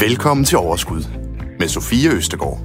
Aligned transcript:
Velkommen 0.00 0.44
til 0.44 0.58
Overskud 0.58 1.02
med 1.58 1.68
Sofie 1.68 2.10
Østegård. 2.10 2.58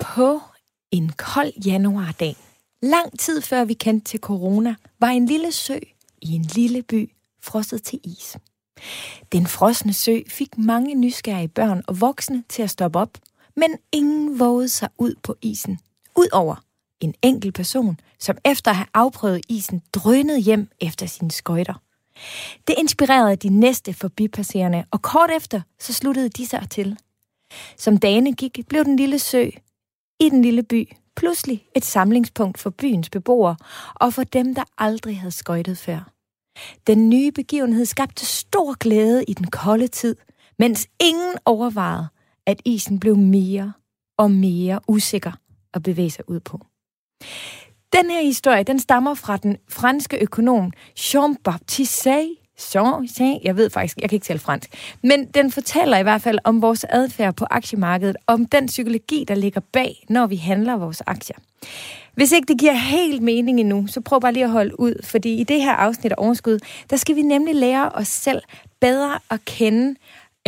På 0.00 0.40
en 0.90 1.12
kold 1.18 1.52
januardag, 1.66 2.36
lang 2.82 3.18
tid 3.18 3.40
før 3.40 3.64
vi 3.64 3.74
kendte 3.74 4.10
til 4.10 4.20
corona, 4.20 4.74
var 5.00 5.08
en 5.08 5.26
lille 5.26 5.52
sø 5.52 5.78
i 6.22 6.32
en 6.32 6.42
lille 6.42 6.82
by 6.82 7.12
frosset 7.42 7.82
til 7.82 8.00
is. 8.04 8.36
Den 9.32 9.46
frosne 9.46 9.92
sø 9.92 10.18
fik 10.28 10.58
mange 10.58 10.94
nysgerrige 10.94 11.48
børn 11.48 11.82
og 11.86 12.00
voksne 12.00 12.44
til 12.48 12.62
at 12.62 12.70
stoppe 12.70 12.98
op, 12.98 13.18
men 13.56 13.78
ingen 13.92 14.38
vågede 14.38 14.68
sig 14.68 14.88
ud 14.98 15.14
på 15.22 15.36
isen. 15.42 15.78
Udover 16.16 16.65
en 17.00 17.14
enkelt 17.22 17.54
person, 17.54 18.00
som 18.18 18.36
efter 18.44 18.70
at 18.70 18.76
have 18.76 18.86
afprøvet 18.94 19.40
isen, 19.48 19.82
drønede 19.92 20.38
hjem 20.38 20.68
efter 20.80 21.06
sine 21.06 21.30
skøjter. 21.30 21.74
Det 22.66 22.74
inspirerede 22.78 23.36
de 23.36 23.48
næste 23.48 23.94
forbipasserende, 23.94 24.84
og 24.90 25.02
kort 25.02 25.30
efter 25.36 25.60
så 25.78 25.92
sluttede 25.92 26.28
de 26.28 26.46
sig 26.46 26.66
til. 26.70 26.98
Som 27.76 27.98
dagene 27.98 28.32
gik, 28.32 28.58
blev 28.68 28.84
den 28.84 28.96
lille 28.96 29.18
sø 29.18 29.50
i 30.20 30.28
den 30.28 30.42
lille 30.42 30.62
by 30.62 30.88
pludselig 31.16 31.66
et 31.76 31.84
samlingspunkt 31.84 32.58
for 32.58 32.70
byens 32.70 33.10
beboere 33.10 33.56
og 33.94 34.14
for 34.14 34.24
dem, 34.24 34.54
der 34.54 34.64
aldrig 34.78 35.20
havde 35.20 35.32
skøjtet 35.32 35.78
før. 35.78 36.12
Den 36.86 37.08
nye 37.10 37.32
begivenhed 37.32 37.84
skabte 37.84 38.26
stor 38.26 38.78
glæde 38.78 39.24
i 39.24 39.34
den 39.34 39.46
kolde 39.46 39.88
tid, 39.88 40.16
mens 40.58 40.88
ingen 41.00 41.34
overvejede, 41.44 42.08
at 42.46 42.62
isen 42.64 43.00
blev 43.00 43.16
mere 43.16 43.72
og 44.18 44.30
mere 44.30 44.80
usikker 44.88 45.32
at 45.74 45.82
bevæge 45.82 46.10
sig 46.10 46.30
ud 46.30 46.40
på. 46.40 46.60
Den 47.92 48.10
her 48.10 48.22
historie, 48.22 48.62
den 48.62 48.78
stammer 48.78 49.14
fra 49.14 49.36
den 49.36 49.56
franske 49.68 50.18
økonom 50.22 50.72
Jean-Baptiste 50.98 51.84
Say. 51.84 52.24
Jean, 52.74 53.40
jeg 53.44 53.56
ved 53.56 53.70
faktisk, 53.70 53.96
jeg 54.00 54.08
kan 54.10 54.16
ikke 54.16 54.24
tale 54.24 54.38
fransk, 54.38 54.96
men 55.02 55.26
den 55.26 55.52
fortæller 55.52 55.98
i 55.98 56.02
hvert 56.02 56.22
fald 56.22 56.38
om 56.44 56.62
vores 56.62 56.86
adfærd 56.88 57.34
på 57.34 57.46
aktiemarkedet, 57.50 58.16
om 58.26 58.46
den 58.46 58.66
psykologi, 58.66 59.24
der 59.28 59.34
ligger 59.34 59.60
bag, 59.72 60.04
når 60.08 60.26
vi 60.26 60.36
handler 60.36 60.76
vores 60.76 61.02
aktier. 61.06 61.36
Hvis 62.14 62.32
ikke 62.32 62.46
det 62.48 62.58
giver 62.58 62.72
helt 62.72 63.22
mening 63.22 63.60
endnu, 63.60 63.86
så 63.86 64.00
prøv 64.00 64.20
bare 64.20 64.32
lige 64.32 64.44
at 64.44 64.50
holde 64.50 64.80
ud, 64.80 65.02
fordi 65.04 65.34
i 65.34 65.44
det 65.44 65.62
her 65.62 65.72
afsnit 65.72 66.12
af 66.12 66.16
Overskud, 66.18 66.58
der 66.90 66.96
skal 66.96 67.16
vi 67.16 67.22
nemlig 67.22 67.54
lære 67.54 67.88
os 67.88 68.08
selv 68.08 68.42
bedre 68.80 69.18
at 69.30 69.44
kende, 69.44 69.94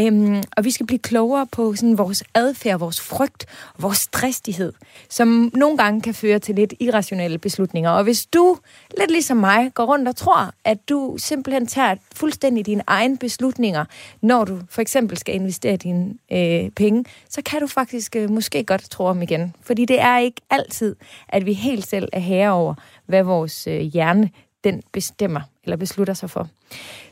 Øhm, 0.00 0.42
og 0.56 0.64
vi 0.64 0.70
skal 0.70 0.86
blive 0.86 0.98
klogere 0.98 1.46
på 1.46 1.74
sådan 1.74 1.98
vores 1.98 2.24
adfærd, 2.34 2.78
vores 2.78 3.00
frygt, 3.00 3.46
vores 3.78 3.98
stressighed, 3.98 4.72
som 5.08 5.50
nogle 5.54 5.78
gange 5.78 6.00
kan 6.00 6.14
føre 6.14 6.38
til 6.38 6.54
lidt 6.54 6.74
irrationelle 6.80 7.38
beslutninger. 7.38 7.90
Og 7.90 8.04
hvis 8.04 8.26
du, 8.26 8.58
lidt 8.98 9.10
ligesom 9.10 9.36
mig, 9.36 9.70
går 9.74 9.84
rundt 9.84 10.08
og 10.08 10.16
tror, 10.16 10.52
at 10.64 10.88
du 10.88 11.16
simpelthen 11.18 11.66
tager 11.66 11.94
fuldstændig 12.14 12.66
dine 12.66 12.82
egne 12.86 13.18
beslutninger, 13.18 13.84
når 14.22 14.44
du 14.44 14.58
for 14.70 14.80
eksempel 14.80 15.18
skal 15.18 15.34
investere 15.34 15.76
dine 15.76 16.14
øh, 16.32 16.70
penge, 16.70 17.04
så 17.28 17.42
kan 17.42 17.60
du 17.60 17.66
faktisk 17.66 18.16
øh, 18.16 18.30
måske 18.30 18.64
godt 18.64 18.90
tro 18.90 19.04
om 19.04 19.22
igen. 19.22 19.54
Fordi 19.62 19.84
det 19.84 20.00
er 20.00 20.18
ikke 20.18 20.40
altid, 20.50 20.96
at 21.28 21.46
vi 21.46 21.52
helt 21.52 21.86
selv 21.86 22.08
er 22.12 22.20
herre 22.20 22.50
over, 22.52 22.74
hvad 23.06 23.22
vores 23.22 23.66
øh, 23.66 23.80
hjerne 23.80 24.30
den 24.64 24.82
bestemmer 24.92 25.40
eller 25.64 25.76
beslutter 25.76 26.14
sig 26.14 26.30
for. 26.30 26.48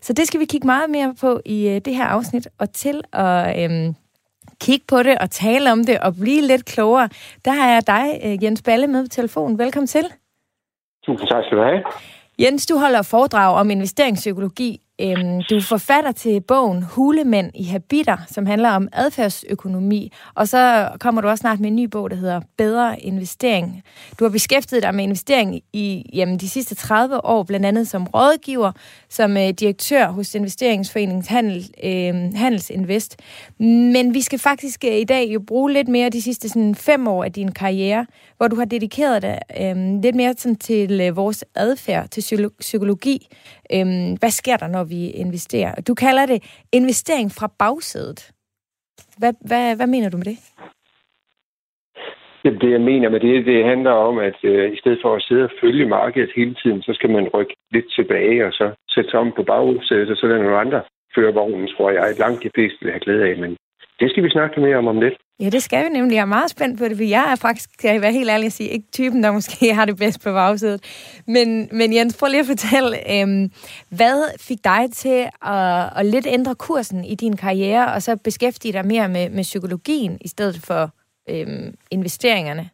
Så 0.00 0.12
det 0.12 0.26
skal 0.26 0.40
vi 0.40 0.44
kigge 0.44 0.66
meget 0.66 0.90
mere 0.90 1.14
på 1.20 1.40
i 1.44 1.68
øh, 1.68 1.80
det 1.80 1.94
her 1.94 2.04
afsnit, 2.04 2.48
og 2.58 2.72
til 2.72 3.02
at 3.12 3.64
øhm, 3.64 3.94
kigge 4.60 4.84
på 4.88 5.02
det 5.02 5.18
og 5.18 5.30
tale 5.30 5.72
om 5.72 5.84
det 5.84 6.00
og 6.00 6.14
blive 6.14 6.42
lidt 6.42 6.64
klogere, 6.64 7.08
der 7.44 7.50
har 7.50 7.70
jeg 7.70 7.86
dig, 7.86 8.20
øh, 8.24 8.44
Jens 8.44 8.62
Balle, 8.62 8.86
med 8.86 9.04
på 9.04 9.08
telefonen. 9.08 9.58
Velkommen 9.58 9.86
til. 9.86 10.06
Tusind 11.04 11.28
tak 11.28 11.44
skal 11.44 11.58
du 11.58 11.62
have. 11.62 11.82
Jens, 12.38 12.66
du 12.66 12.78
holder 12.78 13.02
foredrag 13.02 13.56
om 13.56 13.70
investeringspsykologi 13.70 14.80
Øhm, 15.00 15.42
du 15.50 15.56
er 15.56 15.60
forfatter 15.60 16.12
til 16.12 16.40
bogen 16.40 16.82
Hulemænd 16.82 17.50
i 17.54 17.64
habiter, 17.64 18.16
som 18.28 18.46
handler 18.46 18.70
om 18.70 18.88
adfærdsøkonomi, 18.92 20.12
og 20.34 20.48
så 20.48 20.88
kommer 21.00 21.20
du 21.20 21.28
også 21.28 21.40
snart 21.40 21.60
med 21.60 21.68
en 21.68 21.76
ny 21.76 21.84
bog, 21.84 22.10
der 22.10 22.16
hedder 22.16 22.40
Bedre 22.58 23.00
investering. 23.00 23.82
Du 24.18 24.24
har 24.24 24.30
beskæftiget 24.30 24.82
dig 24.82 24.94
med 24.94 25.04
investering 25.04 25.60
i 25.72 26.10
jamen, 26.12 26.38
de 26.38 26.48
sidste 26.48 26.74
30 26.74 27.24
år, 27.24 27.42
blandt 27.42 27.66
andet 27.66 27.88
som 27.88 28.06
rådgiver, 28.06 28.72
som 29.08 29.36
øh, 29.36 29.48
direktør 29.48 30.08
hos 30.08 30.34
Investeringsforeningens 30.34 31.26
Handel, 31.26 31.70
øh, 31.84 32.14
Handelsinvest. 32.34 33.16
Men 33.58 34.14
vi 34.14 34.20
skal 34.20 34.38
faktisk 34.38 34.84
øh, 34.84 34.96
i 34.96 35.04
dag 35.04 35.28
jo 35.34 35.40
bruge 35.46 35.72
lidt 35.72 35.88
mere 35.88 36.10
de 36.10 36.22
sidste 36.22 36.48
sådan, 36.48 36.74
fem 36.74 37.08
år 37.08 37.24
af 37.24 37.32
din 37.32 37.52
karriere, 37.52 38.06
hvor 38.36 38.48
du 38.48 38.56
har 38.56 38.64
dedikeret 38.64 39.22
dig 39.22 39.38
øh, 39.60 39.76
lidt 40.02 40.16
mere 40.16 40.34
sådan, 40.34 40.56
til 40.56 41.00
øh, 41.00 41.16
vores 41.16 41.44
adfærd, 41.56 42.08
til 42.08 42.50
psykologi. 42.58 43.18
Øh, 43.74 43.86
hvad 44.20 44.30
sker 44.30 44.56
der, 44.56 44.68
når 44.68 44.84
vi 44.84 45.10
investerer. 45.10 45.72
Du 45.88 45.94
kalder 45.94 46.26
det 46.26 46.38
investering 46.72 47.30
fra 47.38 47.48
bagsædet. 47.58 48.20
Hvad, 49.18 49.32
hvad, 49.48 49.76
hvad 49.76 49.86
mener 49.86 50.10
du 50.10 50.16
med 50.16 50.24
det? 50.24 50.38
Jamen, 52.44 52.60
det, 52.60 52.70
jeg 52.70 52.80
mener 52.80 53.08
med 53.08 53.20
det, 53.20 53.46
det 53.46 53.64
handler 53.64 53.90
om, 53.90 54.18
at 54.18 54.38
øh, 54.42 54.72
i 54.72 54.78
stedet 54.80 54.98
for 55.02 55.14
at 55.16 55.22
sidde 55.22 55.44
og 55.44 55.50
følge 55.60 55.86
markedet 55.86 56.30
hele 56.36 56.54
tiden, 56.62 56.82
så 56.82 56.92
skal 56.94 57.10
man 57.10 57.28
rykke 57.34 57.54
lidt 57.72 57.88
tilbage 57.96 58.46
og 58.46 58.52
så 58.52 58.66
sætte 58.88 59.10
sig 59.10 59.20
om 59.20 59.32
på 59.36 59.42
bagsædet, 59.42 60.10
og 60.10 60.16
så 60.16 60.26
er 60.26 60.30
der 60.30 60.42
nogle 60.42 60.58
andre 60.64 60.82
fører 61.14 61.32
vognen, 61.32 61.68
tror 61.68 61.90
jeg, 61.90 62.18
langt 62.18 62.42
de 62.42 62.50
fleste 62.54 62.78
vil 62.82 62.92
have 62.92 63.04
glæde 63.06 63.24
af. 63.28 63.36
Men 63.38 63.56
det 64.00 64.10
skal 64.10 64.24
vi 64.24 64.30
snakke 64.30 64.60
mere 64.60 64.76
om 64.76 64.86
om 64.86 65.00
lidt. 65.00 65.16
Ja, 65.40 65.48
det 65.50 65.62
skal 65.62 65.84
vi 65.84 65.88
nemlig. 65.88 66.14
Jeg 66.14 66.20
er 66.22 66.36
meget 66.38 66.50
spændt 66.50 66.78
på 66.78 66.84
det, 66.88 66.96
for 66.96 67.04
jeg 67.04 67.32
er 67.32 67.36
faktisk, 67.46 67.70
skal 67.72 67.90
jeg 67.92 68.02
være 68.02 68.12
helt 68.12 68.30
ærlig 68.30 68.46
at 68.46 68.52
sige, 68.52 68.70
ikke 68.70 68.86
typen, 68.92 69.22
der 69.22 69.32
måske 69.32 69.74
har 69.78 69.84
det 69.84 69.96
bedst 69.98 70.24
på 70.24 70.30
bagsædet. 70.32 70.80
Men, 71.26 71.68
men 71.78 71.94
Jens, 71.94 72.16
prøv 72.20 72.28
lige 72.28 72.40
at 72.40 72.52
fortælle, 72.54 72.92
øhm, 73.14 73.44
hvad 73.98 74.18
fik 74.48 74.60
dig 74.64 74.82
til 74.92 75.20
at, 75.54 75.82
at 75.98 76.06
lidt 76.06 76.26
ændre 76.36 76.54
kursen 76.54 77.04
i 77.04 77.14
din 77.14 77.36
karriere, 77.36 77.92
og 77.94 78.02
så 78.02 78.16
beskæftige 78.24 78.72
dig 78.72 78.86
mere 78.86 79.08
med, 79.08 79.30
med 79.30 79.42
psykologien, 79.42 80.18
i 80.20 80.28
stedet 80.28 80.58
for 80.68 80.82
øhm, 81.32 81.74
investeringerne? 81.90 82.64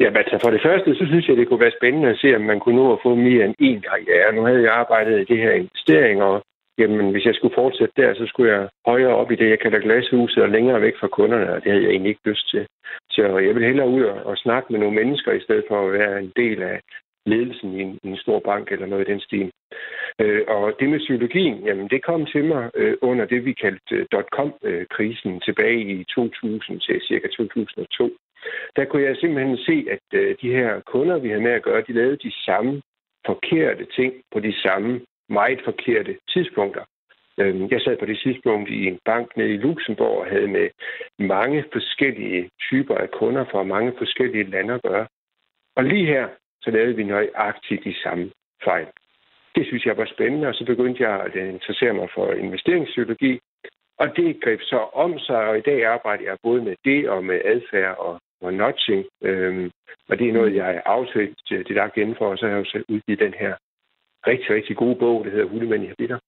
Ja, 0.00 0.08
altså 0.22 0.38
for 0.42 0.50
det 0.50 0.62
første, 0.66 0.94
så 0.94 1.04
synes 1.10 1.28
jeg, 1.28 1.36
det 1.36 1.48
kunne 1.48 1.64
være 1.66 1.78
spændende 1.80 2.08
at 2.08 2.18
se, 2.22 2.36
om 2.36 2.42
man 2.42 2.60
kunne 2.60 2.76
nå 2.76 2.92
at 2.92 3.02
få 3.02 3.14
mere 3.14 3.44
end 3.44 3.54
én 3.68 3.80
karriere. 3.88 4.34
Nu 4.36 4.42
havde 4.48 4.62
jeg 4.62 4.72
arbejdet 4.72 5.20
i 5.20 5.24
det 5.32 5.38
her 5.44 5.52
investering, 5.52 6.22
og 6.22 6.34
Jamen, 6.82 7.10
hvis 7.10 7.26
jeg 7.26 7.34
skulle 7.34 7.54
fortsætte 7.54 7.94
der, 8.02 8.14
så 8.14 8.24
skulle 8.26 8.52
jeg 8.52 8.68
højere 8.86 9.14
op 9.20 9.30
i 9.30 9.36
det, 9.36 9.48
jeg 9.50 9.58
kalder 9.58 9.78
glashuset, 9.78 10.42
og 10.42 10.48
længere 10.48 10.80
væk 10.80 10.96
fra 11.00 11.08
kunderne, 11.08 11.52
og 11.52 11.62
det 11.62 11.72
havde 11.72 11.84
jeg 11.84 11.90
egentlig 11.90 12.10
ikke 12.10 12.30
lyst 12.30 12.50
til. 12.50 12.66
Så 13.10 13.38
jeg 13.46 13.54
vil 13.54 13.64
hellere 13.64 13.88
ud 13.88 14.04
og, 14.04 14.36
snakke 14.36 14.72
med 14.72 14.80
nogle 14.80 14.94
mennesker, 15.00 15.32
i 15.32 15.40
stedet 15.40 15.64
for 15.68 15.86
at 15.86 15.92
være 15.92 16.22
en 16.22 16.32
del 16.36 16.62
af 16.62 16.80
ledelsen 17.26 17.68
i 17.78 17.82
en, 17.82 17.98
i 18.02 18.08
en 18.08 18.16
stor 18.16 18.38
bank 18.38 18.72
eller 18.72 18.86
noget 18.86 19.08
i 19.08 19.12
den 19.12 19.20
stil. 19.20 19.50
Øh, 20.20 20.42
og 20.48 20.72
det 20.80 20.88
med 20.88 20.98
psykologien, 20.98 21.56
jamen 21.66 21.88
det 21.88 22.04
kom 22.04 22.26
til 22.26 22.44
mig 22.44 22.70
øh, 22.74 22.96
under 23.02 23.24
det, 23.24 23.44
vi 23.44 23.52
kaldte 23.52 23.94
øh, 23.94 24.06
dot-com-krisen 24.12 25.34
øh, 25.34 25.40
tilbage 25.40 25.80
i 25.80 26.04
2000 26.04 26.80
til 26.80 27.00
cirka 27.08 27.28
2002. 27.28 28.10
Der 28.76 28.84
kunne 28.84 29.02
jeg 29.02 29.16
simpelthen 29.16 29.56
se, 29.56 29.76
at 29.94 30.20
øh, 30.20 30.36
de 30.42 30.52
her 30.58 30.80
kunder, 30.80 31.18
vi 31.18 31.28
havde 31.28 31.42
med 31.42 31.50
at 31.52 31.62
gøre, 31.62 31.84
de 31.88 31.92
lavede 31.92 32.16
de 32.16 32.32
samme 32.44 32.82
forkerte 33.26 33.84
ting 33.96 34.12
på 34.32 34.40
de 34.40 34.54
samme 34.62 35.00
meget 35.32 35.60
forkerte 35.64 36.18
tidspunkter. 36.32 36.84
Øhm, 37.38 37.68
jeg 37.70 37.80
sad 37.80 37.96
på 37.96 38.06
det 38.06 38.18
tidspunkt 38.18 38.70
i 38.70 38.86
en 38.86 38.98
bank 39.04 39.36
nede 39.36 39.54
i 39.54 39.56
Luxembourg 39.56 40.18
og 40.18 40.26
havde 40.26 40.48
med 40.48 40.68
mange 41.18 41.64
forskellige 41.72 42.50
typer 42.60 42.94
af 42.94 43.10
kunder 43.10 43.44
fra 43.44 43.62
mange 43.62 43.92
forskellige 43.98 44.50
lande 44.50 44.74
at 44.74 44.82
gøre. 44.82 45.06
Og 45.76 45.84
lige 45.84 46.06
her, 46.06 46.28
så 46.62 46.70
lavede 46.70 46.96
vi 46.96 47.04
nøjagtigt 47.04 47.84
de 47.84 47.94
samme 48.02 48.30
fejl. 48.64 48.86
Det 49.54 49.66
synes 49.66 49.86
jeg 49.86 49.96
var 49.96 50.04
spændende, 50.04 50.48
og 50.48 50.54
så 50.54 50.64
begyndte 50.64 51.02
jeg 51.02 51.20
at 51.20 51.34
interessere 51.36 51.92
mig 51.92 52.08
for 52.14 52.32
investeringspsykologi. 52.32 53.40
Og 53.98 54.16
det 54.16 54.42
greb 54.42 54.60
så 54.60 54.78
om 54.92 55.18
sig, 55.18 55.48
og 55.48 55.58
i 55.58 55.60
dag 55.60 55.84
arbejder 55.84 56.24
jeg 56.24 56.36
både 56.42 56.62
med 56.62 56.76
det 56.84 57.08
og 57.08 57.24
med 57.24 57.40
adfærd 57.44 57.96
og, 57.98 58.20
og 58.40 58.54
notching. 58.54 59.04
Øhm, 59.22 59.70
og 60.08 60.18
det 60.18 60.28
er 60.28 60.32
noget, 60.32 60.54
jeg 60.54 60.74
er 60.74 60.80
aftalt 60.84 61.52
øh, 61.52 61.58
det 61.58 61.76
der 61.76 61.88
igen 61.96 62.14
for, 62.18 62.26
og 62.30 62.38
så 62.38 62.46
har 62.46 62.52
jeg 62.52 62.64
jo 62.64 62.70
selv 62.70 62.84
udgivet 62.88 63.20
den 63.20 63.34
her 63.34 63.54
rigtig, 64.26 64.50
rigtig 64.56 64.76
gode 64.76 64.94
bog, 64.94 65.24
der 65.24 65.30
hedder 65.30 65.48
Hundemænd 65.48 65.84
i 65.84 65.86
Habiter. 65.86 66.18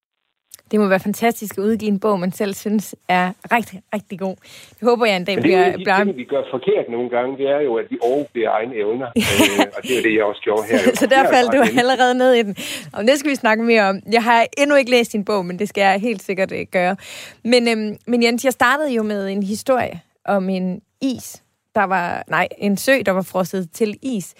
Det 0.71 0.81
må 0.81 0.89
være 0.89 1.01
fantastisk 1.01 1.59
at 1.59 1.63
udgive 1.63 1.91
en 1.91 2.01
bog, 2.01 2.21
man 2.21 2.33
selv 2.33 2.55
synes 2.55 2.97
er 3.09 3.33
rigtig, 3.53 3.83
rigtig 3.95 4.19
god. 4.19 4.37
Det 4.71 4.89
håber 4.89 5.07
jeg 5.07 5.17
en 5.17 5.25
dag 5.25 5.37
bliver... 5.41 5.65
Det, 5.65 5.87
det, 5.87 6.07
det, 6.07 6.17
vi 6.17 6.25
gør 6.25 6.43
forkert 6.51 6.87
nogle 6.91 7.11
gange, 7.11 7.37
det 7.39 7.47
er 7.49 7.61
jo, 7.61 7.75
at 7.75 7.87
vi 7.91 7.99
overbærer 8.03 8.51
egne 8.51 8.75
evner. 8.75 9.07
øh, 9.17 9.67
og 9.77 9.83
det 9.83 9.99
er 9.99 10.03
det, 10.03 10.15
jeg 10.15 10.25
også 10.25 10.41
gjorde 10.41 10.63
her. 10.71 10.79
så 11.03 11.07
der 11.07 11.23
faldt 11.35 11.53
du 11.53 11.59
allerede 11.81 12.15
ned 12.19 12.33
i 12.35 12.43
den. 12.43 12.57
Og 12.93 13.05
det 13.05 13.19
skal 13.19 13.31
vi 13.31 13.35
snakke 13.35 13.65
mere 13.65 13.83
om. 13.83 14.01
Jeg 14.13 14.23
har 14.23 14.47
endnu 14.59 14.77
ikke 14.77 14.91
læst 14.91 15.13
din 15.13 15.25
bog, 15.25 15.47
men 15.47 15.59
det 15.59 15.69
skal 15.69 15.83
jeg 15.83 16.01
helt 16.01 16.23
sikkert 16.23 16.53
uh, 16.53 16.59
gøre. 16.73 16.97
Men, 17.45 17.69
øhm, 17.69 17.97
men 18.07 18.23
Jens, 18.23 18.45
jeg 18.45 18.53
startede 18.53 18.95
jo 18.95 19.03
med 19.03 19.29
en 19.29 19.43
historie 19.43 20.01
om 20.25 20.49
en 20.49 20.83
is, 21.03 21.43
der 21.75 21.85
var... 21.85 22.25
Nej, 22.29 22.49
en 22.59 22.77
sø, 22.77 22.93
der 23.07 23.13
var 23.13 23.23
frosset 23.23 23.71
til 23.73 23.99
is. 24.03 24.35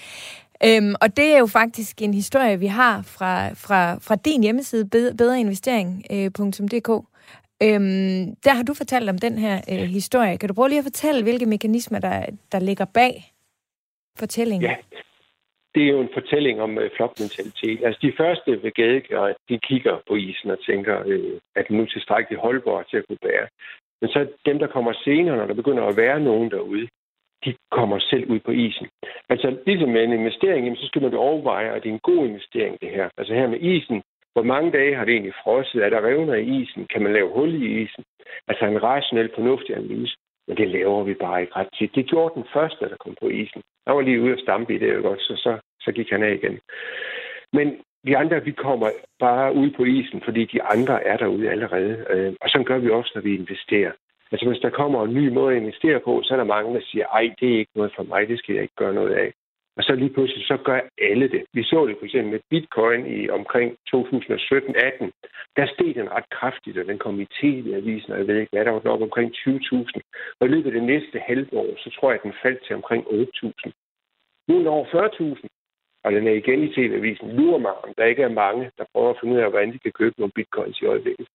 Øhm, 0.67 0.95
og 1.03 1.17
det 1.17 1.35
er 1.35 1.39
jo 1.39 1.47
faktisk 1.47 2.03
en 2.03 2.15
historie, 2.15 2.59
vi 2.59 2.67
har 2.67 3.03
fra, 3.17 3.49
fra, 3.49 3.95
fra 3.95 4.17
din 4.17 4.43
hjemmeside, 4.43 4.89
bedreinvestering.dk. 5.19 6.91
Øh, 7.63 7.75
øhm, 7.75 8.37
der 8.45 8.53
har 8.55 8.63
du 8.63 8.75
fortalt 8.75 9.11
om 9.11 9.19
den 9.19 9.39
her 9.39 9.57
øh, 9.73 9.89
historie. 9.99 10.39
Kan 10.39 10.49
du 10.49 10.55
prøve 10.55 10.69
lige 10.69 10.79
at 10.79 10.91
fortælle, 10.91 11.23
hvilke 11.23 11.47
mekanismer, 11.47 11.99
der, 11.99 12.27
der 12.53 12.59
ligger 12.59 12.85
bag 12.85 13.15
fortællingen? 14.19 14.71
Ja. 14.71 14.77
det 15.75 15.83
er 15.83 15.89
jo 15.89 16.01
en 16.01 16.15
fortælling 16.15 16.61
om 16.61 16.79
øh, 16.79 16.91
flokmentalitet. 16.97 17.85
Altså 17.85 17.99
de 18.03 18.13
første 18.17 18.63
ved 18.63 18.73
gadegøret, 18.73 19.37
de 19.49 19.59
kigger 19.59 19.97
på 20.09 20.15
isen 20.17 20.51
og 20.51 20.59
tænker, 20.67 21.03
øh, 21.07 21.41
at 21.57 21.65
den 21.69 21.77
nu 21.77 21.83
er 21.83 21.87
tilstrækkeligt 21.87 22.41
holdbar 22.41 22.83
til 22.83 22.97
at 22.97 23.07
kunne 23.07 23.25
bære. 23.29 23.49
Men 24.01 24.11
så 24.11 24.27
dem, 24.47 24.59
der 24.59 24.67
kommer 24.67 24.93
senere, 25.05 25.37
når 25.37 25.47
der 25.47 25.55
begynder 25.55 25.85
at 25.85 25.97
være 25.97 26.21
nogen 26.21 26.51
derude, 26.51 26.89
de 27.45 27.55
kommer 27.71 27.99
selv 27.99 28.31
ud 28.31 28.41
på 28.41 28.51
isen. 28.51 28.89
Altså 29.29 29.57
ligesom 29.67 29.89
med 29.89 30.05
en 30.05 30.13
investering, 30.13 30.65
jamen, 30.65 30.77
så 30.77 30.87
skal 30.87 31.03
man 31.03 31.13
jo 31.13 31.19
overveje, 31.19 31.75
at 31.75 31.83
det 31.83 31.89
er 31.89 31.95
en 31.95 32.11
god 32.11 32.27
investering 32.27 32.81
det 32.81 32.91
her. 32.91 33.09
Altså 33.19 33.35
her 33.35 33.49
med 33.49 33.61
isen, 33.61 34.03
hvor 34.35 34.43
mange 34.43 34.73
dage 34.73 34.97
har 34.97 35.05
det 35.05 35.13
egentlig 35.13 35.35
frosset? 35.45 35.85
Er 35.85 35.91
der 35.91 36.07
revner 36.07 36.35
i 36.35 36.47
isen? 36.61 36.87
Kan 36.93 37.03
man 37.03 37.13
lave 37.13 37.35
hul 37.35 37.55
i 37.63 37.83
isen? 37.83 38.05
Altså 38.49 38.65
en 38.65 38.83
rationel, 38.83 39.31
fornuftig 39.35 39.77
analyse. 39.77 40.17
Men 40.49 40.57
det 40.57 40.69
laver 40.69 41.03
vi 41.05 41.15
bare 41.15 41.41
ikke 41.41 41.57
ret 41.57 41.69
tit. 41.79 41.95
Det 41.95 42.07
gjorde 42.07 42.35
den 42.35 42.47
første, 42.53 42.89
der 42.89 42.97
kom 42.97 43.15
på 43.23 43.29
isen. 43.29 43.63
Han 43.87 43.97
var 43.97 44.03
lige 44.03 44.21
ude 44.21 44.33
at 44.33 44.41
stampe 44.41 44.75
i 44.75 44.79
det, 44.79 44.95
jo 44.95 45.03
godt, 45.03 45.21
så, 45.21 45.35
så, 45.37 45.59
så 45.81 45.93
gik 45.93 46.11
han 46.11 46.23
af 46.23 46.35
igen. 46.35 46.59
Men 47.53 47.77
vi 48.05 48.13
andre, 48.13 48.45
vi 48.45 48.53
kommer 48.53 48.89
bare 49.19 49.55
ud 49.55 49.71
på 49.71 49.85
isen, 49.85 50.23
fordi 50.25 50.45
de 50.45 50.63
andre 50.63 51.05
er 51.05 51.17
derude 51.17 51.51
allerede. 51.51 52.05
Øh, 52.11 52.33
og 52.41 52.49
så 52.49 52.63
gør 52.67 52.79
vi 52.79 52.91
også, 52.91 53.13
når 53.15 53.23
vi 53.23 53.35
investerer. 53.35 53.93
Altså 54.35 54.49
hvis 54.49 54.65
der 54.67 54.79
kommer 54.81 55.05
en 55.05 55.15
ny 55.15 55.29
måde 55.29 55.57
at 55.57 55.63
investere 55.63 56.01
på, 56.01 56.13
så 56.25 56.35
er 56.35 56.39
der 56.39 56.55
mange, 56.55 56.75
der 56.75 56.81
siger, 56.91 57.07
ej, 57.07 57.35
det 57.41 57.49
er 57.55 57.59
ikke 57.59 57.79
noget 57.79 57.93
for 57.97 58.03
mig, 58.03 58.29
det 58.29 58.39
skal 58.39 58.55
jeg 58.55 58.63
ikke 58.63 58.81
gøre 58.83 58.95
noget 58.95 59.15
af. 59.15 59.33
Og 59.77 59.83
så 59.85 59.95
lige 59.95 60.15
pludselig, 60.15 60.47
så 60.47 60.57
gør 60.57 60.81
alle 60.99 61.29
det. 61.35 61.45
Vi 61.53 61.63
så 61.63 61.87
det 61.87 61.97
for 61.99 62.05
eksempel 62.05 62.33
med 62.33 62.41
bitcoin 62.51 63.03
i 63.17 63.29
omkring 63.29 63.69
2017-18. 63.73 65.11
Der 65.57 65.67
steg 65.67 65.95
den 65.95 66.09
ret 66.17 66.29
kraftigt, 66.31 66.79
og 66.79 66.85
den 66.87 66.99
kom 66.99 67.21
i 67.21 67.27
tv-avisen, 67.41 68.13
og 68.13 68.19
jeg 68.19 68.27
ved 68.27 68.41
ikke 68.41 68.53
hvad, 68.53 68.65
der 68.65 68.71
var 68.71 68.81
nok 68.85 69.01
omkring 69.01 69.29
20.000. 69.35 70.01
Og 70.41 70.47
i 70.47 70.51
løbet 70.51 70.67
af 70.67 70.73
det 70.73 70.83
næste 70.93 71.19
halve 71.19 71.57
år, 71.63 71.71
så 71.77 71.89
tror 71.91 72.11
jeg, 72.11 72.19
at 72.19 72.23
den 72.23 72.41
faldt 72.43 72.61
til 72.67 72.77
omkring 72.77 73.03
8.000. 73.07 73.71
Nu 74.49 74.55
er 74.55 74.59
den 74.59 74.67
over 74.67 74.85
40.000, 74.85 75.47
og 76.05 76.13
den 76.13 76.27
er 76.27 76.33
igen 76.33 76.63
i 76.63 76.73
tv-avisen. 76.75 77.37
Lurer 77.37 77.59
mig, 77.59 77.75
om 77.85 77.95
der 77.99 78.05
ikke 78.05 78.23
er 78.23 78.39
mange, 78.45 78.71
der 78.79 78.85
prøver 78.93 79.11
at 79.11 79.17
finde 79.21 79.35
ud 79.35 79.41
af, 79.41 79.51
hvordan 79.51 79.73
de 79.73 79.79
kan 79.79 79.93
købe 79.93 80.15
nogle 80.19 80.33
bitcoins 80.35 80.81
i 80.81 80.87
øjeblikket. 80.87 81.27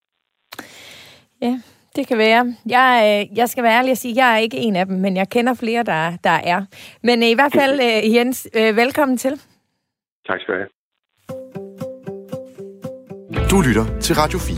Ja, 1.42 1.54
det 2.00 2.08
kan 2.08 2.18
være. 2.18 2.56
Jeg, 2.66 2.90
øh, 3.32 3.38
jeg 3.38 3.50
skal 3.50 3.64
være 3.64 3.78
ærlig 3.78 3.92
og 3.92 3.98
sige, 3.98 4.12
at 4.12 4.18
jeg 4.18 4.34
er 4.34 4.38
ikke 4.38 4.58
en 4.58 4.76
af 4.76 4.86
dem, 4.86 4.98
men 4.98 5.18
jeg 5.18 5.30
kender 5.30 5.54
flere, 5.54 5.84
der, 5.84 6.18
der 6.24 6.38
er. 6.54 6.66
Men 7.04 7.24
øh, 7.24 7.30
i 7.30 7.34
hvert 7.34 7.54
fald, 7.54 7.80
øh, 7.80 8.16
Jens, 8.16 8.48
velkommen 8.54 9.18
til. 9.18 9.32
Tak 10.28 10.40
skal 10.42 10.54
du 10.54 10.60
have. 10.60 10.70
Du 13.52 13.62
lytter 13.68 14.00
til 14.00 14.16
Radio 14.16 14.40
4. 14.40 14.56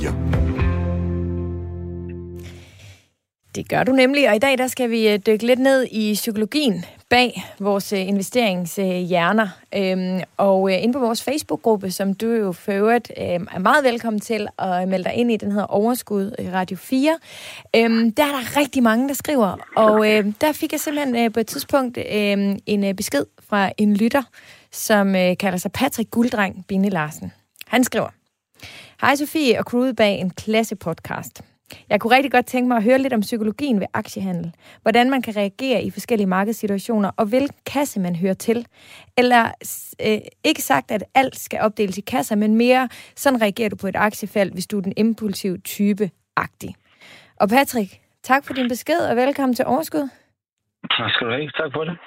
Det 3.55 3.69
gør 3.69 3.83
du 3.83 3.91
nemlig, 3.91 4.29
og 4.29 4.35
i 4.35 4.39
dag 4.39 4.57
der 4.57 4.67
skal 4.67 4.89
vi 4.89 5.17
dykke 5.17 5.45
lidt 5.45 5.59
ned 5.59 5.87
i 5.91 6.13
psykologien 6.13 6.85
bag 7.11 7.43
vores 7.59 7.93
øh, 7.93 8.07
investeringshjerner. 8.07 9.47
Øhm, 9.75 10.21
og 10.37 10.71
øh, 10.71 10.83
inde 10.83 10.93
på 10.93 10.99
vores 10.99 11.23
Facebook-gruppe, 11.23 11.91
som 11.91 12.13
du 12.13 12.27
jo 12.27 12.51
for 12.51 12.71
øvrigt 12.71 13.11
øhm, 13.17 13.47
er 13.51 13.59
meget 13.59 13.83
velkommen 13.83 14.19
til 14.19 14.47
at 14.59 14.87
melde 14.87 15.03
dig 15.03 15.13
ind 15.13 15.31
i, 15.31 15.37
den 15.37 15.51
hedder 15.51 15.65
Overskud 15.65 16.35
øh, 16.39 16.53
Radio 16.53 16.77
4, 16.77 17.17
øhm, 17.75 18.11
der 18.11 18.23
er 18.23 18.31
der 18.31 18.57
rigtig 18.57 18.83
mange, 18.83 19.07
der 19.07 19.13
skriver. 19.13 19.57
Og 19.75 20.11
øhm, 20.11 20.33
der 20.33 20.51
fik 20.51 20.71
jeg 20.71 20.79
simpelthen 20.79 21.31
på 21.31 21.39
et 21.39 21.47
tidspunkt 21.47 21.97
øhm, 22.13 22.59
en 22.65 22.95
besked 22.95 23.25
fra 23.49 23.71
en 23.77 23.95
lytter, 23.97 24.23
som 24.71 25.13
kalder 25.13 25.57
sig 25.57 25.71
Patrick 25.71 26.11
Gulddreng 26.11 26.65
Binde 26.67 26.89
Larsen. 26.89 27.31
Han 27.67 27.83
skriver, 27.83 28.09
Hej 29.01 29.15
Sofie 29.15 29.59
og 29.59 29.63
crewet 29.63 29.95
bag 29.95 30.19
en 30.19 30.29
klasse 30.29 30.75
podcast. 30.75 31.41
Jeg 31.89 31.99
kunne 31.99 32.15
rigtig 32.15 32.31
godt 32.31 32.45
tænke 32.45 32.67
mig 32.67 32.77
at 32.77 32.83
høre 32.83 32.97
lidt 32.97 33.13
om 33.13 33.21
psykologien 33.21 33.79
ved 33.79 33.87
aktiehandel. 33.93 34.53
Hvordan 34.81 35.09
man 35.09 35.21
kan 35.21 35.35
reagere 35.35 35.83
i 35.83 35.89
forskellige 35.89 36.27
markedssituationer, 36.27 37.11
og 37.17 37.25
hvilken 37.25 37.57
kasse 37.65 37.99
man 37.99 38.15
hører 38.15 38.33
til. 38.33 38.65
Eller 39.17 39.51
øh, 40.05 40.17
ikke 40.43 40.61
sagt, 40.61 40.91
at 40.91 41.03
alt 41.15 41.39
skal 41.39 41.59
opdeles 41.61 41.97
i 41.97 42.01
kasser, 42.01 42.35
men 42.35 42.55
mere, 42.55 42.89
sådan 43.15 43.41
reagerer 43.41 43.69
du 43.69 43.75
på 43.75 43.87
et 43.87 43.95
aktiefald, 43.95 44.51
hvis 44.51 44.67
du 44.67 44.77
er 44.77 44.81
den 44.81 44.93
impulsive 44.97 45.57
type-agtig. 45.57 46.73
Og 47.39 47.49
Patrick, 47.49 47.99
tak 48.23 48.45
for 48.45 48.53
din 48.53 48.67
besked, 48.67 48.99
og 49.09 49.15
velkommen 49.15 49.55
til 49.55 49.65
Overskud. 49.65 50.09
Tak 50.97 51.11
skal 51.13 51.27
du 51.27 51.31
have. 51.31 51.49
Tak 51.49 51.71
for 51.73 51.83
det. 51.83 51.97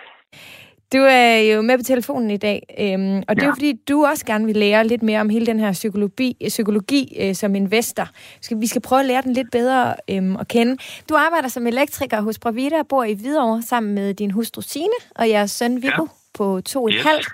Du 0.92 0.98
er 0.98 1.36
jo 1.36 1.62
med 1.62 1.78
på 1.78 1.84
telefonen 1.84 2.30
i 2.30 2.36
dag, 2.36 2.74
øhm, 2.78 3.22
og 3.28 3.36
det 3.36 3.42
er 3.42 3.46
jo 3.46 3.52
fordi, 3.54 3.72
du 3.88 4.04
også 4.04 4.26
gerne 4.26 4.46
vil 4.46 4.56
lære 4.56 4.86
lidt 4.86 5.02
mere 5.02 5.20
om 5.20 5.28
hele 5.28 5.46
den 5.46 5.60
her 5.60 5.72
psykologi, 5.72 6.36
psykologi 6.48 7.16
øh, 7.20 7.34
som 7.34 7.54
investor. 7.54 8.08
Skal, 8.40 8.60
vi 8.60 8.66
skal 8.66 8.82
prøve 8.82 9.00
at 9.00 9.06
lære 9.06 9.22
den 9.22 9.32
lidt 9.32 9.50
bedre 9.50 9.94
øhm, 10.10 10.36
at 10.36 10.48
kende. 10.48 10.76
Du 11.08 11.14
arbejder 11.14 11.48
som 11.48 11.66
elektriker 11.66 12.20
hos 12.20 12.38
Bravida 12.38 12.78
og 12.78 12.86
bor 12.88 13.04
i 13.04 13.12
Hvidovre 13.12 13.62
sammen 13.62 13.94
med 13.94 14.14
din 14.14 14.30
hustru 14.30 14.60
Signe 14.60 14.94
og 15.14 15.28
jeres 15.28 15.50
søn 15.50 15.82
Viggo 15.82 16.02
ja. 16.02 16.08
på 16.34 16.60
to 16.60 16.82
og 16.82 16.90
et 16.90 17.02
halvt. 17.02 17.28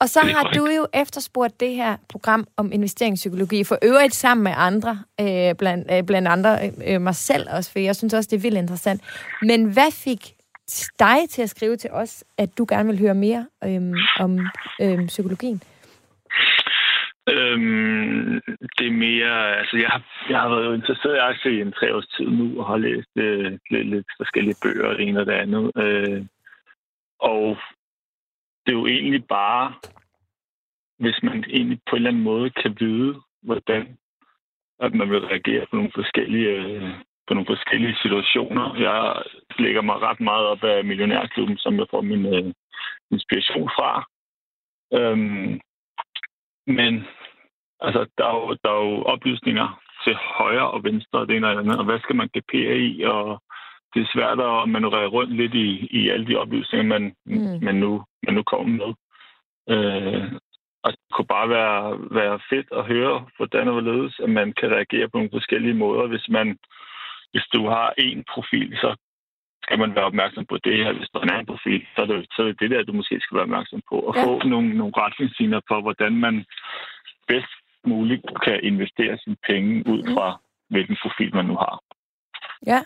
Og 0.00 0.08
så 0.08 0.20
har 0.20 0.50
du 0.54 0.66
jo 0.66 0.86
efterspurgt 0.94 1.60
det 1.60 1.74
her 1.74 1.96
program 2.08 2.46
om 2.56 2.72
investeringspsykologi, 2.72 3.64
for 3.64 3.78
øvrigt 3.82 4.14
sammen 4.14 4.44
med 4.44 4.52
andre, 4.56 4.98
øh, 5.20 5.54
blandt, 5.54 5.88
øh, 5.92 6.02
blandt 6.02 6.28
andre 6.28 6.70
øh, 6.86 7.00
mig 7.00 7.14
selv 7.14 7.46
også, 7.50 7.72
for 7.72 7.78
jeg 7.78 7.96
synes 7.96 8.14
også, 8.14 8.28
det 8.30 8.36
er 8.36 8.40
vildt 8.40 8.58
interessant. 8.58 9.00
Men 9.42 9.64
hvad 9.64 9.92
fik 9.92 10.34
dig 10.98 11.28
til 11.30 11.42
at 11.42 11.50
skrive 11.50 11.76
til 11.76 11.90
os, 11.90 12.24
at 12.38 12.58
du 12.58 12.66
gerne 12.68 12.88
vil 12.88 12.98
høre 12.98 13.14
mere 13.14 13.46
øhm, 13.64 13.94
om 14.20 14.38
øhm, 14.82 15.06
psykologien? 15.06 15.62
Øhm, 17.30 18.40
det 18.78 18.86
er 18.86 19.02
mere, 19.08 19.58
altså 19.58 19.76
jeg 19.76 19.88
har, 19.88 20.02
jeg 20.30 20.40
har 20.40 20.48
været 20.48 20.74
interesseret 20.74 21.16
i 21.16 21.26
aktier 21.30 21.52
i 21.52 21.60
en 21.60 21.72
tre 21.72 21.94
års 21.94 22.06
tid 22.06 22.26
nu, 22.26 22.60
og 22.60 22.66
har 22.66 22.76
læst 22.76 23.08
øh, 23.16 23.58
lidt, 23.70 23.88
lidt 23.88 24.06
forskellige 24.16 24.56
bøger, 24.62 24.92
det 24.92 25.08
ene 25.08 25.20
og 25.20 25.26
det 25.26 25.32
andet. 25.32 25.72
Øh, 25.76 26.26
og 27.20 27.56
det 28.66 28.72
er 28.72 28.78
jo 28.78 28.86
egentlig 28.86 29.24
bare, 29.24 29.74
hvis 30.98 31.22
man 31.22 31.44
egentlig 31.48 31.80
på 31.90 31.96
en 31.96 31.96
eller 31.96 32.10
anden 32.10 32.22
måde 32.22 32.50
kan 32.50 32.76
vide, 32.80 33.20
hvordan 33.42 33.98
at 34.80 34.94
man 34.94 35.10
vil 35.10 35.26
reagere 35.26 35.66
på 35.66 35.76
nogle 35.76 35.90
forskellige 35.94 36.48
øh, 36.48 36.90
på 37.28 37.34
nogle 37.34 37.52
forskellige 37.54 37.96
situationer. 38.02 38.74
Jeg 38.86 39.22
lægger 39.58 39.82
mig 39.82 39.96
ret 40.02 40.20
meget 40.20 40.46
op 40.46 40.64
af 40.64 40.84
Millionærklubben, 40.84 41.58
som 41.58 41.78
jeg 41.78 41.86
får 41.90 42.00
min 42.00 42.26
øh, 42.26 42.54
inspiration 43.10 43.70
fra. 43.76 43.90
Øhm, 44.98 45.60
men 46.66 46.92
altså, 47.80 48.06
der, 48.18 48.24
er 48.24 48.34
jo, 48.34 48.56
der 48.64 48.70
er 48.70 48.80
jo 48.84 49.02
oplysninger 49.02 49.80
til 50.04 50.14
højre 50.14 50.70
og 50.70 50.84
venstre, 50.84 51.26
det 51.26 51.36
ene 51.36 51.48
og 51.48 51.54
det 51.54 51.60
andet, 51.60 51.78
og 51.78 51.84
hvad 51.84 52.00
skal 52.00 52.16
man 52.16 52.28
kapere 52.34 52.76
i, 52.78 53.02
og 53.02 53.42
det 53.94 54.02
er 54.02 54.12
svært 54.14 54.40
at 54.40 54.68
manøvrere 54.68 55.06
rundt 55.16 55.36
lidt 55.36 55.54
i, 55.54 55.68
i 55.90 56.08
alle 56.08 56.26
de 56.26 56.36
oplysninger, 56.36 56.88
man, 56.88 57.14
mm. 57.26 57.64
man, 57.64 57.74
nu, 57.74 58.04
man 58.22 58.34
nu 58.34 58.42
kommer 58.42 58.68
med. 58.82 58.90
Øh, 59.74 60.32
og 60.82 60.92
det 60.92 61.00
kunne 61.12 61.26
bare 61.36 61.48
være, 61.48 61.98
være 62.10 62.40
fedt 62.50 62.68
at 62.72 62.84
høre, 62.84 63.26
hvordan 63.36 63.68
og 63.68 63.72
hvorledes, 63.72 64.20
at 64.22 64.30
man 64.30 64.52
kan 64.52 64.70
reagere 64.70 65.08
på 65.08 65.16
nogle 65.16 65.30
forskellige 65.32 65.74
måder, 65.74 66.06
hvis 66.06 66.28
man 66.28 66.58
hvis 67.32 67.46
du 67.54 67.60
har 67.74 67.88
en 67.98 68.24
profil, 68.32 68.70
så 68.82 68.90
skal 69.64 69.78
man 69.78 69.94
være 69.94 70.10
opmærksom 70.10 70.44
på 70.52 70.56
det 70.66 70.76
her. 70.82 70.92
Hvis 70.92 71.08
der 71.12 71.18
er 71.18 71.22
en 71.26 71.34
anden 71.34 71.52
profil, 71.52 71.82
så 71.94 71.98
er 72.02 72.06
det, 72.06 72.26
så 72.34 72.38
er 72.42 72.46
det 72.46 72.60
det 72.60 72.70
der, 72.70 72.82
du 72.82 72.92
måske 72.92 73.20
skal 73.20 73.34
være 73.36 73.48
opmærksom 73.48 73.80
på. 73.90 73.96
Og 74.08 74.12
ja. 74.16 74.24
få 74.24 74.32
nogle, 74.52 74.68
nogle 74.80 74.92
retningslinjer 75.02 75.60
for, 75.68 75.78
hvordan 75.80 76.12
man 76.26 76.34
bedst 77.30 77.54
muligt 77.92 78.22
kan 78.44 78.58
investere 78.70 79.18
sine 79.22 79.36
penge 79.48 79.72
ud 79.92 80.02
fra, 80.14 80.28
mm. 80.30 80.42
hvilken 80.72 80.96
profil 81.02 81.34
man 81.34 81.44
nu 81.44 81.56
har. 81.64 81.74
Ja. 82.66 82.80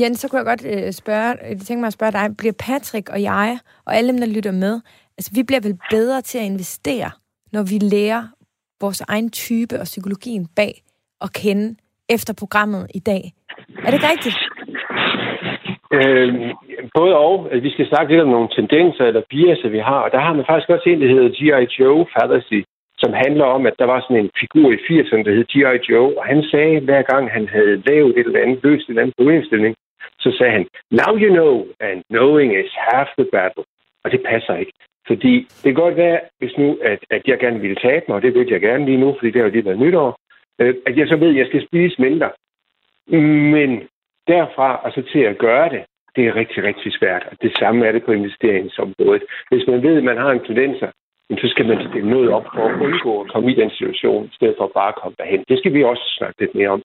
Jens, 0.00 0.18
så 0.20 0.28
kunne 0.28 0.38
jeg 0.38 0.50
godt 0.52 0.64
øh, 0.72 0.92
spørge, 0.92 1.36
jeg 1.42 1.60
tænker 1.60 1.80
mig 1.80 1.86
at 1.86 1.98
spørge 1.98 2.12
dig, 2.12 2.36
bliver 2.36 2.56
Patrick 2.66 3.08
og 3.08 3.22
jeg, 3.22 3.58
og 3.86 3.96
alle 3.96 4.12
dem, 4.12 4.20
der 4.20 4.34
lytter 4.34 4.52
med, 4.52 4.80
altså 5.18 5.30
vi 5.34 5.42
bliver 5.42 5.60
vel 5.60 5.78
bedre 5.90 6.20
til 6.22 6.38
at 6.38 6.44
investere, 6.44 7.10
når 7.52 7.62
vi 7.62 7.78
lærer 7.96 8.22
vores 8.80 9.00
egen 9.00 9.30
type 9.30 9.80
og 9.80 9.84
psykologien 9.84 10.46
bag 10.56 10.72
at 11.20 11.32
kende 11.32 11.76
efter 12.10 12.34
programmet 12.38 12.86
i 12.94 12.98
dag. 12.98 13.22
Er 13.84 13.88
det 13.90 13.98
ikke 13.98 14.12
rigtigt? 14.14 14.38
Øh, 15.96 16.28
både 16.98 17.14
og. 17.16 17.34
Altså, 17.50 17.62
vi 17.66 17.72
skal 17.72 17.88
snakke 17.88 18.12
lidt 18.12 18.22
om 18.26 18.34
nogle 18.36 18.48
tendenser 18.58 19.04
eller 19.04 19.22
biaser, 19.30 19.68
vi 19.68 19.78
har. 19.78 20.00
Og 20.06 20.10
der 20.12 20.20
har 20.26 20.32
man 20.32 20.44
faktisk 20.48 20.70
også 20.70 20.88
en, 20.88 21.00
der 21.00 21.08
hedder 21.14 21.28
G.I. 21.38 21.64
Joe 21.78 22.06
fallacy, 22.14 22.60
som 23.02 23.12
handler 23.24 23.44
om, 23.44 23.66
at 23.66 23.74
der 23.78 23.84
var 23.92 24.00
sådan 24.00 24.22
en 24.24 24.30
figur 24.40 24.68
i 24.72 24.82
80'erne, 24.86 25.22
der 25.26 25.34
hed 25.36 25.46
G.I. 25.52 25.92
Joe, 25.92 26.18
og 26.18 26.24
han 26.24 26.42
sagde, 26.50 26.80
hver 26.80 27.02
gang 27.02 27.30
han 27.36 27.48
havde 27.48 27.82
lavet 27.88 28.18
et 28.18 28.26
eller 28.26 28.42
andet, 28.42 28.58
løst 28.62 28.84
et 28.84 28.88
eller 28.88 29.02
andet 29.02 29.16
problemstilling, 29.18 29.74
så 30.20 30.30
sagde 30.38 30.52
han, 30.52 30.66
now 31.00 31.12
you 31.22 31.30
know, 31.38 31.54
and 31.80 31.98
knowing 32.10 32.50
is 32.60 32.72
half 32.90 33.08
the 33.18 33.28
battle. 33.32 33.64
Og 34.04 34.10
det 34.12 34.20
passer 34.30 34.54
ikke. 34.56 34.72
Fordi 35.06 35.34
det 35.62 35.68
kan 35.70 35.82
godt 35.84 35.96
være, 35.96 36.20
hvis 36.38 36.54
nu, 36.58 36.78
at, 36.82 37.00
at 37.10 37.22
jeg 37.26 37.38
gerne 37.38 37.60
ville 37.60 37.76
tabe 37.76 38.04
mig, 38.08 38.16
og 38.16 38.22
det 38.22 38.34
vil 38.34 38.48
jeg 38.50 38.60
gerne 38.60 38.84
lige 38.84 39.02
nu, 39.04 39.14
fordi 39.18 39.30
det 39.30 39.40
har 39.40 39.48
jo 39.48 39.54
lige 39.54 39.64
været 39.64 39.78
nytår, 39.78 40.18
øh, 40.58 40.74
at 40.86 40.96
jeg 40.96 41.08
så 41.08 41.16
ved, 41.16 41.28
at 41.28 41.36
jeg 41.36 41.46
skal 41.46 41.66
spise 41.66 42.02
mindre. 42.02 42.30
Men 43.52 43.70
derfra 44.26 44.76
og 44.84 44.92
så 44.92 45.02
til 45.12 45.18
at 45.18 45.38
gøre 45.38 45.68
det, 45.68 45.82
det 46.16 46.26
er 46.26 46.36
rigtig, 46.36 46.64
rigtig 46.64 46.92
svært. 46.92 47.22
Og 47.30 47.36
det 47.42 47.52
samme 47.58 47.86
er 47.86 47.92
det 47.92 48.04
på 48.04 48.12
investeringsområdet. 48.12 49.22
Hvis 49.50 49.66
man 49.66 49.82
ved, 49.82 49.96
at 49.96 50.04
man 50.04 50.16
har 50.16 50.30
en 50.30 50.44
tendenser, 50.44 50.90
så 51.30 51.48
skal 51.48 51.66
man 51.66 51.88
stille 51.88 52.10
noget 52.10 52.28
op 52.30 52.46
for 52.54 52.64
at 52.68 52.80
undgå 52.80 53.20
at 53.20 53.32
komme 53.32 53.52
i 53.52 53.54
den 53.54 53.70
situation, 53.70 54.24
i 54.24 54.34
stedet 54.34 54.54
for 54.58 54.70
bare 54.74 54.88
at 54.88 55.00
komme 55.02 55.16
derhen. 55.18 55.44
Det 55.48 55.58
skal 55.58 55.74
vi 55.74 55.84
også 55.84 56.14
snakke 56.18 56.40
lidt 56.40 56.54
mere 56.54 56.68
om. 56.68 56.82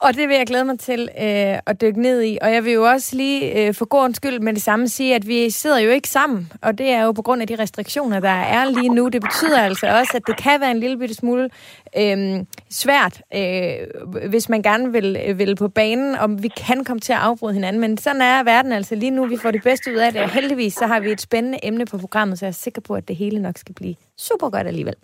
Og 0.00 0.14
det 0.14 0.28
vil 0.28 0.36
jeg 0.36 0.46
glæde 0.46 0.64
mig 0.64 0.78
til 0.78 1.00
øh, 1.00 1.58
at 1.66 1.80
dykke 1.80 2.02
ned 2.02 2.22
i. 2.22 2.38
Og 2.42 2.52
jeg 2.52 2.64
vil 2.64 2.72
jo 2.72 2.84
også 2.84 3.16
lige 3.16 3.66
øh, 3.66 3.74
for 3.74 3.84
god 3.84 4.14
skyld 4.14 4.40
med 4.40 4.54
det 4.54 4.62
samme 4.62 4.88
sige, 4.88 5.14
at 5.14 5.26
vi 5.28 5.50
sidder 5.50 5.78
jo 5.78 5.90
ikke 5.90 6.08
sammen. 6.08 6.52
Og 6.62 6.78
det 6.78 6.90
er 6.90 7.04
jo 7.04 7.12
på 7.12 7.22
grund 7.22 7.42
af 7.42 7.48
de 7.48 7.56
restriktioner, 7.58 8.20
der 8.20 8.28
er 8.28 8.64
lige 8.64 8.88
nu. 8.88 9.08
Det 9.08 9.22
betyder 9.22 9.60
altså 9.60 9.86
også, 9.98 10.12
at 10.14 10.22
det 10.26 10.36
kan 10.36 10.60
være 10.60 10.70
en 10.70 10.80
lille 10.80 10.98
bitte 10.98 11.14
smule 11.14 11.50
øh, 11.98 12.44
svært, 12.70 13.22
øh, 13.34 14.28
hvis 14.28 14.48
man 14.48 14.62
gerne 14.62 14.92
vil, 14.92 15.16
øh, 15.26 15.38
vil 15.38 15.56
på 15.56 15.68
banen, 15.68 16.14
om 16.14 16.42
vi 16.42 16.48
kan 16.48 16.84
komme 16.84 17.00
til 17.00 17.12
at 17.12 17.18
afbryde 17.18 17.54
hinanden. 17.54 17.80
Men 17.80 17.98
sådan 17.98 18.22
er 18.22 18.42
verden 18.42 18.72
altså 18.72 18.94
lige 18.94 19.10
nu. 19.10 19.26
Vi 19.26 19.36
får 19.36 19.50
det 19.50 19.62
bedste 19.62 19.92
ud 19.92 19.96
af 19.96 20.12
det. 20.12 20.22
Og 20.22 20.30
heldigvis 20.30 20.74
så 20.74 20.86
har 20.86 21.00
vi 21.00 21.10
et 21.10 21.20
spændende 21.20 21.58
emne 21.62 21.86
på 21.86 21.98
programmet, 21.98 22.38
så 22.38 22.44
jeg 22.44 22.50
er 22.50 22.54
sikker 22.54 22.80
på, 22.80 22.94
at 22.94 23.08
det 23.08 23.16
hele 23.16 23.42
nok 23.42 23.58
skal 23.58 23.74
blive 23.74 23.94
super 24.18 24.50
godt 24.50 24.66
alligevel. 24.66 24.94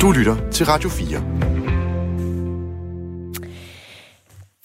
Du 0.00 0.12
lytter 0.12 0.50
til 0.50 0.66
Radio 0.66 0.88
4. 0.88 1.65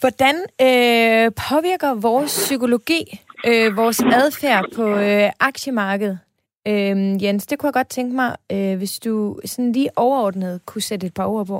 Hvordan 0.01 0.35
øh, 0.67 1.25
påvirker 1.49 1.91
vores 2.09 2.33
psykologi 2.45 3.01
øh, 3.49 3.77
vores 3.81 3.99
adfærd 4.21 4.65
på 4.75 4.85
øh, 5.07 5.29
aktiemarkedet? 5.49 6.19
Øh, 6.67 7.23
Jens, 7.23 7.47
det 7.47 7.59
kunne 7.59 7.67
jeg 7.67 7.73
godt 7.73 7.89
tænke 7.89 8.15
mig, 8.15 8.29
øh, 8.51 8.77
hvis 8.77 8.99
du 8.99 9.39
sådan 9.45 9.71
lige 9.71 9.89
overordnet 9.95 10.61
kunne 10.65 10.81
sætte 10.81 11.07
et 11.07 11.13
par 11.13 11.25
ord 11.25 11.45
på. 11.47 11.59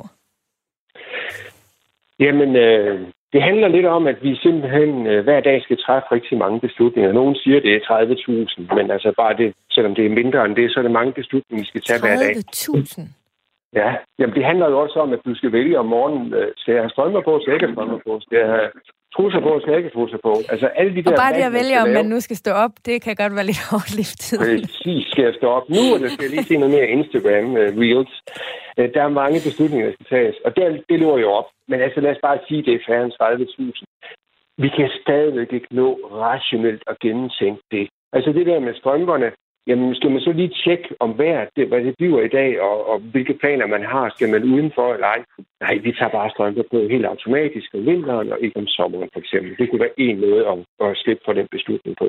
Jamen, 2.20 2.56
øh, 2.56 3.00
det 3.32 3.42
handler 3.42 3.68
lidt 3.68 3.86
om, 3.86 4.06
at 4.06 4.18
vi 4.22 4.36
simpelthen 4.36 5.06
øh, 5.06 5.24
hver 5.24 5.40
dag 5.40 5.62
skal 5.62 5.78
træffe 5.86 6.06
rigtig 6.12 6.38
mange 6.38 6.60
beslutninger. 6.60 7.12
Nogen 7.12 7.34
siger, 7.36 7.60
det 7.60 7.72
er 7.74 7.80
30.000, 7.80 8.74
men 8.74 8.90
altså 8.90 9.12
bare 9.16 9.36
det, 9.36 9.54
selvom 9.70 9.94
det 9.94 10.06
er 10.06 10.10
mindre 10.20 10.44
end 10.44 10.56
det, 10.56 10.72
så 10.72 10.78
er 10.80 10.82
det 10.82 10.98
mange 11.00 11.12
beslutninger, 11.12 11.62
vi 11.62 11.68
skal 11.68 11.80
tage 11.80 12.00
hver 12.00 12.16
dag. 12.16 12.36
30.000? 12.36 13.21
Ja, 13.80 13.90
jamen 14.18 14.34
det 14.36 14.44
handler 14.44 14.66
jo 14.70 14.78
også 14.84 14.98
om, 15.04 15.12
at 15.12 15.20
du 15.26 15.34
skal 15.34 15.52
vælge 15.52 15.78
om 15.78 15.86
morgenen, 15.86 16.34
øh, 16.34 16.48
skal 16.56 16.72
jeg 16.74 16.82
have 16.82 16.90
strømmer 16.90 17.20
på, 17.20 17.32
skal 17.40 17.50
jeg 17.50 17.56
ikke 17.56 17.66
have 17.66 17.76
strømmer 17.76 18.00
på, 18.06 18.20
skal 18.20 18.38
jeg 18.38 18.48
have 18.56 18.70
trusser 19.16 19.40
på, 19.46 19.52
skal 19.60 19.70
jeg 19.70 19.78
ikke 19.78 19.90
have 19.90 19.98
trusser 19.98 20.20
på. 20.28 20.32
Altså 20.52 20.66
alle 20.66 20.92
de 20.96 21.02
der... 21.02 21.10
Og 21.10 21.22
bare 21.24 21.34
det 21.38 21.44
at 21.50 21.56
vælge, 21.60 21.76
om 21.84 21.88
man 21.98 22.06
nu 22.14 22.20
skal 22.20 22.36
stå 22.36 22.50
op, 22.64 22.74
det 22.86 22.96
kan 23.04 23.14
godt 23.22 23.34
være 23.36 23.48
lidt 23.50 23.62
hårdt 23.70 23.92
liftet. 24.00 24.38
Præcis, 24.40 25.04
skal 25.12 25.24
jeg 25.28 25.34
stå 25.40 25.48
op 25.58 25.66
nu, 25.76 25.82
eller 25.94 26.08
skal 26.08 26.24
jeg 26.24 26.32
lige 26.34 26.48
se 26.50 26.56
noget 26.62 26.74
mere 26.76 26.88
Instagram 26.96 27.46
uh, 27.60 27.68
Reels? 27.82 28.14
Uh, 28.78 28.86
der 28.94 29.02
er 29.04 29.18
mange 29.22 29.38
beslutninger, 29.46 29.86
der 29.88 29.94
skal 29.96 30.08
tages, 30.16 30.36
og 30.46 30.50
det, 30.56 30.64
det 30.88 30.96
løber 31.00 31.18
jo 31.24 31.30
op. 31.40 31.48
Men 31.70 31.78
altså 31.86 32.00
lad 32.00 32.10
os 32.14 32.22
bare 32.28 32.38
sige, 32.48 32.62
det 32.66 32.74
er 32.74 32.86
færre 32.88 33.04
end 33.04 33.14
30.000. 33.22 34.62
Vi 34.64 34.68
kan 34.76 34.88
stadigvæk 35.02 35.52
ikke 35.52 35.70
nå 35.80 35.88
rationelt 36.24 36.82
at 36.86 36.98
gennemtænke 37.04 37.62
det. 37.70 37.88
Altså 38.12 38.30
det 38.32 38.46
der 38.46 38.60
med 38.60 38.74
strømperne, 38.74 39.28
Jamen, 39.66 39.94
skal 39.94 40.10
man 40.10 40.20
så 40.20 40.32
lige 40.32 40.56
tjekke 40.64 40.88
om 41.00 41.18
vejret, 41.18 41.48
det, 41.56 41.68
hvad 41.68 41.84
det 41.84 41.94
bliver 41.98 42.22
i 42.22 42.28
dag, 42.28 42.60
og, 42.60 42.86
og 42.90 42.98
hvilke 42.98 43.34
planer 43.34 43.66
man 43.66 43.84
har? 43.84 44.08
Skal 44.08 44.28
man 44.28 44.44
udenfor 44.44 44.94
eller 44.94 45.06
ej? 45.06 45.24
Nej, 45.60 45.74
vi 45.74 45.92
tager 45.92 46.10
bare 46.18 46.30
strømper 46.30 46.62
på 46.70 46.78
helt 46.94 47.06
automatisk 47.06 47.74
om 47.74 47.86
vinteren 47.86 48.32
og 48.32 48.38
ikke 48.40 48.56
om 48.56 48.66
sommeren, 48.66 49.08
for 49.12 49.20
eksempel. 49.20 49.56
Det 49.58 49.70
kunne 49.70 49.80
være 49.80 50.00
en 50.00 50.20
måde 50.20 50.42
at, 50.52 50.58
at 50.86 50.96
slippe 50.96 51.22
for 51.24 51.32
den 51.32 51.48
beslutning 51.50 51.96
på. 51.96 52.06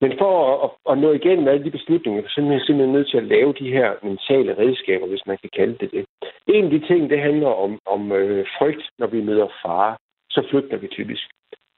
Men 0.00 0.12
for 0.18 0.32
at, 0.46 0.56
at, 0.64 0.70
at 0.92 0.98
nå 0.98 1.12
igennem 1.12 1.48
alle 1.48 1.64
de 1.64 1.70
beslutninger, 1.70 2.22
så 2.28 2.40
er 2.40 2.44
man 2.44 2.60
simpelthen 2.60 2.92
nødt 2.92 3.10
til 3.10 3.18
at 3.18 3.30
lave 3.34 3.52
de 3.60 3.72
her 3.72 3.88
mentale 4.02 4.58
redskaber, 4.58 5.06
hvis 5.06 5.26
man 5.26 5.38
kan 5.42 5.50
kalde 5.56 5.76
det 5.80 5.90
det. 5.90 6.04
En 6.46 6.64
af 6.64 6.70
de 6.70 6.86
ting, 6.86 7.10
det 7.10 7.20
handler 7.20 7.48
om, 7.64 7.78
om 7.86 8.12
øh, 8.12 8.46
frygt, 8.58 8.84
når 8.98 9.06
vi 9.06 9.20
møder 9.20 9.48
fare. 9.64 9.96
Så 10.30 10.46
flygter 10.50 10.76
vi 10.76 10.86
typisk. 10.86 11.26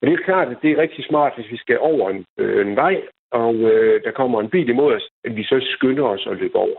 Og 0.00 0.06
det 0.06 0.12
er 0.12 0.24
klart, 0.24 0.48
at 0.48 0.62
det 0.62 0.70
er 0.70 0.82
rigtig 0.82 1.04
smart, 1.04 1.32
hvis 1.36 1.50
vi 1.50 1.56
skal 1.56 1.78
over 1.78 2.10
en, 2.10 2.24
øh, 2.38 2.66
en 2.66 2.76
vej, 2.76 3.02
og 3.32 3.54
øh, 3.54 4.04
der 4.04 4.10
kommer 4.10 4.40
en 4.40 4.50
bil 4.50 4.68
imod 4.68 4.94
os, 4.94 5.08
at 5.24 5.36
vi 5.36 5.44
så 5.44 5.66
skynder 5.74 6.04
os 6.04 6.26
at 6.26 6.36
løbe 6.36 6.56
over. 6.56 6.78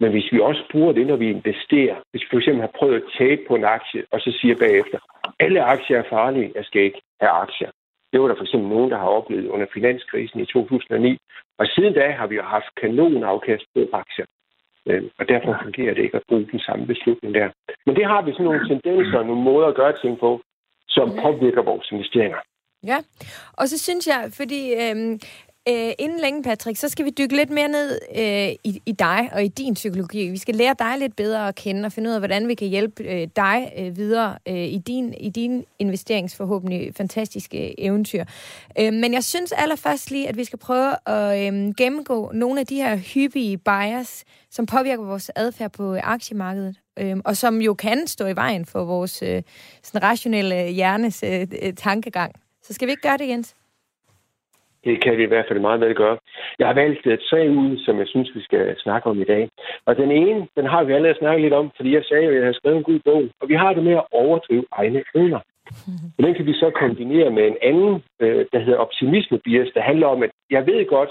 Men 0.00 0.10
hvis 0.10 0.32
vi 0.32 0.40
også 0.40 0.62
bruger 0.72 0.92
det, 0.92 1.06
når 1.06 1.16
vi 1.16 1.30
investerer, 1.30 1.96
hvis 2.10 2.22
vi 2.22 2.28
for 2.30 2.38
eksempel 2.38 2.60
har 2.60 2.72
prøvet 2.78 2.96
at 2.96 3.10
tabe 3.18 3.42
på 3.48 3.54
en 3.54 3.64
aktie, 3.64 4.04
og 4.12 4.20
så 4.20 4.30
siger 4.40 4.56
bagefter, 4.56 4.98
alle 5.38 5.62
aktier 5.62 5.98
er 5.98 6.10
farlige, 6.10 6.52
jeg 6.54 6.64
skal 6.64 6.82
ikke 6.82 7.00
have 7.20 7.30
aktier. 7.30 7.70
Det 8.12 8.20
var 8.20 8.28
der 8.28 8.36
for 8.36 8.44
eksempel 8.44 8.68
nogen, 8.68 8.90
der 8.90 8.98
har 8.98 9.08
oplevet 9.18 9.48
under 9.48 9.66
finanskrisen 9.74 10.40
i 10.40 10.46
2009. 10.46 11.18
Og 11.58 11.66
siden 11.66 11.94
da 11.94 12.10
har 12.10 12.26
vi 12.26 12.34
jo 12.34 12.42
haft 12.42 12.74
kanonafkast 12.80 13.64
på 13.74 13.80
aktier. 13.92 14.26
Øh, 14.86 15.02
og 15.18 15.28
derfor 15.28 15.58
fungerer 15.62 15.94
det 15.94 16.02
ikke 16.02 16.16
at 16.16 16.28
bruge 16.28 16.48
den 16.52 16.60
samme 16.60 16.86
beslutning 16.86 17.34
der. 17.34 17.48
Men 17.86 17.96
det 17.96 18.06
har 18.06 18.22
vi 18.22 18.32
sådan 18.32 18.44
nogle 18.44 18.68
tendenser, 18.68 19.18
og 19.18 19.26
nogle 19.26 19.42
måder 19.42 19.66
at 19.66 19.74
gøre 19.74 19.96
ting 20.02 20.18
på, 20.18 20.40
som 20.88 21.08
påvirker 21.22 21.62
vores 21.62 21.92
investeringer. 21.92 22.38
Ja, 22.86 22.98
og 23.52 23.68
så 23.68 23.78
synes 23.78 24.06
jeg, 24.06 24.28
fordi 24.32 24.72
øhm, 24.74 25.20
øh, 25.68 25.92
inden 25.98 26.20
længe, 26.20 26.42
Patrick, 26.42 26.78
så 26.78 26.88
skal 26.88 27.04
vi 27.04 27.10
dykke 27.10 27.36
lidt 27.36 27.50
mere 27.50 27.68
ned 27.68 27.98
øh, 28.16 28.72
i, 28.72 28.82
i 28.86 28.92
dig 28.92 29.30
og 29.32 29.44
i 29.44 29.48
din 29.48 29.74
psykologi. 29.74 30.28
Vi 30.28 30.38
skal 30.38 30.54
lære 30.54 30.74
dig 30.78 30.98
lidt 30.98 31.16
bedre 31.16 31.48
at 31.48 31.54
kende 31.54 31.86
og 31.86 31.92
finde 31.92 32.10
ud 32.10 32.14
af, 32.14 32.20
hvordan 32.20 32.48
vi 32.48 32.54
kan 32.54 32.68
hjælpe 32.68 33.02
øh, 33.02 33.28
dig 33.36 33.72
øh, 33.78 33.96
videre 33.96 34.38
øh, 34.48 34.56
i, 34.56 34.78
din, 34.78 35.14
i 35.14 35.30
din 35.30 35.64
investeringsforhåbentlig 35.78 36.94
fantastiske 36.94 37.80
eventyr. 37.80 38.24
Øh, 38.78 38.92
men 38.92 39.12
jeg 39.12 39.24
synes 39.24 39.52
allerførst 39.52 40.10
lige, 40.10 40.28
at 40.28 40.36
vi 40.36 40.44
skal 40.44 40.58
prøve 40.58 41.08
at 41.08 41.54
øh, 41.54 41.74
gennemgå 41.74 42.30
nogle 42.34 42.60
af 42.60 42.66
de 42.66 42.76
her 42.76 42.96
hyppige 42.96 43.58
bias, 43.58 44.24
som 44.50 44.66
påvirker 44.66 45.04
vores 45.04 45.30
adfærd 45.36 45.72
på 45.72 45.96
aktiemarkedet, 46.02 46.76
øh, 46.98 47.16
og 47.24 47.36
som 47.36 47.60
jo 47.60 47.74
kan 47.74 48.06
stå 48.06 48.26
i 48.26 48.36
vejen 48.36 48.66
for 48.66 48.84
vores 48.84 49.22
øh, 49.22 49.42
sådan 49.82 50.02
rationelle 50.02 50.70
hjernes 50.70 51.22
øh, 51.22 51.46
øh 51.62 51.74
tankegang. 51.74 52.32
Så 52.68 52.74
skal 52.74 52.86
vi 52.86 52.92
ikke 52.92 53.08
gøre 53.08 53.20
det, 53.22 53.28
Jens? 53.28 53.56
Det 54.84 55.02
kan 55.02 55.16
vi 55.16 55.22
i 55.22 55.32
hvert 55.32 55.48
fald 55.48 55.60
meget 55.60 55.80
vel 55.80 55.94
gøre. 55.94 56.18
Jeg 56.58 56.66
har 56.66 56.74
valgt 56.74 57.06
øh, 57.06 57.18
tre 57.30 57.40
ud, 57.50 57.78
som 57.84 57.98
jeg 57.98 58.08
synes, 58.08 58.30
vi 58.34 58.42
skal 58.42 58.76
snakke 58.78 59.06
om 59.10 59.20
i 59.20 59.24
dag. 59.24 59.48
Og 59.86 59.96
den 59.96 60.10
ene, 60.10 60.48
den 60.56 60.66
har 60.66 60.84
vi 60.84 60.92
allerede 60.92 61.18
snakket 61.18 61.42
lidt 61.42 61.54
om, 61.60 61.70
fordi 61.76 61.94
jeg 61.94 62.04
sagde 62.04 62.24
jo, 62.24 62.30
at 62.30 62.36
jeg 62.36 62.44
har 62.44 62.52
skrevet 62.52 62.76
en 62.76 62.88
god 62.90 63.00
bog. 63.04 63.22
Og 63.40 63.48
vi 63.48 63.54
har 63.54 63.72
det 63.72 63.84
med 63.84 63.92
at 63.92 64.06
overdrive 64.12 64.64
egne 64.72 65.02
evner. 65.14 65.40
Og 66.16 66.20
den 66.24 66.34
kan 66.34 66.46
vi 66.46 66.52
så 66.52 66.70
kombinere 66.70 67.30
med 67.30 67.44
en 67.46 67.56
anden, 67.62 68.02
øh, 68.20 68.46
der 68.52 68.58
hedder 68.58 68.78
optimisme 68.78 69.38
bias, 69.38 69.70
der 69.74 69.82
handler 69.90 70.06
om, 70.06 70.22
at 70.22 70.30
jeg 70.50 70.66
ved 70.66 70.86
godt, 70.88 71.10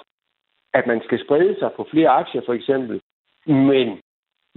at 0.74 0.88
man 0.88 1.02
skal 1.06 1.20
sprede 1.26 1.56
sig 1.60 1.70
på 1.76 1.88
flere 1.92 2.10
aktier 2.10 2.42
for 2.46 2.54
eksempel, 2.54 3.02
men 3.46 3.88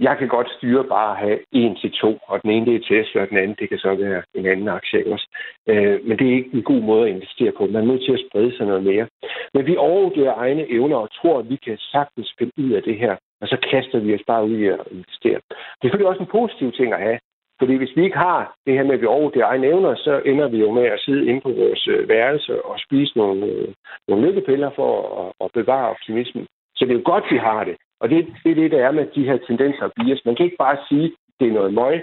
jeg 0.07 0.17
kan 0.17 0.27
godt 0.27 0.49
styre 0.57 0.83
bare 0.83 1.11
at 1.11 1.17
have 1.25 1.39
en 1.51 1.75
til 1.75 1.91
to, 1.91 2.11
og 2.27 2.41
den 2.43 2.49
ene 2.51 2.65
det 2.65 2.75
er 2.75 2.87
Tesla, 2.89 3.21
og 3.21 3.29
den 3.29 3.37
anden 3.37 3.55
det 3.59 3.69
kan 3.69 3.77
så 3.77 3.95
være 3.95 4.21
en 4.33 4.45
anden 4.45 4.67
aktie 4.67 5.13
også. 5.13 5.27
Øh, 5.69 5.97
men 6.07 6.17
det 6.19 6.27
er 6.27 6.35
ikke 6.35 6.53
en 6.53 6.63
god 6.63 6.81
måde 6.81 7.03
at 7.07 7.15
investere 7.15 7.51
på. 7.57 7.65
Man 7.65 7.83
er 7.83 7.91
nødt 7.91 8.03
til 8.05 8.13
at 8.13 8.23
sprede 8.25 8.57
sig 8.57 8.65
noget 8.65 8.83
mere. 8.83 9.07
Men 9.53 9.65
vi 9.65 9.75
overvurderer 9.77 10.35
egne 10.37 10.71
evner 10.71 10.97
og 10.97 11.09
tror, 11.11 11.39
at 11.39 11.49
vi 11.49 11.55
kan 11.55 11.77
sagtens 11.77 12.35
finde 12.39 12.53
ud 12.57 12.71
af 12.71 12.83
det 12.83 12.97
her, 12.97 13.15
og 13.41 13.47
så 13.47 13.57
kaster 13.71 13.99
vi 13.99 14.15
os 14.15 14.25
bare 14.27 14.45
ud 14.45 14.57
i 14.57 14.67
at 14.67 14.79
investere. 14.91 15.39
Det 15.77 15.83
er 15.83 15.87
selvfølgelig 15.87 16.13
også 16.13 16.23
en 16.23 16.35
positiv 16.39 16.71
ting 16.71 16.93
at 16.93 16.99
have, 16.99 17.19
fordi 17.61 17.73
hvis 17.75 17.95
vi 17.95 18.03
ikke 18.03 18.17
har 18.17 18.55
det 18.65 18.73
her 18.73 18.83
med, 18.83 18.93
at 18.93 19.01
vi 19.01 19.05
overvurderer 19.05 19.45
egne 19.45 19.67
evner, 19.67 19.95
så 19.95 20.21
ender 20.25 20.47
vi 20.47 20.57
jo 20.57 20.71
med 20.71 20.85
at 20.85 20.99
sidde 20.99 21.25
inde 21.25 21.41
på 21.41 21.51
vores 21.61 21.87
øh, 21.87 22.09
værelse 22.09 22.65
og 22.65 22.75
spise 22.79 23.17
nogle, 23.17 23.45
øh, 23.45 23.67
nogle 24.07 24.27
lykkepiller 24.27 24.69
for 24.75 24.91
at, 25.21 25.45
at 25.45 25.51
bevare 25.53 25.89
optimismen. 25.89 26.45
Så 26.75 26.85
det 26.85 26.91
er 26.91 26.99
jo 26.99 27.11
godt, 27.13 27.25
vi 27.31 27.37
har 27.37 27.63
det. 27.63 27.75
Og 28.01 28.09
det, 28.09 28.17
det 28.43 28.51
er 28.51 28.55
det, 28.55 28.71
der 28.71 28.87
er 28.87 28.91
med 28.91 29.05
de 29.15 29.23
her 29.29 29.37
tendenser 29.37 29.83
og 29.83 29.91
bias. 29.95 30.25
Man 30.25 30.35
kan 30.35 30.45
ikke 30.45 30.63
bare 30.65 30.77
sige, 30.89 31.05
at 31.05 31.11
det 31.39 31.47
er 31.47 31.53
noget 31.53 31.73
møg, 31.73 31.95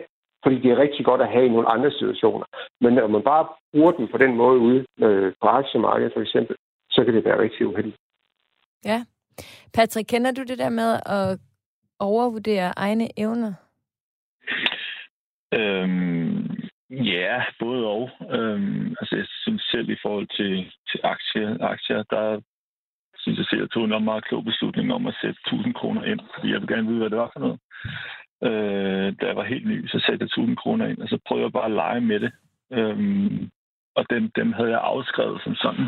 fordi 0.43 0.57
det 0.63 0.71
er 0.71 0.83
rigtig 0.85 1.05
godt 1.05 1.21
at 1.21 1.33
have 1.33 1.47
i 1.47 1.49
nogle 1.49 1.69
andre 1.69 1.91
situationer. 1.91 2.47
Men 2.81 2.93
når 2.93 3.07
man 3.07 3.23
bare 3.23 3.49
bruger 3.73 3.93
den 3.93 4.09
på 4.09 4.19
den 4.19 4.37
måde 4.37 4.59
ude 4.59 4.87
øh, 5.05 5.33
på 5.43 5.47
aktiemarkedet 5.49 6.13
for 6.13 6.21
eksempel, 6.21 6.57
så 6.91 7.05
kan 7.05 7.15
det 7.15 7.25
være 7.25 7.39
rigtig 7.39 7.67
uheldigt. 7.67 7.97
Ja. 8.85 9.05
Patrick, 9.75 10.07
kender 10.09 10.33
du 10.33 10.43
det 10.43 10.59
der 10.59 10.69
med 10.69 11.01
at 11.07 11.39
overvurdere 11.99 12.73
egne 12.77 13.09
evner? 13.17 13.53
Øhm, 15.55 16.51
ja, 16.91 17.45
både 17.61 17.87
og. 17.87 18.11
Øhm, 18.31 18.95
altså, 19.01 19.17
jeg 19.17 19.27
synes 19.29 19.63
selv 19.63 19.91
i 19.91 19.97
forhold 20.03 20.29
til, 20.37 20.73
til 20.91 21.01
aktier, 21.03 21.57
aktier, 21.61 22.03
der 22.03 22.41
synes 23.35 23.39
jeg 23.39 23.47
selv, 23.51 23.61
jeg 23.61 23.71
tog 23.71 23.85
en 23.85 24.05
meget 24.05 24.25
klog 24.25 24.45
beslutning 24.45 24.93
om 24.93 25.07
at 25.07 25.19
sætte 25.21 25.41
1000 25.47 25.75
kroner 25.75 26.05
ind, 26.05 26.21
fordi 26.35 26.53
jeg 26.53 26.61
vil 26.61 26.69
gerne 26.69 26.89
vide, 26.89 26.99
hvad 26.99 27.11
det 27.11 27.19
var 27.19 27.31
for 27.33 27.41
noget. 27.41 27.59
Øh, 28.49 29.09
da 29.21 29.27
jeg 29.27 29.37
var 29.37 29.45
helt 29.45 29.67
ny, 29.67 29.87
så 29.87 29.99
satte 29.99 30.23
jeg 30.23 30.31
1000 30.43 30.57
kroner 30.57 30.87
ind, 30.87 30.99
og 30.99 31.09
så 31.09 31.19
prøvede 31.27 31.45
jeg 31.45 31.53
bare 31.53 31.65
at 31.65 31.79
lege 31.83 32.01
med 32.01 32.21
det. 32.21 32.33
Øhm, 32.73 33.51
og 33.99 34.05
den, 34.11 34.33
dem 34.37 34.53
havde 34.53 34.71
jeg 34.71 34.81
afskrevet 34.83 35.41
som 35.45 35.55
sådan. 35.55 35.87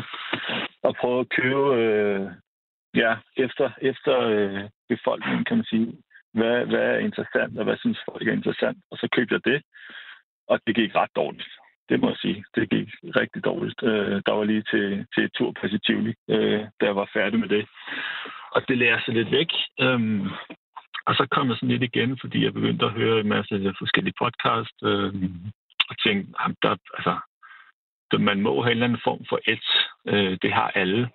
Og 0.83 0.95
prøvede 0.95 1.19
at 1.19 1.29
købe 1.29 1.75
øh, 1.81 2.31
ja, 2.95 3.15
efter, 3.37 3.71
efter 3.81 4.19
øh, 4.19 4.63
befolkningen, 4.89 5.45
kan 5.45 5.57
man 5.57 5.65
sige. 5.65 5.87
Hvad, 6.33 6.65
hvad 6.65 6.85
er 6.93 6.97
interessant, 6.97 7.57
og 7.57 7.63
hvad 7.63 7.77
synes 7.77 7.99
folk 8.09 8.27
er 8.27 8.31
interessant? 8.31 8.77
Og 8.91 8.97
så 8.97 9.07
købte 9.15 9.33
jeg 9.33 9.45
det, 9.45 9.61
og 10.47 10.59
det 10.67 10.75
gik 10.75 10.95
ret 10.95 11.15
dårligt. 11.15 11.53
Det 11.91 11.99
må 12.01 12.07
jeg 12.09 12.17
sige. 12.17 12.43
Det 12.55 12.69
gik 12.69 12.89
rigtig 13.21 13.45
dårligt. 13.45 13.83
Øh, 13.83 14.21
der 14.25 14.31
var 14.31 14.43
lige 14.43 14.63
til, 14.71 15.05
til 15.13 15.23
et 15.23 15.33
tur 15.37 15.51
på 15.51 15.67
Tivoli, 15.85 16.13
øh, 16.29 16.61
da 16.79 16.85
jeg 16.85 16.95
var 16.95 17.09
færdig 17.13 17.39
med 17.39 17.49
det. 17.49 17.65
Og 18.55 18.61
det 18.67 18.77
lærer 18.77 18.99
sig 19.01 19.13
lidt 19.13 19.31
væk. 19.31 19.51
Øhm, 19.79 20.27
og 21.07 21.13
så 21.15 21.27
kom 21.31 21.49
jeg 21.49 21.55
sådan 21.55 21.69
lidt 21.69 21.83
igen, 21.83 22.17
fordi 22.21 22.43
jeg 22.43 22.53
begyndte 22.53 22.85
at 22.85 22.91
høre 22.91 23.19
en 23.19 23.29
masse 23.29 23.73
forskellige 23.79 24.19
podcast, 24.23 24.77
øh, 24.83 25.13
og 25.89 25.95
tænkte, 26.05 26.33
der, 26.63 26.75
altså, 26.97 27.13
man 28.19 28.41
må 28.41 28.61
have 28.61 28.71
en 28.71 28.77
eller 28.77 28.87
anden 28.87 29.05
form 29.07 29.25
for 29.29 29.39
et. 29.53 29.67
Øh, 30.11 30.37
det 30.41 30.53
har 30.53 30.71
alle. 30.75 31.09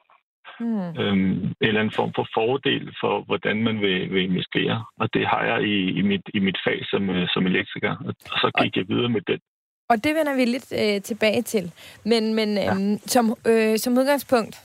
Mm. 0.60 1.00
Øhm, 1.00 1.32
en 1.42 1.54
eller 1.60 1.80
anden 1.80 1.98
form 2.00 2.12
for 2.16 2.28
fordel 2.34 2.94
for, 3.00 3.20
hvordan 3.20 3.62
man 3.62 3.80
vil, 3.80 4.10
vil 4.14 4.22
investere. 4.22 4.84
Og 5.00 5.14
det 5.14 5.26
har 5.26 5.42
jeg 5.44 5.62
i, 5.62 5.78
i, 5.98 6.02
mit, 6.02 6.26
i 6.34 6.38
mit 6.38 6.58
fag 6.64 6.86
som, 6.90 7.10
øh, 7.10 7.28
som 7.28 7.46
elektriker. 7.46 7.96
Og, 8.06 8.14
og 8.32 8.38
så 8.42 8.50
gik 8.62 8.76
jeg 8.76 8.88
videre 8.88 9.08
med 9.08 9.20
den. 9.20 9.40
Og 9.88 10.04
det 10.04 10.14
vender 10.14 10.34
vi 10.34 10.44
lidt 10.44 10.72
øh, 10.72 11.02
tilbage 11.02 11.42
til. 11.42 11.72
Men, 12.04 12.34
men 12.34 12.56
ja. 12.56 12.74
øhm, 12.74 12.98
som, 13.06 13.34
øh, 13.46 13.78
som 13.78 13.98
udgangspunkt, 13.98 14.60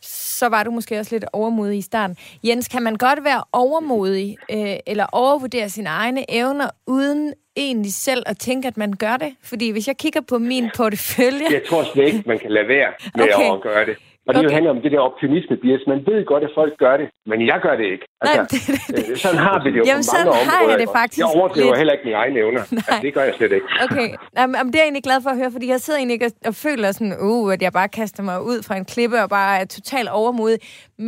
så 0.00 0.48
var 0.48 0.62
du 0.62 0.70
måske 0.70 0.98
også 0.98 1.14
lidt 1.14 1.24
overmodig 1.32 1.78
i 1.78 1.82
starten. 1.82 2.16
Jens, 2.44 2.68
kan 2.68 2.82
man 2.82 2.96
godt 2.96 3.24
være 3.24 3.44
overmodig 3.52 4.36
øh, 4.50 4.76
eller 4.86 5.06
overvurdere 5.12 5.68
sine 5.68 5.88
egne 5.88 6.24
evner, 6.28 6.70
uden 6.86 7.34
egentlig 7.56 7.94
selv 7.94 8.22
at 8.26 8.38
tænke, 8.38 8.68
at 8.68 8.76
man 8.76 8.92
gør 8.92 9.16
det? 9.16 9.34
Fordi 9.42 9.70
hvis 9.70 9.88
jeg 9.88 9.96
kigger 9.96 10.20
på 10.20 10.38
min 10.38 10.70
portefølje... 10.76 11.46
Jeg 11.50 11.62
tror 11.68 11.84
slet 11.92 12.04
ikke, 12.04 12.22
man 12.26 12.38
kan 12.38 12.50
lade 12.50 12.68
være 12.68 12.92
med 13.14 13.24
okay. 13.34 13.52
at 13.52 13.60
gøre 13.60 13.86
det. 13.86 13.96
Og 14.30 14.34
det 14.34 14.40
okay. 14.40 14.48
jo 14.48 14.54
handler 14.56 14.70
om 14.76 14.80
det 14.84 14.90
der 14.94 15.00
optimisme 15.08 15.54
bias. 15.62 15.82
Man 15.92 16.00
ved 16.08 16.18
godt, 16.32 16.42
at 16.48 16.52
folk 16.60 16.72
gør 16.84 16.94
det, 17.00 17.08
men 17.30 17.38
jeg 17.50 17.58
gør 17.66 17.74
det 17.80 17.86
ikke. 17.94 18.04
Altså, 18.20 18.36
Nej, 18.36 18.46
det, 18.52 18.60
det, 18.66 18.96
det. 18.96 19.10
Øh, 19.10 19.16
sådan 19.24 19.40
har 19.46 19.56
vi 19.64 19.68
det 19.72 19.78
jo 19.80 19.84
Jamen, 19.90 20.04
på 20.08 20.12
mange 20.14 20.16
sådan 20.16 20.28
områder. 20.28 20.50
har 20.52 20.62
jeg 20.70 20.76
det 20.82 20.88
faktisk 20.98 21.18
Jeg 21.22 21.28
overdriver 21.38 21.66
lidt. 21.72 21.78
heller 21.80 21.92
ikke 21.96 22.04
mine 22.08 22.18
egne 22.22 22.36
evner. 22.44 22.62
Altså, 22.90 22.98
det 23.02 23.14
gør 23.16 23.24
jeg 23.28 23.34
slet 23.38 23.52
ikke. 23.58 23.66
Okay, 23.86 24.08
Jamen, 24.38 24.54
det 24.70 24.76
er 24.78 24.82
jeg 24.82 24.88
egentlig 24.90 25.06
glad 25.08 25.18
for 25.24 25.30
at 25.34 25.38
høre, 25.40 25.50
fordi 25.56 25.66
jeg 25.74 25.80
sidder 25.84 25.98
egentlig 26.00 26.16
ikke 26.18 26.30
og, 26.50 26.54
føler 26.66 26.88
sådan, 26.92 27.14
uh, 27.30 27.52
at 27.54 27.60
jeg 27.66 27.72
bare 27.80 27.88
kaster 28.00 28.22
mig 28.30 28.36
ud 28.50 28.58
fra 28.66 28.74
en 28.80 28.86
klippe 28.92 29.16
og 29.24 29.28
bare 29.38 29.52
er 29.60 29.66
totalt 29.78 30.08
overmodig. 30.20 30.58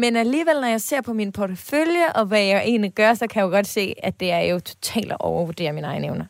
Men 0.02 0.11
alligevel, 0.25 0.57
når 0.64 0.71
jeg 0.76 0.83
ser 0.91 1.00
på 1.09 1.12
min 1.21 1.31
portefølje 1.38 2.07
og 2.19 2.25
hvad 2.31 2.43
jeg 2.52 2.61
egentlig 2.73 2.93
gør, 3.00 3.11
så 3.14 3.25
kan 3.31 3.37
jeg 3.41 3.47
jo 3.49 3.52
godt 3.59 3.67
se, 3.79 3.85
at 4.09 4.14
det 4.21 4.29
er 4.38 4.45
jo 4.52 4.57
totalt 4.73 5.11
at 5.12 5.21
overvurdere 5.21 5.73
mine 5.73 5.87
egne 5.87 6.07
evner. 6.07 6.26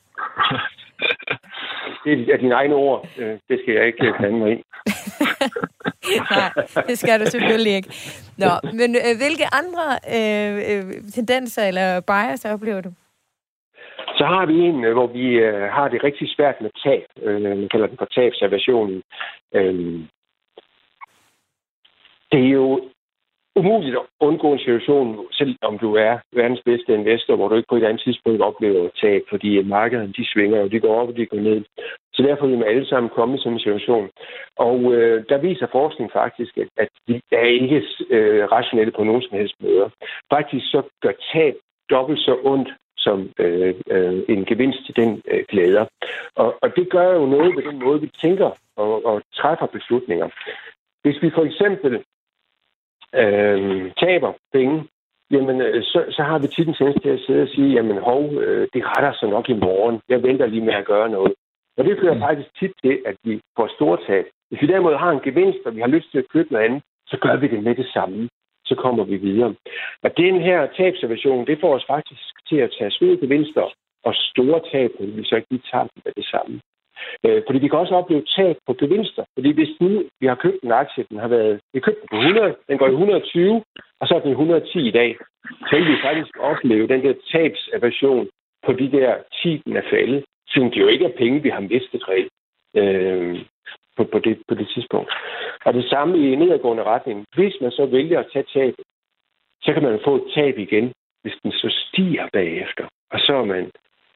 det 2.05 2.13
er 2.35 2.37
dine 2.37 2.55
egne 2.55 2.75
ord. 2.75 3.09
Øh, 3.19 3.35
det 3.49 3.57
skal 3.63 3.75
jeg 3.75 3.87
ikke 3.87 4.15
blande 4.19 4.39
mig 4.39 4.53
i. 4.53 4.63
Nej, 6.31 6.51
det 6.89 6.99
skal 6.99 7.21
du 7.21 7.27
selvfølgelig 7.27 7.75
ikke. 7.75 7.89
Nå, 8.39 8.53
men 8.73 8.91
øh, 8.95 9.13
hvilke 9.23 9.47
andre 9.61 9.85
øh, 10.17 10.53
øh 10.71 10.83
tendenser 11.17 11.63
eller 11.71 12.01
bias 12.01 12.45
oplever 12.45 12.81
du? 12.81 12.91
Så 14.19 14.25
har 14.27 14.47
vi 14.47 14.55
en, 14.55 14.85
øh, 14.85 14.93
hvor 14.93 15.07
vi 15.07 15.27
øh, 15.29 15.69
har 15.77 15.89
det 15.89 16.05
rigtig 16.05 16.29
svært 16.37 16.61
med 16.61 16.71
tab. 16.85 17.07
Øh, 17.23 17.43
man 17.43 17.69
kalder 17.69 17.87
den 17.87 17.99
for 17.99 18.05
tabservationen. 18.05 19.03
Øh, 19.55 20.01
det 22.33 22.41
er 22.47 22.49
jo 22.49 22.81
umuligt 23.57 23.97
at 23.97 24.03
undgå 24.21 24.53
en 24.53 24.59
situation, 24.59 25.27
selvom 25.33 25.79
du 25.79 25.95
er 25.95 26.19
verdens 26.33 26.63
bedste 26.65 26.95
investor, 26.95 27.37
hvor 27.37 27.49
du 27.49 27.55
ikke 27.55 27.69
på 27.69 27.77
et 27.77 27.85
andet 27.85 28.03
tidspunkt 28.05 28.43
oplever 28.43 28.89
tab, 29.01 29.23
fordi 29.29 29.63
markederne 29.63 30.13
de 30.13 30.27
svinger, 30.33 30.61
og 30.63 30.71
de 30.71 30.81
går 30.81 30.95
op 31.01 31.09
og 31.09 31.17
de 31.17 31.27
går 31.27 31.37
ned. 31.37 31.65
Så 32.15 32.23
derfor 32.23 32.47
vil 32.47 32.59
vi 32.59 32.65
alle 32.65 32.87
sammen 32.87 33.11
komme 33.11 33.35
i 33.35 33.39
sådan 33.39 33.53
en 33.53 33.59
situation. 33.59 34.11
Og 34.57 34.95
øh, 34.95 35.25
der 35.29 35.39
viser 35.39 35.67
forskning 35.73 36.13
faktisk, 36.13 36.59
at, 36.59 36.69
at 36.77 36.89
vi 37.07 37.21
er 37.33 37.47
ikke 37.47 37.83
øh, 38.11 38.45
rationelle 38.53 38.93
på 38.93 39.05
nogen 39.05 39.23
som 39.23 39.39
helst 39.39 39.55
måder. 39.61 39.89
Faktisk 40.33 40.67
så 40.71 40.83
gør 41.03 41.13
tab 41.33 41.55
dobbelt 41.91 42.21
så 42.21 42.39
ondt 42.43 42.69
som 42.97 43.31
øh, 43.39 43.75
øh, 43.91 44.23
en 44.29 44.45
gevinst 44.45 44.87
til 44.87 44.97
den 44.97 45.23
øh, 45.31 45.45
glæder. 45.49 45.85
Og, 46.37 46.55
og 46.63 46.77
det 46.77 46.91
gør 46.91 47.15
jo 47.15 47.27
noget 47.27 47.57
ved 47.57 47.63
den 47.63 47.79
måde, 47.85 48.01
vi 48.01 48.11
tænker 48.23 48.51
og, 48.77 49.07
og 49.07 49.23
træffer 49.35 49.67
beslutninger. 49.67 50.29
Hvis 51.03 51.23
vi 51.23 51.31
for 51.31 51.45
eksempel 51.45 52.05
øh, 53.15 53.93
taber 54.03 54.33
penge, 54.53 54.85
jamen 55.31 55.61
øh, 55.61 55.83
så, 55.83 56.05
så 56.11 56.23
har 56.23 56.39
vi 56.39 56.47
tit 56.47 56.69
en 56.69 56.75
tendens 56.75 57.03
til 57.03 57.09
at 57.09 57.21
sidde 57.27 57.43
og 57.43 57.49
sige, 57.49 57.75
jamen 57.75 57.99
hov, 57.99 58.23
øh, 58.35 58.69
det 58.73 58.83
retter 58.85 59.13
sig 59.13 59.29
nok 59.29 59.49
i 59.49 59.53
morgen. 59.67 60.01
Jeg 60.09 60.23
venter 60.23 60.47
lige 60.47 60.65
med 60.65 60.75
at 60.75 60.85
gøre 60.87 61.09
noget. 61.09 61.35
Og 61.79 61.85
det 61.85 61.99
fører 62.01 62.15
mm. 62.15 62.21
faktisk 62.21 62.51
tit 62.59 62.73
til, 62.85 62.95
at 63.07 63.17
vi 63.25 63.41
får 63.57 63.69
stort 63.77 64.01
tab. 64.07 64.27
Hvis 64.49 64.63
vi 64.63 64.67
derimod 64.67 64.97
har 64.97 65.11
en 65.11 65.27
gevinst, 65.29 65.59
og 65.67 65.77
vi 65.77 65.81
har 65.81 65.95
lyst 65.97 66.11
til 66.11 66.19
at 66.19 66.29
købe 66.33 66.53
noget 66.53 66.67
andet, 66.67 66.83
så 67.07 67.17
gør 67.25 67.37
vi 67.37 67.47
det 67.49 67.63
med 67.63 67.75
det 67.75 67.89
samme. 67.95 68.29
Så 68.65 68.75
kommer 68.75 69.05
vi 69.05 69.17
videre. 69.17 69.55
Og 70.03 70.17
den 70.17 70.41
her 70.41 70.67
tabsservation, 70.77 71.47
det 71.47 71.61
får 71.61 71.75
os 71.75 71.85
faktisk 71.87 72.35
til 72.49 72.57
at 72.57 72.73
tage 72.79 72.91
små 72.91 73.17
gevinster 73.23 73.67
og 74.05 74.15
store 74.15 74.61
tab, 74.73 74.91
når 75.01 75.07
vi 75.07 75.25
så 75.25 75.37
ikke 75.37 75.51
lige 75.51 75.69
tager 75.71 75.83
dem 75.83 76.03
med 76.05 76.13
det 76.17 76.25
samme. 76.25 76.61
Øh, 77.27 77.43
fordi 77.47 77.59
vi 77.59 77.69
kan 77.69 77.79
også 77.79 77.95
opleve 77.95 78.25
tab 78.37 78.57
på 78.67 78.73
gevinster. 78.81 79.25
Fordi 79.37 79.51
hvis 79.53 79.73
nu 79.81 80.05
vi 80.21 80.27
har 80.27 80.35
købt 80.35 80.63
en 80.63 80.73
aktie, 80.73 81.05
den 81.11 81.19
har 81.19 81.29
været, 81.29 81.55
vi 81.73 81.77
har 81.79 81.87
købt 81.87 82.01
den 82.01 82.09
på 82.11 82.17
100, 82.17 82.57
den 82.69 82.79
går 82.79 82.87
i 82.87 82.91
120, 82.91 83.63
og 84.01 84.09
så 84.09 84.15
er 84.15 84.21
den 84.21 84.29
i 84.29 84.33
110 84.33 84.89
i 84.89 84.91
dag, 84.91 85.17
så 85.69 85.77
vil 85.77 85.93
vi 85.93 85.97
faktisk 86.03 86.33
opleve 86.41 86.89
den 86.89 87.03
der 87.05 87.15
tabsaversion 87.33 88.29
på 88.67 88.73
de 88.73 88.91
der 88.93 89.17
10, 89.43 89.63
den 89.67 89.77
er 89.77 89.87
faldet, 89.91 90.25
siden 90.53 90.71
det 90.71 90.81
jo 90.81 90.89
ikke 90.89 91.05
er 91.05 91.19
penge, 91.19 91.43
vi 91.43 91.49
har 91.49 91.61
mistet 91.61 92.09
reelt 92.09 92.33
øh, 92.77 93.45
på, 93.97 94.05
på, 94.05 94.19
det, 94.19 94.43
på 94.49 94.55
det 94.55 94.69
tidspunkt. 94.75 95.11
Og 95.65 95.75
det 95.75 95.85
samme 95.85 96.19
i 96.19 96.37
nedadgående 96.37 96.85
retning. 96.85 97.27
Hvis 97.37 97.55
man 97.61 97.71
så 97.71 97.87
vælger 97.87 98.19
at 98.21 98.31
tage 98.33 98.45
tabet, 98.55 98.85
så 99.63 99.73
kan 99.73 99.83
man 99.83 100.01
få 100.05 100.15
et 100.17 100.27
tab 100.35 100.59
igen, 100.59 100.93
hvis 101.23 101.35
den 101.43 101.53
så 101.53 101.69
stiger 101.89 102.29
bagefter. 102.33 102.87
Og 103.11 103.21
så 103.21 103.33
er 103.35 103.45
man 103.45 103.71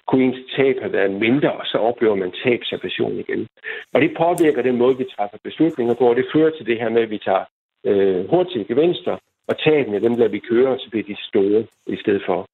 kunne 0.06 0.24
ens 0.24 0.52
tab 0.56 0.76
have 0.80 0.92
været 0.92 1.12
mindre, 1.12 1.52
og 1.52 1.66
så 1.66 1.78
oplever 1.78 2.14
man 2.14 2.32
tabsservation 2.32 3.18
igen. 3.18 3.48
Og 3.94 4.00
det 4.00 4.16
påvirker 4.18 4.62
den 4.62 4.76
måde, 4.76 4.98
vi 4.98 5.06
træffer 5.16 5.38
beslutninger 5.44 5.94
på, 5.94 6.04
og 6.10 6.16
det 6.16 6.26
fører 6.34 6.50
til 6.50 6.66
det 6.66 6.80
her 6.80 6.88
med, 6.88 7.02
at 7.02 7.10
vi 7.10 7.18
tager 7.18 7.44
øh, 7.86 8.30
hurtige 8.30 8.64
gevinster, 8.64 9.16
og 9.48 9.58
tabene, 9.58 10.00
dem 10.00 10.14
lader 10.14 10.30
vi 10.30 10.38
køre, 10.38 10.68
og 10.68 10.78
så 10.80 10.90
bliver 10.90 11.04
de 11.04 11.16
store 11.28 11.66
i 11.86 11.96
stedet 11.96 12.22
for. 12.26 12.46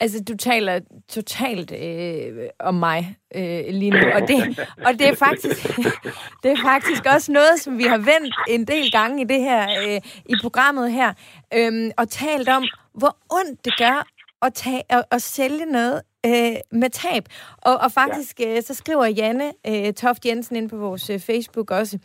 Altså, 0.00 0.24
du 0.24 0.36
taler 0.36 0.80
totalt 1.08 1.72
øh, 1.72 2.48
om 2.60 2.74
mig 2.74 3.16
øh, 3.34 3.64
lige 3.68 3.90
nu, 3.90 3.98
og 4.14 4.28
det, 4.28 4.68
og 4.86 4.92
det 4.92 5.08
er 5.08 5.14
faktisk 5.14 5.78
det 6.42 6.50
er 6.50 6.62
faktisk 6.62 7.06
også 7.14 7.32
noget, 7.32 7.60
som 7.60 7.78
vi 7.78 7.82
har 7.82 7.98
vendt 7.98 8.34
en 8.48 8.64
del 8.64 8.92
gange 8.92 9.22
i 9.22 9.24
det 9.24 9.40
her 9.40 9.68
øh, 9.86 10.00
i 10.26 10.34
programmet 10.42 10.92
her, 10.92 11.12
øh, 11.54 11.90
og 11.96 12.08
talt 12.08 12.48
om, 12.48 12.64
hvor 12.94 13.16
ondt 13.30 13.64
det 13.64 13.72
gør 13.78 14.06
at, 14.42 14.54
tage, 14.54 14.82
at, 14.88 15.04
at 15.10 15.22
sælge 15.22 15.66
noget 15.66 16.02
øh, 16.26 16.56
med 16.72 16.90
tab. 16.90 17.24
Og, 17.56 17.76
og 17.76 17.92
faktisk, 17.92 18.40
ja. 18.40 18.56
øh, 18.56 18.62
så 18.62 18.74
skriver 18.74 19.06
Janne 19.06 19.52
øh, 19.66 19.92
Toft 19.92 20.26
Jensen 20.26 20.56
ind 20.56 20.70
på 20.70 20.76
vores 20.76 21.10
øh, 21.10 21.20
Facebook 21.20 21.70
også, 21.70 21.98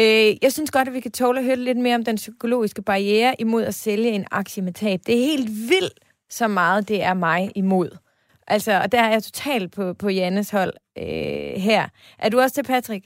øh, 0.00 0.36
jeg 0.42 0.52
synes 0.52 0.70
godt, 0.70 0.88
at 0.88 0.94
vi 0.94 1.00
kan 1.00 1.12
tåle 1.12 1.38
at 1.38 1.44
høre 1.44 1.56
lidt 1.56 1.78
mere 1.78 1.94
om 1.94 2.04
den 2.04 2.16
psykologiske 2.16 2.82
barriere 2.82 3.40
imod 3.40 3.62
at 3.62 3.74
sælge 3.74 4.10
en 4.10 4.24
aktie 4.30 4.62
med 4.62 4.72
tab. 4.72 5.00
Det 5.06 5.14
er 5.14 5.24
helt 5.26 5.48
vildt, 5.48 5.98
så 6.30 6.48
meget 6.48 6.88
det 6.88 7.02
er 7.02 7.14
mig 7.14 7.50
imod. 7.56 7.90
Altså, 8.46 8.80
og 8.82 8.92
der 8.92 9.00
er 9.02 9.10
jeg 9.10 9.22
totalt 9.22 9.72
på, 9.76 9.94
på 9.94 10.08
Jannes 10.08 10.50
hold 10.50 10.72
øh, 10.98 11.62
her. 11.62 11.88
Er 12.18 12.28
du 12.28 12.40
også 12.40 12.54
til, 12.54 12.64
Patrick? 12.64 13.04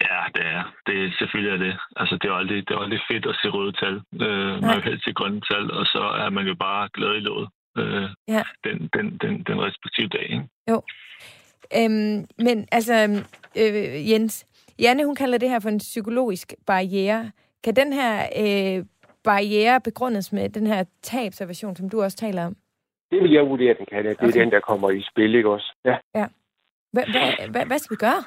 Ja, 0.00 0.18
det 0.34 0.46
er. 0.46 0.62
Det 0.86 1.04
er 1.04 1.10
selvfølgelig 1.18 1.52
er 1.54 1.66
det. 1.66 1.78
Altså, 1.96 2.18
det 2.22 2.28
er 2.30 2.34
aldrig, 2.34 2.68
det 2.68 2.74
er 2.74 2.78
aldrig 2.78 3.00
fedt 3.10 3.26
at 3.26 3.36
se 3.42 3.48
røde 3.48 3.72
tal. 3.72 3.96
Øh, 4.26 4.62
man 4.62 4.76
vil 4.76 4.84
helst 4.84 5.04
se 5.04 5.12
grønne 5.12 5.40
tal, 5.40 5.70
og 5.70 5.86
så 5.86 6.02
er 6.24 6.30
man 6.30 6.46
jo 6.46 6.54
bare 6.54 6.88
glad 6.94 7.16
i 7.16 7.20
låget 7.20 7.48
øh, 7.78 8.08
ja. 8.28 8.42
den, 8.64 8.90
den, 8.94 9.18
den, 9.22 9.42
den 9.42 9.60
respektive 9.60 10.08
dag. 10.08 10.22
Ikke? 10.22 10.48
Jo. 10.70 10.82
Øhm, 11.78 12.26
men 12.38 12.68
altså, 12.72 12.94
øh, 13.56 14.10
Jens, 14.10 14.46
Janne, 14.78 15.04
hun 15.04 15.16
kalder 15.16 15.38
det 15.38 15.50
her 15.50 15.60
for 15.60 15.68
en 15.68 15.78
psykologisk 15.78 16.54
barriere. 16.66 17.30
Kan 17.64 17.76
den 17.76 17.92
her 17.92 18.14
øh, 18.42 18.84
barriere 19.24 19.80
begrundes 19.80 20.32
med 20.32 20.48
den 20.48 20.66
her 20.66 20.84
tabservation, 21.02 21.76
som 21.76 21.88
du 21.88 22.02
også 22.02 22.16
taler 22.16 22.46
om? 22.46 22.56
Det 23.10 23.22
vil 23.22 23.32
jeg 23.32 23.46
vurdere, 23.46 23.74
den 23.78 23.86
kan. 23.86 24.04
Det 24.04 24.10
er 24.10 24.28
okay. 24.28 24.40
den, 24.40 24.50
der 24.50 24.60
kommer 24.60 24.90
i 24.90 25.02
spil, 25.10 25.34
ikke 25.34 25.50
også? 25.50 25.74
Ja. 25.84 25.96
ja. 26.14 26.26
Hvad 27.70 27.78
skal 27.78 27.94
vi 27.94 28.00
gøre? 28.06 28.22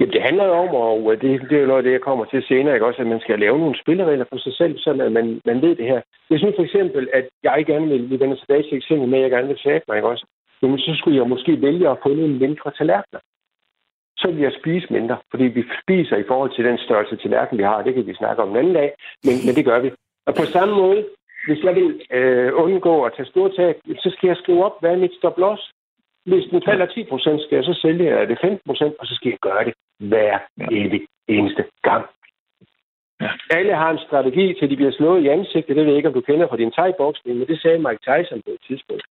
Jamen, 0.00 0.12
det 0.12 0.22
handler 0.22 0.44
jo 0.44 0.52
om, 0.52 0.68
og 1.06 1.20
det, 1.22 1.40
det 1.48 1.56
er 1.56 1.60
jo 1.60 1.66
noget 1.66 1.82
af 1.82 1.86
det, 1.86 1.92
jeg 1.92 2.00
kommer 2.08 2.24
til 2.24 2.42
senere, 2.48 2.74
ikke? 2.74 2.86
også, 2.86 3.00
at 3.00 3.06
man 3.06 3.20
skal 3.20 3.38
lave 3.38 3.58
nogle 3.58 3.80
spilleregler 3.82 4.24
for 4.32 4.38
sig 4.38 4.54
selv, 4.60 4.78
så 4.78 4.92
man, 4.92 5.40
man 5.44 5.62
ved 5.62 5.76
det 5.76 5.86
her. 5.92 6.00
Hvis 6.28 6.42
nu 6.42 6.52
for 6.56 6.62
eksempel, 6.62 7.08
at 7.12 7.26
jeg 7.42 7.66
gerne 7.66 7.88
vil, 7.88 8.10
vi 8.10 8.20
vender 8.20 8.36
tilbage 8.36 8.62
til 8.62 8.76
eksempel 8.76 9.08
med, 9.08 9.18
at 9.18 9.22
jeg 9.22 9.30
gerne 9.30 9.48
vil 9.48 9.58
tabe 9.64 9.84
mig, 9.88 9.96
ikke 9.96 10.08
også? 10.08 10.26
Jamen, 10.62 10.78
så 10.78 10.94
skulle 10.98 11.18
jeg 11.18 11.28
måske 11.28 11.62
vælge 11.62 11.90
at 11.90 11.98
få 12.02 12.08
en 12.08 12.38
mindre 12.38 12.70
tallerkener. 12.78 13.20
Så 14.22 14.30
vil 14.30 14.42
jeg 14.42 14.52
spise 14.60 14.92
mindre, 14.92 15.16
fordi 15.30 15.44
vi 15.44 15.62
spiser 15.82 16.16
i 16.16 16.28
forhold 16.30 16.50
til 16.54 16.64
den 16.64 16.78
størrelse 16.78 17.16
tallerken, 17.16 17.58
vi 17.58 17.62
har. 17.62 17.82
Det 17.82 17.94
kan 17.94 18.06
vi 18.06 18.14
snakke 18.14 18.42
om 18.42 18.50
en 18.50 18.56
anden 18.56 18.74
dag, 18.74 18.90
men, 19.26 19.34
men 19.46 19.54
det 19.54 19.64
gør 19.64 19.78
vi. 19.80 19.90
Og 20.26 20.34
på 20.34 20.44
samme 20.44 20.74
måde, 20.74 21.04
hvis 21.46 21.62
jeg 21.64 21.74
vil 21.74 21.88
øh, 22.12 22.50
undgå 22.54 23.04
at 23.04 23.12
tage 23.16 23.32
store 23.32 23.50
tab, 23.58 23.76
så 24.04 24.10
skal 24.16 24.28
jeg 24.28 24.36
skrive 24.36 24.64
op, 24.64 24.76
hvad 24.80 24.90
er 24.90 25.04
mit 25.04 25.14
stop 25.14 25.38
loss? 25.38 25.72
Hvis 26.26 26.44
den 26.50 26.62
falder 26.68 26.86
10 26.86 27.04
procent, 27.04 27.42
skal 27.42 27.56
jeg 27.56 27.64
så 27.64 27.74
sælge 27.82 28.26
det 28.26 28.38
15 28.40 28.60
procent, 28.66 28.94
og 28.98 29.06
så 29.06 29.14
skal 29.14 29.30
jeg 29.30 29.38
gøre 29.38 29.64
det 29.64 29.74
hver 29.98 30.38
evig 30.70 31.02
eneste 31.28 31.64
gang. 31.82 32.04
Ja. 33.20 33.30
Alle 33.50 33.74
har 33.74 33.90
en 33.90 34.04
strategi, 34.06 34.54
til 34.58 34.70
de 34.70 34.76
bliver 34.76 34.92
slået 34.92 35.24
i 35.24 35.28
ansigtet. 35.28 35.76
Det 35.76 35.84
ved 35.84 35.92
jeg 35.92 35.96
ikke, 35.96 36.08
om 36.08 36.14
du 36.14 36.20
kender 36.20 36.48
fra 36.48 36.56
din 36.56 36.72
thai 36.72 36.92
men 37.24 37.46
det 37.46 37.60
sagde 37.60 37.78
Mike 37.78 38.02
Tyson 38.06 38.42
på 38.46 38.50
et 38.50 38.62
tidspunkt. 38.68 39.04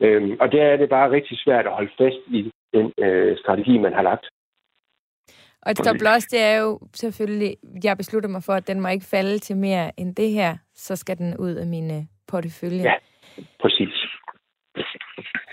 Øhm, 0.00 0.36
og 0.40 0.52
der 0.52 0.62
er 0.62 0.76
det 0.76 0.88
bare 0.88 1.10
rigtig 1.10 1.38
svært 1.38 1.66
at 1.66 1.72
holde 1.72 1.90
fast 1.98 2.20
i 2.26 2.52
den 2.74 2.92
øh, 2.98 3.38
strategi, 3.38 3.78
man 3.78 3.92
har 3.92 4.02
lagt. 4.02 4.26
Og 5.68 5.72
et 5.72 5.78
stop 5.78 5.96
loss, 6.00 6.26
det 6.26 6.40
er 6.40 6.56
jo 6.56 6.80
selvfølgelig, 6.94 7.56
jeg 7.84 7.96
beslutter 7.96 8.28
mig 8.28 8.44
for, 8.44 8.54
at 8.54 8.66
den 8.66 8.80
må 8.80 8.88
ikke 8.88 9.06
falde 9.06 9.38
til 9.38 9.56
mere 9.56 10.00
end 10.00 10.14
det 10.14 10.30
her, 10.30 10.56
så 10.74 10.96
skal 10.96 11.18
den 11.18 11.36
ud 11.36 11.52
af 11.52 11.66
mine 11.66 12.08
portefølje. 12.26 12.82
Ja, 12.82 12.94
præcis. 13.62 13.94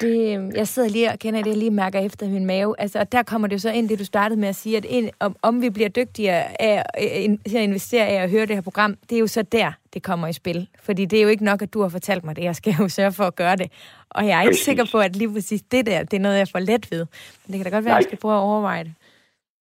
Det, 0.01 0.51
jeg 0.55 0.67
sidder 0.67 0.89
lige 0.89 1.09
og 1.09 1.19
kender 1.19 1.41
det, 1.41 1.49
jeg 1.49 1.57
lige 1.57 1.71
mærker 1.71 1.99
efter 1.99 2.29
min 2.29 2.45
mave. 2.45 2.75
Altså, 2.79 2.99
og 2.99 3.11
der 3.11 3.23
kommer 3.23 3.47
det 3.47 3.53
jo 3.53 3.59
så 3.59 3.71
ind, 3.71 3.89
det 3.89 3.99
du 3.99 4.05
startede 4.05 4.39
med 4.39 4.49
at 4.49 4.55
sige, 4.55 4.77
at 4.77 4.85
ind, 4.85 5.09
om, 5.19 5.35
om 5.41 5.61
vi 5.61 5.69
bliver 5.69 5.89
dygtigere 5.89 6.61
af 6.61 6.83
at 7.45 7.51
investere 7.53 8.07
af 8.07 8.23
at 8.23 8.29
høre 8.29 8.45
det 8.45 8.55
her 8.55 8.61
program, 8.61 8.95
det 9.09 9.15
er 9.15 9.19
jo 9.19 9.27
så 9.27 9.41
der, 9.41 9.71
det 9.93 10.03
kommer 10.03 10.27
i 10.27 10.33
spil. 10.33 10.67
Fordi 10.79 11.05
det 11.05 11.19
er 11.19 11.23
jo 11.23 11.29
ikke 11.29 11.43
nok, 11.43 11.61
at 11.61 11.73
du 11.73 11.81
har 11.81 11.89
fortalt 11.89 12.23
mig 12.23 12.35
det. 12.35 12.43
Jeg 12.43 12.55
skal 12.55 12.75
jo 12.79 12.89
sørge 12.99 13.11
for 13.11 13.23
at 13.23 13.35
gøre 13.35 13.55
det. 13.55 13.71
Og 14.09 14.27
jeg 14.27 14.39
er 14.39 14.41
ikke 14.41 14.57
sikker 14.57 14.85
på, 14.91 14.97
at 14.97 15.15
lige 15.15 15.33
præcis 15.33 15.61
det 15.61 15.85
der, 15.85 16.03
det 16.03 16.17
er 16.17 16.21
noget, 16.21 16.37
jeg 16.37 16.47
får 16.47 16.59
let 16.59 16.91
ved. 16.91 17.05
Men 17.45 17.53
det 17.53 17.55
kan 17.55 17.63
da 17.63 17.69
godt 17.69 17.85
være, 17.85 17.93
at 17.93 17.97
jeg 17.97 18.03
skal 18.03 18.17
prøve 18.17 18.33
at 18.35 18.41
overveje 18.41 18.83
det. 18.83 18.93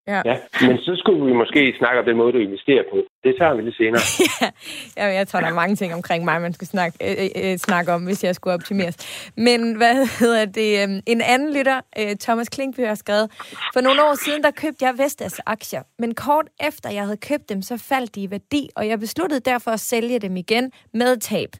Ja. 0.06 0.22
ja. 0.24 0.36
Men 0.60 0.78
så 0.78 0.96
skulle 0.96 1.26
vi 1.26 1.32
måske 1.32 1.74
snakke 1.78 1.98
om 1.98 2.04
den 2.04 2.16
måde, 2.16 2.32
du 2.32 2.38
investerer 2.38 2.82
på. 2.90 2.96
Det 3.24 3.34
tager 3.38 3.54
vi 3.54 3.62
lidt 3.62 3.76
senere. 3.76 4.02
ja, 4.98 5.06
jeg 5.06 5.28
tror, 5.28 5.40
der 5.40 5.46
er 5.46 5.54
mange 5.54 5.76
ting 5.76 5.94
omkring 5.94 6.24
mig, 6.24 6.40
man 6.40 6.52
skulle 6.52 6.70
snakke, 6.70 6.96
øh, 7.04 7.24
øh, 7.24 7.52
øh, 7.52 7.58
snakke 7.58 7.92
om, 7.92 8.04
hvis 8.04 8.24
jeg 8.24 8.34
skulle 8.34 8.54
optimeres. 8.54 8.96
Men 9.36 9.76
hvad 9.76 10.06
hedder 10.20 10.44
det? 10.44 10.82
Øh, 10.82 11.02
en 11.06 11.20
anden 11.20 11.56
lytter, 11.56 11.80
øh, 11.98 12.16
Thomas 12.20 12.48
Klinkby, 12.48 12.80
har 12.80 12.94
skrevet, 12.94 13.30
for 13.74 13.80
nogle 13.80 14.02
år 14.02 14.14
siden, 14.24 14.42
der 14.42 14.50
købte 14.50 14.84
jeg 14.84 14.94
Vestas 14.98 15.40
aktier. 15.46 15.82
Men 15.98 16.14
kort 16.14 16.46
efter 16.66 16.90
jeg 16.90 17.02
havde 17.02 17.16
købt 17.16 17.48
dem, 17.48 17.62
så 17.62 17.76
faldt 17.78 18.14
de 18.14 18.22
i 18.22 18.30
værdi, 18.30 18.68
og 18.76 18.88
jeg 18.88 19.00
besluttede 19.00 19.40
derfor 19.40 19.70
at 19.70 19.80
sælge 19.80 20.18
dem 20.18 20.36
igen 20.36 20.72
med 20.94 21.16
tab. 21.16 21.50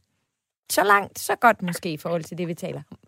Så 0.70 0.84
langt, 0.84 1.18
så 1.18 1.36
godt 1.36 1.62
måske 1.62 1.92
i 1.92 1.96
forhold 1.96 2.22
til 2.22 2.38
det, 2.38 2.48
vi 2.48 2.54
taler 2.54 2.82
om. 2.90 2.98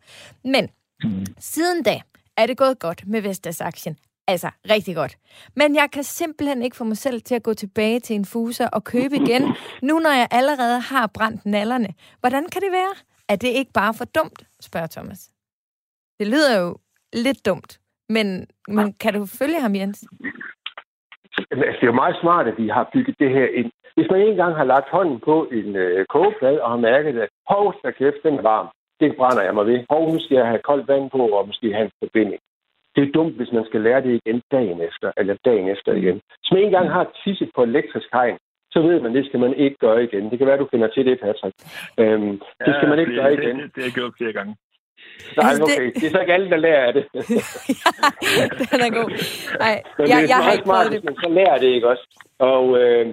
Men 0.45 0.69
mm. 1.05 1.27
siden 1.39 1.83
da 1.83 2.01
er 2.37 2.47
det 2.47 2.57
gået 2.57 2.79
godt 2.79 3.03
med 3.07 3.21
Vestas-aktien. 3.21 3.97
Altså, 4.29 4.49
rigtig 4.71 4.95
godt. 4.95 5.17
Men 5.57 5.75
jeg 5.75 5.89
kan 5.93 6.03
simpelthen 6.03 6.63
ikke 6.63 6.77
få 6.77 6.85
mig 6.85 6.97
selv 6.97 7.21
til 7.21 7.35
at 7.35 7.43
gå 7.43 7.55
tilbage 7.55 8.01
til 8.01 8.17
en 8.17 8.25
fuser 8.25 8.69
og 8.73 8.85
købe 8.85 9.15
igen, 9.17 9.43
nu 9.83 9.99
når 9.99 10.11
jeg 10.11 10.29
allerede 10.31 10.81
har 10.81 11.11
brændt 11.15 11.47
nallerne. 11.47 11.89
Hvordan 12.21 12.45
kan 12.53 12.63
det 12.63 12.73
være? 12.73 12.95
Er 13.29 13.37
det 13.37 13.49
ikke 13.49 13.73
bare 13.75 13.95
for 13.99 14.05
dumt, 14.05 14.41
spørger 14.61 14.87
Thomas. 14.87 15.31
Det 16.19 16.27
lyder 16.27 16.61
jo 16.61 16.77
lidt 17.13 17.47
dumt, 17.47 17.81
men, 18.09 18.27
men 18.69 18.93
kan 18.93 19.15
du 19.15 19.27
følge 19.27 19.61
ham, 19.61 19.75
Jens? 19.75 20.05
Altså, 21.51 21.65
det 21.77 21.83
er 21.83 21.93
jo 21.93 22.03
meget 22.03 22.17
smart, 22.23 22.47
at 22.47 22.59
vi 22.59 22.69
har 22.69 22.91
bygget 22.93 23.17
det 23.19 23.31
her 23.31 23.47
ind. 23.61 23.71
Hvis 23.97 24.11
man 24.11 24.21
engang 24.21 24.57
har 24.57 24.65
lagt 24.65 24.89
hånden 24.97 25.21
på 25.29 25.37
en 25.59 25.77
øh, 25.77 26.07
kogeplade 26.07 26.63
og 26.63 26.71
har 26.71 26.81
mærket, 26.91 27.19
at 27.25 27.29
hov, 27.49 27.75
der 27.83 27.91
kæft, 27.91 28.21
den 28.23 28.35
er 28.39 28.43
varm, 28.43 28.69
det 29.01 29.17
brænder 29.17 29.43
jeg 29.43 29.55
mig 29.55 29.67
ved. 29.67 29.79
Hov, 29.91 30.13
nu 30.13 30.19
skal 30.21 30.37
jeg 30.37 30.47
have 30.47 30.67
koldt 30.69 30.89
vand 30.89 31.11
på, 31.11 31.23
og 31.39 31.47
måske 31.47 31.73
have 31.73 31.85
en 31.85 31.99
forbinding. 32.05 32.41
Det 32.97 33.03
er 33.03 33.13
dumt, 33.13 33.37
hvis 33.37 33.53
man 33.53 33.65
skal 33.65 33.81
lære 33.81 34.03
det 34.03 34.21
igen 34.21 34.43
dagen 34.51 34.81
efter, 34.81 35.13
eller 35.17 35.35
dagen 35.45 35.69
efter 35.69 35.93
igen. 35.93 36.21
Hvis 36.41 36.53
man 36.53 36.63
engang 36.63 36.91
har 36.91 37.13
tisset 37.25 37.51
på 37.55 37.63
elektrisk 37.63 38.09
hegn, 38.13 38.39
så 38.73 38.83
ved 38.83 39.01
man, 39.01 39.15
det 39.15 39.27
skal 39.27 39.41
man 39.41 39.55
ikke 39.55 39.77
gøre 39.77 40.05
igen. 40.05 40.31
Det 40.31 40.39
kan 40.39 40.47
være, 40.47 40.59
du 40.59 40.69
finder 40.71 40.89
til 40.89 41.07
det, 41.07 41.21
Patrick. 41.21 41.55
Øhm, 42.01 42.33
det 42.67 42.73
skal 42.77 42.87
ja, 42.87 42.93
man 42.93 42.99
ikke 42.99 43.13
det, 43.13 43.21
gøre 43.21 43.33
igen. 43.35 43.57
Det, 43.59 43.75
det, 43.75 43.83
har 43.83 43.89
jeg 43.89 43.99
gjort 44.01 44.15
flere 44.19 44.33
gange. 44.33 44.57
Nej, 45.37 45.53
okay. 45.65 45.87
Det 45.95 46.05
er 46.07 46.11
så 46.11 46.21
ikke 46.21 46.33
alle, 46.33 46.51
der 46.51 46.57
lærer 46.57 46.87
af 46.89 46.93
det. 46.93 47.05
ja, 48.39 48.45
den 48.73 48.81
er 48.87 48.93
god. 49.01 49.11
Nej, 49.65 49.77
Men 49.99 50.09
jeg, 50.09 50.17
det 50.17 50.25
er 50.25 50.33
jeg 50.33 50.45
har 50.45 50.53
ikke 50.53 50.69
smart, 50.69 50.91
hvis 50.93 51.05
man 51.05 51.17
så 51.25 51.29
lærer 51.39 51.59
det, 51.59 51.71
ikke 51.77 51.89
også? 51.89 52.05
Og, 52.39 52.65
øh, 52.81 53.07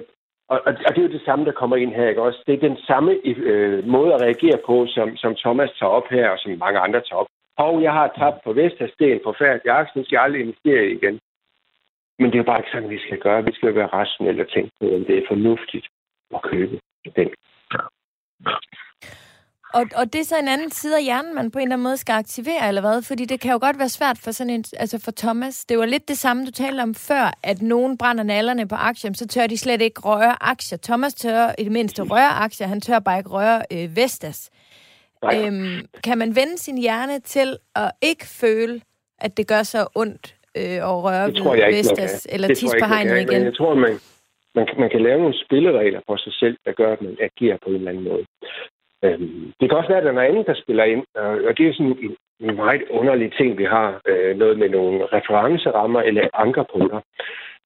og, 0.51 0.57
og, 0.67 0.71
og 0.85 0.89
det 0.93 0.99
er 1.01 1.07
jo 1.07 1.17
det 1.17 1.25
samme, 1.25 1.45
der 1.45 1.51
kommer 1.51 1.75
ind 1.75 1.93
her, 1.93 2.09
ikke 2.09 2.21
også? 2.21 2.39
Det 2.47 2.53
er 2.53 2.67
den 2.69 2.77
samme 2.89 3.11
øh, 3.25 3.87
måde 3.87 4.13
at 4.13 4.21
reagere 4.21 4.59
på, 4.65 4.75
som, 4.95 5.17
som 5.17 5.35
Thomas 5.35 5.71
tager 5.79 5.89
op 5.97 6.07
her, 6.11 6.29
og 6.29 6.37
som 6.39 6.51
mange 6.65 6.79
andre 6.79 7.01
tager 7.01 7.21
op. 7.21 7.31
Og 7.57 7.83
jeg 7.83 7.93
har 7.93 8.07
tabt 8.07 8.43
på 8.43 8.53
Vestas, 8.53 8.93
det 8.99 9.09
er 9.09 9.13
en 9.13 9.27
forfærdelig 9.29 9.71
aktie, 9.79 9.99
nu 9.99 10.05
skal 10.05 10.15
jeg 10.15 10.23
aldrig 10.23 10.41
investere 10.41 10.85
igen. 10.97 11.19
Men 12.19 12.27
det 12.27 12.35
er 12.35 12.43
jo 12.43 12.51
bare 12.51 12.59
ikke 12.59 12.71
sådan, 12.71 12.89
vi 12.89 12.99
skal 12.99 13.19
gøre. 13.19 13.45
Vi 13.45 13.53
skal 13.53 13.75
være 13.75 13.87
rationelle 13.87 14.43
og 14.43 14.49
tænke 14.51 14.71
på, 14.79 14.85
om 14.95 15.05
det 15.05 15.17
er 15.17 15.25
fornuftigt 15.27 15.87
at 16.35 16.41
købe 16.41 16.79
den. 17.15 17.29
Og, 19.73 19.85
og 19.95 20.13
det 20.13 20.19
er 20.21 20.25
så 20.25 20.37
en 20.39 20.47
anden 20.47 20.71
side 20.71 20.97
af 20.97 21.03
hjernen, 21.03 21.35
man 21.35 21.51
på 21.51 21.59
en 21.59 21.63
eller 21.63 21.75
anden 21.75 21.83
måde 21.83 21.97
skal 21.97 22.13
aktivere, 22.13 22.67
eller 22.67 22.81
hvad? 22.81 23.01
Fordi 23.01 23.25
det 23.25 23.39
kan 23.39 23.51
jo 23.51 23.59
godt 23.61 23.79
være 23.79 23.89
svært 23.89 24.17
for 24.23 24.31
sådan 24.31 24.53
en, 24.53 24.63
altså 24.79 25.01
for 25.05 25.11
Thomas. 25.11 25.65
Det 25.65 25.77
var 25.77 25.85
lidt 25.85 26.07
det 26.07 26.17
samme, 26.17 26.45
du 26.45 26.51
talte 26.51 26.81
om 26.81 26.95
før, 26.95 27.31
at 27.43 27.61
nogen 27.61 27.97
brænder 27.97 28.23
nallerne 28.23 28.67
på 28.67 28.75
aktier, 28.75 29.13
så 29.13 29.27
tør 29.27 29.47
de 29.47 29.57
slet 29.57 29.81
ikke 29.81 30.01
røre 30.01 30.43
aktier. 30.43 30.77
Thomas 30.83 31.13
tør 31.13 31.55
i 31.57 31.63
det 31.63 31.71
mindste 31.71 32.03
røre 32.03 32.29
aktier, 32.29 32.67
han 32.67 32.81
tør 32.81 32.99
bare 32.99 33.17
ikke 33.17 33.29
røre 33.29 33.61
øh, 33.73 33.95
Vestas. 33.95 34.49
Øhm, 35.35 35.77
kan 36.03 36.17
man 36.17 36.35
vende 36.39 36.57
sin 36.57 36.77
hjerne 36.77 37.19
til 37.19 37.49
at 37.75 37.91
ikke 38.01 38.25
føle, 38.41 38.81
at 39.19 39.37
det 39.37 39.47
gør 39.47 39.63
så 39.63 39.81
ondt 39.95 40.35
øh, 40.57 40.79
at 40.91 40.95
røre 41.05 41.27
det 41.27 41.43
ved 41.45 41.77
Vestas, 41.77 42.27
eller 42.33 42.47
tis 42.47 42.73
på 42.81 42.85
hegnet 42.93 43.17
igen? 43.21 43.39
Men 43.39 43.45
jeg 43.45 43.55
tror, 43.55 43.73
man, 43.75 43.93
man, 44.55 44.67
man 44.77 44.89
kan 44.89 45.01
lave 45.01 45.19
nogle 45.19 45.39
spilleregler 45.45 46.01
for 46.07 46.17
sig 46.17 46.33
selv, 46.33 46.57
der 46.65 46.71
gør, 46.71 46.93
at 46.93 47.01
man 47.01 47.17
agerer 47.27 47.57
på 47.63 47.69
en 47.69 47.75
eller 47.75 47.91
anden 47.91 48.03
måde. 48.03 48.25
Øhm, 49.05 49.53
det 49.59 49.69
kan 49.69 49.77
også 49.77 49.89
være, 49.89 50.01
at 50.01 50.03
der 50.03 50.21
er 50.21 50.29
andet, 50.29 50.47
der 50.47 50.61
spiller 50.63 50.83
ind, 50.83 51.03
og 51.47 51.57
det 51.57 51.67
er 51.67 51.73
sådan 51.73 51.97
en, 52.05 52.15
en 52.39 52.55
meget 52.55 52.83
underlig 52.89 53.33
ting, 53.33 53.57
vi 53.57 53.63
har. 53.63 54.01
Øh, 54.07 54.37
noget 54.37 54.59
med 54.59 54.69
nogle 54.69 55.05
referencerammer 55.05 56.01
eller 56.01 56.27
ankerpunkter. 56.33 56.99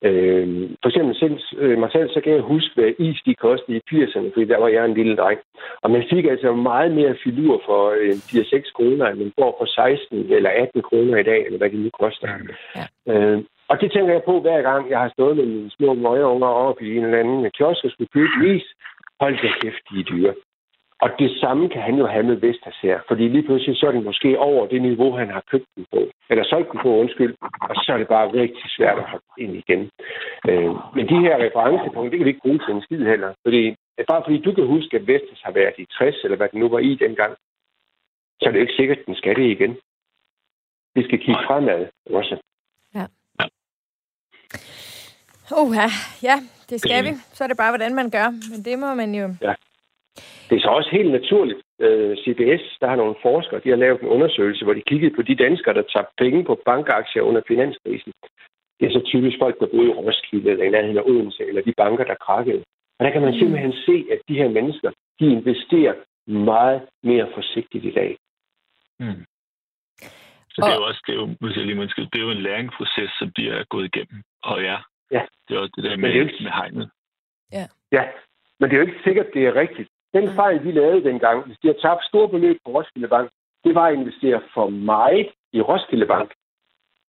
Øh, 0.04 0.70
for 0.82 0.90
eksempel 0.90 1.16
selv, 1.16 1.38
øh, 1.58 1.78
mig 1.80 1.92
selv, 1.92 2.10
så 2.10 2.22
kan 2.22 2.34
jeg 2.34 2.42
huske, 2.42 2.72
hvad 2.76 2.92
is 3.00 3.22
de 3.26 3.36
kostede 3.36 3.78
i 3.78 3.82
80'erne, 3.92 4.34
fordi 4.34 4.46
der 4.46 4.60
var 4.60 4.68
jeg 4.68 4.86
en 4.86 4.94
lille 4.94 5.16
dreng. 5.16 5.40
Og 5.82 5.92
man 5.92 6.04
fik 6.10 6.26
altså 6.26 6.54
meget 6.54 6.92
mere 6.92 7.16
filur 7.24 7.62
for 7.66 7.84
øh, 8.02 8.10
4-6 8.10 8.72
kroner, 8.78 9.06
end 9.08 9.20
man 9.20 9.32
får 9.40 9.56
for 9.60 9.66
16 9.66 10.34
eller 10.34 10.50
18 10.50 10.82
kroner 10.82 11.18
i 11.18 11.24
dag, 11.24 11.46
eller 11.46 11.58
hvad 11.58 11.70
det 11.70 11.80
nu 11.80 11.90
koster. 12.00 12.28
Ja. 12.76 12.86
Øh, 13.12 13.44
og 13.70 13.82
det 13.82 13.92
tænker 13.92 14.14
jeg 14.14 14.24
på 14.26 14.42
hver 14.42 14.62
gang, 14.62 14.90
jeg 14.90 15.00
har 15.00 15.10
stået 15.10 15.38
med 15.38 15.46
mine 15.46 15.72
små 15.72 15.94
møgeunger 15.94 16.48
oppe 16.48 16.86
i 16.86 16.98
en 16.98 17.04
eller 17.04 17.20
anden 17.20 17.52
kiosk 17.58 17.86
og 17.86 17.92
skulle 17.92 18.14
købe 18.14 18.56
is. 18.56 18.66
Hold 19.20 19.36
da 19.42 19.50
kæft, 19.62 19.84
de 19.90 20.00
er 20.00 20.04
dyre. 20.04 20.34
Og 21.02 21.10
det 21.20 21.40
samme 21.40 21.70
kan 21.70 21.82
han 21.82 21.96
jo 21.96 22.08
have 22.08 22.24
med 22.24 22.36
Vestas 22.36 22.78
her, 22.82 23.00
fordi 23.08 23.28
lige 23.28 23.44
pludselig 23.44 23.78
så 23.78 23.88
er 23.88 23.92
det 23.92 24.04
måske 24.04 24.40
over 24.40 24.68
det 24.68 24.82
niveau, 24.82 25.12
han 25.12 25.30
har 25.30 25.44
købt 25.52 25.66
den 25.76 25.86
på, 25.94 26.00
eller 26.30 26.44
solgt 26.44 26.72
den 26.72 26.80
på, 26.84 26.90
undskyld, 26.90 27.36
og 27.70 27.76
så 27.76 27.94
er 27.94 27.98
det 27.98 28.08
bare 28.08 28.34
rigtig 28.34 28.70
svært 28.78 28.98
at 28.98 29.04
have 29.12 29.22
ind 29.38 29.56
igen. 29.56 29.90
Øh, 30.50 30.72
men 30.96 31.10
de 31.12 31.20
her 31.26 31.36
referencepunkter, 31.46 32.10
det 32.10 32.20
kan 32.20 32.26
vi 32.26 32.30
ikke 32.30 32.46
bruge 32.46 32.60
til 32.60 32.74
en 32.74 32.82
skid 32.82 33.06
heller, 33.06 33.34
fordi 33.46 33.76
bare 34.08 34.24
fordi 34.26 34.38
du 34.42 34.52
kan 34.54 34.66
huske, 34.66 34.98
at 34.98 35.08
Vestas 35.08 35.42
har 35.44 35.52
været 35.52 35.74
i 35.78 35.86
60, 35.86 36.16
eller 36.24 36.38
hvad 36.38 36.50
det 36.50 36.60
nu 36.60 36.70
var 36.70 36.80
i 36.80 36.96
dengang, 36.96 37.34
så 38.40 38.44
er 38.46 38.52
det 38.52 38.60
jo 38.60 38.66
ikke 38.66 38.80
sikkert, 38.80 38.98
at 38.98 39.06
den 39.06 39.16
skal 39.16 39.36
det 39.36 39.52
igen. 39.52 39.78
Vi 40.96 41.04
skal 41.04 41.20
kigge 41.20 41.42
fremad 41.48 41.88
også. 42.06 42.38
Ja. 42.96 43.06
Uh, 45.62 45.76
ja, 46.24 46.36
det 46.70 46.82
skal 46.82 47.04
vi. 47.06 47.12
Så 47.34 47.44
er 47.44 47.48
det 47.48 47.58
bare, 47.58 47.72
hvordan 47.72 47.96
man 47.96 48.10
gør. 48.10 48.28
Men 48.52 48.66
det 48.66 48.80
må 48.80 48.94
man 48.94 49.16
jo... 49.16 49.36
Ja. 49.42 49.54
Det 50.50 50.56
er 50.56 50.62
så 50.62 50.72
også 50.80 50.90
helt 50.92 51.12
naturligt. 51.12 51.62
Øh, 51.82 52.18
CBS, 52.24 52.64
der 52.82 52.88
har 52.88 52.96
nogle 52.96 53.16
forskere, 53.22 53.62
de 53.64 53.70
har 53.70 53.76
lavet 53.76 54.02
en 54.02 54.08
undersøgelse, 54.08 54.64
hvor 54.66 54.74
de 54.74 54.90
kiggede 54.90 55.16
på 55.16 55.22
de 55.22 55.36
danskere, 55.36 55.74
der 55.74 55.82
tabte 55.82 56.14
penge 56.18 56.44
på 56.44 56.62
bankaktier 56.66 57.22
under 57.22 57.42
finanskrisen. 57.48 58.12
Det 58.80 58.86
er 58.88 58.92
så 58.92 59.02
typisk 59.06 59.38
folk, 59.40 59.60
der 59.60 59.68
boede 59.74 59.90
i 59.90 59.94
Roskilde 59.94 60.52
eller 60.52 60.66
i 60.66 60.70
nærheden 60.70 60.98
af 60.98 61.08
Odense, 61.12 61.44
eller 61.50 61.62
de 61.62 61.74
banker, 61.78 62.04
der 62.04 62.16
krakkede. 62.16 62.64
Og 63.00 63.06
der 63.06 63.12
kan 63.12 63.22
man 63.22 63.34
mm. 63.34 63.40
simpelthen 63.40 63.74
se, 63.74 64.06
at 64.14 64.20
de 64.28 64.40
her 64.42 64.50
mennesker, 64.50 64.92
de 65.20 65.26
investerer 65.26 65.96
meget 66.28 66.82
mere 67.04 67.28
forsigtigt 67.34 67.86
i 67.86 67.92
dag. 67.92 68.18
Mm. 69.00 69.26
Så 70.54 70.58
det 70.66 70.72
er 70.74 70.80
jo 70.82 70.86
også, 70.90 71.04
det 71.08 71.14
er 71.14 71.20
jo, 71.24 71.28
hvis 71.40 71.58
jeg 71.58 71.66
lige 71.66 71.76
måske, 71.76 72.02
det 72.02 72.20
er 72.20 72.28
jo 72.28 72.32
en 72.32 72.46
læringsproces, 72.48 73.12
som 73.20 73.32
bliver 73.36 73.64
gået 73.70 73.86
igennem. 73.86 74.24
Og 74.44 74.62
ja, 74.62 74.78
ja. 75.12 75.24
det 75.48 75.56
er 75.56 75.60
også 75.60 75.74
det 75.76 75.84
der 75.84 75.98
med, 75.98 76.10
det 76.10 76.22
ikke... 76.22 76.44
med 76.44 76.52
hegnet. 76.52 76.90
Ja. 77.52 77.66
ja, 77.92 78.04
men 78.60 78.70
det 78.70 78.76
er 78.76 78.82
jo 78.82 78.88
ikke 78.88 79.04
sikkert, 79.04 79.28
det 79.34 79.46
er 79.46 79.56
rigtigt. 79.56 79.87
Den 80.13 80.36
fejl, 80.36 80.63
vi 80.63 80.72
lavede 80.72 81.04
dengang, 81.04 81.46
hvis 81.46 81.58
de 81.62 81.67
har 81.67 81.78
tabt 81.82 82.04
store 82.06 82.30
beløb 82.30 82.58
på 82.65 82.72
Roskilde 82.72 83.08
Bank, 83.08 83.30
det 83.63 83.76
var 83.76 83.88
at 83.88 83.93
investere 83.93 84.41
for 84.54 84.70
meget 84.70 85.30
i 85.54 85.62
Roskilde 85.62 86.06
Bank. 86.06 86.30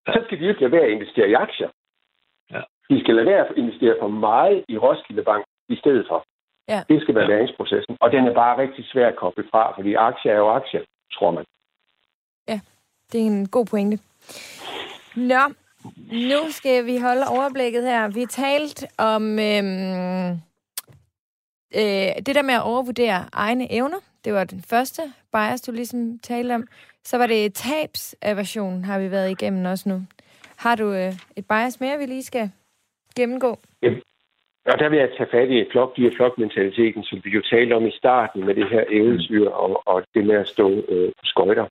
Så 0.06 0.22
skal 0.24 0.40
de 0.40 0.48
ikke 0.48 0.61
lade 0.61 0.72
være 0.72 0.87
at 0.88 0.90
investere 0.90 1.28
i 1.28 1.32
aktier. 1.32 1.70
Ja. 2.50 2.62
De 2.90 3.00
skal 3.00 3.14
lade 3.14 3.26
være 3.26 3.46
at 3.46 3.56
investere 3.56 3.96
for 4.00 4.08
meget 4.08 4.64
i 4.68 4.78
Roskilde 4.78 5.22
Bank 5.22 5.44
i 5.68 5.76
stedet 5.76 6.06
for. 6.08 6.24
Ja. 6.68 6.82
Det 6.88 7.02
skal 7.02 7.14
være 7.14 7.24
ja. 7.24 7.30
læringsprocessen. 7.30 7.96
Og 8.00 8.12
den 8.12 8.26
er 8.26 8.34
bare 8.34 8.58
rigtig 8.58 8.84
svær 8.84 9.08
at 9.08 9.16
koble 9.16 9.44
fra, 9.50 9.74
fordi 9.76 9.94
aktier 9.94 10.32
er 10.32 10.37
jo 10.37 10.48
aktier, 10.48 10.82
tror 11.12 11.30
man. 11.30 11.44
Ja, 12.48 12.61
det 13.12 13.20
er 13.20 13.26
en 13.26 13.48
god 13.48 13.66
pointe. 13.66 13.98
Nå, 15.16 15.42
nu 16.30 16.40
skal 16.50 16.87
vi 16.87 16.98
holde 16.98 17.24
overblikket 17.37 17.82
her. 17.82 18.08
Vi 18.08 18.26
talte 18.26 18.87
om 18.98 19.38
øhm, 19.38 20.40
øh, 21.74 22.26
det 22.26 22.35
der 22.35 22.42
med 22.42 22.54
at 22.54 22.62
overvurdere 22.62 23.24
egne 23.33 23.72
evner, 23.72 23.98
det 24.24 24.33
var 24.33 24.44
den 24.44 24.62
første 24.70 25.02
bias, 25.33 25.61
du 25.61 25.72
ligesom 25.72 26.18
talte 26.18 26.54
om. 26.54 26.66
Så 27.04 27.18
var 27.18 27.26
det 27.26 27.54
tabsaversion, 27.54 28.85
har 28.85 28.98
vi 28.98 29.11
været 29.11 29.31
igennem 29.31 29.64
også 29.64 29.88
nu. 29.88 30.02
Har 30.57 30.74
du 30.76 30.92
øh, 30.92 31.12
et 31.37 31.46
bias 31.48 31.81
mere, 31.81 31.98
vi 31.98 32.07
lige 32.07 32.22
skal 32.22 32.50
gennemgå? 33.16 33.59
Ja. 33.83 33.90
Og 34.66 34.78
der 34.78 34.88
vil 34.88 34.98
jeg 34.98 35.11
tage 35.16 35.31
fat 35.31 35.50
i 35.50 35.66
flokdyr 35.72 36.11
flokmentaliteten, 36.16 37.04
som 37.04 37.20
vi 37.24 37.31
jo 37.31 37.42
talte 37.50 37.72
om 37.72 37.87
i 37.87 37.90
starten 37.90 38.44
med 38.46 38.54
det 38.54 38.68
her 38.68 38.85
eventyr 38.90 39.48
og, 39.48 39.83
og 39.87 40.02
det 40.14 40.26
med 40.26 40.37
at 40.37 40.48
stå 40.48 40.70
øh, 40.88 41.09
på 41.18 41.24
skøjter. 41.24 41.66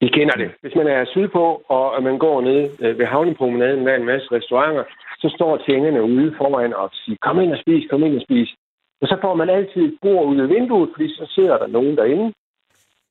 Vi 0.00 0.08
kender 0.08 0.34
det. 0.34 0.50
Hvis 0.60 0.74
man 0.74 0.86
er 0.86 1.04
sydpå, 1.04 1.62
og 1.68 2.02
man 2.02 2.18
går 2.18 2.40
ned 2.40 2.70
øh, 2.80 2.98
ved 2.98 3.06
havnepromenaden 3.06 3.84
med 3.84 3.94
en 3.94 4.04
masse 4.04 4.28
restauranter, 4.32 4.84
så 5.22 5.28
står 5.36 5.56
tjenerne 5.56 6.02
ude 6.02 6.34
foran 6.38 6.74
og 6.74 6.90
siger, 6.92 7.16
kom 7.26 7.40
ind 7.40 7.52
og 7.52 7.58
spis, 7.58 7.90
kom 7.90 8.04
ind 8.04 8.16
og 8.16 8.22
spis. 8.22 8.50
Og 9.00 9.08
så 9.08 9.16
får 9.20 9.34
man 9.34 9.50
altid 9.50 9.82
et 9.84 9.98
bord 10.02 10.26
ud 10.26 10.38
af 10.40 10.48
vinduet, 10.48 10.90
fordi 10.94 11.08
så 11.08 11.24
sidder 11.34 11.58
der 11.58 11.66
nogen 11.66 11.96
derinde. 11.96 12.32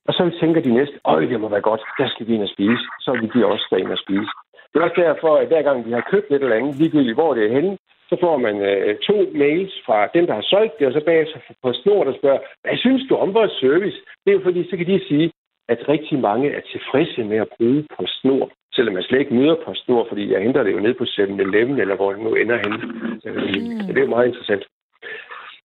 Og 0.08 0.14
så 0.14 0.30
tænker 0.40 0.60
de 0.60 0.74
næste, 0.74 1.00
øj, 1.04 1.20
det 1.20 1.40
må 1.40 1.48
være 1.48 1.68
godt, 1.70 1.82
der 1.98 2.08
skal 2.08 2.26
vi 2.26 2.34
ind 2.34 2.42
og 2.42 2.48
spise. 2.48 2.84
Så 3.00 3.10
vil 3.12 3.30
de 3.34 3.46
også 3.46 3.76
ind 3.78 3.92
og 3.96 3.98
spise. 4.04 4.30
Det 4.70 4.76
er 4.76 4.84
også 4.84 5.00
derfor, 5.06 5.36
at 5.36 5.46
hver 5.46 5.62
gang 5.62 5.86
vi 5.86 5.92
har 5.92 6.08
købt 6.10 6.30
et 6.30 6.42
eller 6.42 6.56
andet, 6.56 6.76
ligegyldigt 6.76 7.16
hvor 7.16 7.34
det 7.34 7.44
er 7.44 7.54
henne, 7.58 7.78
så 8.10 8.16
får 8.20 8.36
man 8.36 8.56
øh, 8.70 8.96
to 9.08 9.16
mails 9.34 9.74
fra 9.86 9.98
dem, 10.14 10.26
der 10.26 10.34
har 10.34 10.46
solgt 10.52 10.78
det, 10.78 10.86
og 10.86 10.92
så 10.92 11.02
bagefter 11.06 11.38
på 11.62 11.72
snor, 11.72 12.04
der 12.04 12.14
spørger, 12.18 12.40
hvad 12.62 12.76
synes 12.76 13.02
du 13.08 13.14
om 13.16 13.34
vores 13.34 13.52
service? 13.52 13.98
Det 14.24 14.30
er 14.30 14.38
jo 14.38 14.46
fordi, 14.48 14.70
så 14.70 14.76
kan 14.76 14.86
de 14.86 15.00
sige, 15.08 15.32
at 15.68 15.88
rigtig 15.88 16.18
mange 16.18 16.50
er 16.50 16.60
tilfredse 16.60 17.24
med 17.24 17.36
at 17.36 17.48
bruge 17.56 17.86
på 17.96 18.02
snor, 18.06 18.50
selvom 18.78 18.94
man 18.94 19.02
slet 19.02 19.20
ikke 19.20 19.34
møder 19.34 19.56
på 19.64 19.74
snor, 19.74 20.06
fordi 20.08 20.32
jeg 20.32 20.42
henter 20.42 20.62
det 20.62 20.72
jo 20.72 20.80
ned 20.86 20.94
på 20.94 21.04
7-Eleven, 21.04 21.80
eller 21.80 21.96
hvor 21.96 22.12
det 22.12 22.22
nu 22.22 22.34
ender 22.34 22.56
hen. 22.64 22.72
Mm. 22.72 23.20
Så 23.20 23.88
det 23.92 23.98
er 23.98 24.06
jo 24.06 24.14
meget 24.16 24.28
interessant. 24.30 24.64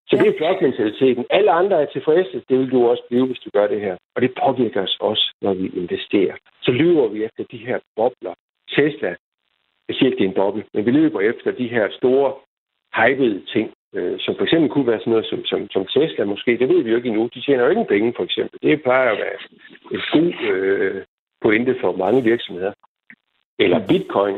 Så 0.07 0.13
det 0.19 0.27
er 0.27 0.37
flokmentaliteten. 0.37 1.25
Alle 1.29 1.51
andre 1.51 1.81
er 1.81 1.85
tilfredse. 1.85 2.43
Det 2.49 2.59
vil 2.59 2.71
du 2.71 2.87
også 2.91 3.03
blive, 3.09 3.25
hvis 3.25 3.43
du 3.45 3.49
gør 3.53 3.67
det 3.67 3.81
her. 3.81 3.95
Og 4.15 4.21
det 4.21 4.31
påvirker 4.43 4.81
os 4.81 4.97
også, 4.99 5.25
når 5.41 5.53
vi 5.53 5.65
investerer. 5.81 6.35
Så 6.61 6.71
løber 6.71 7.07
vi 7.07 7.23
efter 7.23 7.43
de 7.51 7.57
her 7.57 7.79
bobler. 7.95 8.33
Tesla, 8.75 9.15
jeg 9.87 9.95
siger 9.95 10.05
ikke, 10.05 10.17
det 10.17 10.25
er 10.25 10.29
en 10.29 10.41
boble, 10.41 10.63
men 10.73 10.85
vi 10.85 10.91
løber 10.91 11.19
efter 11.21 11.51
de 11.51 11.67
her 11.67 11.85
store, 11.99 12.33
hypede 12.99 13.41
ting, 13.53 13.67
øh, 13.95 14.19
som 14.19 14.35
for 14.35 14.43
eksempel 14.43 14.69
kunne 14.69 14.87
være 14.87 14.99
sådan 14.99 15.11
noget 15.11 15.25
som, 15.25 15.45
som, 15.45 15.69
som 15.69 15.85
Tesla 15.85 16.25
måske. 16.25 16.57
Det 16.57 16.69
ved 16.69 16.83
vi 16.83 16.89
jo 16.89 16.95
ikke 16.95 17.09
endnu. 17.09 17.29
De 17.33 17.41
tjener 17.41 17.63
jo 17.63 17.69
ikke 17.69 17.85
penge, 17.89 18.13
for 18.15 18.23
eksempel. 18.23 18.59
Det 18.61 18.83
plejer 18.83 19.11
at 19.11 19.17
være 19.17 19.37
en 19.91 20.01
god 20.13 20.29
øh, 20.51 21.03
pointe 21.41 21.75
for 21.81 21.91
mange 22.03 22.23
virksomheder. 22.23 22.73
Eller 23.59 23.87
bitcoin, 23.87 24.37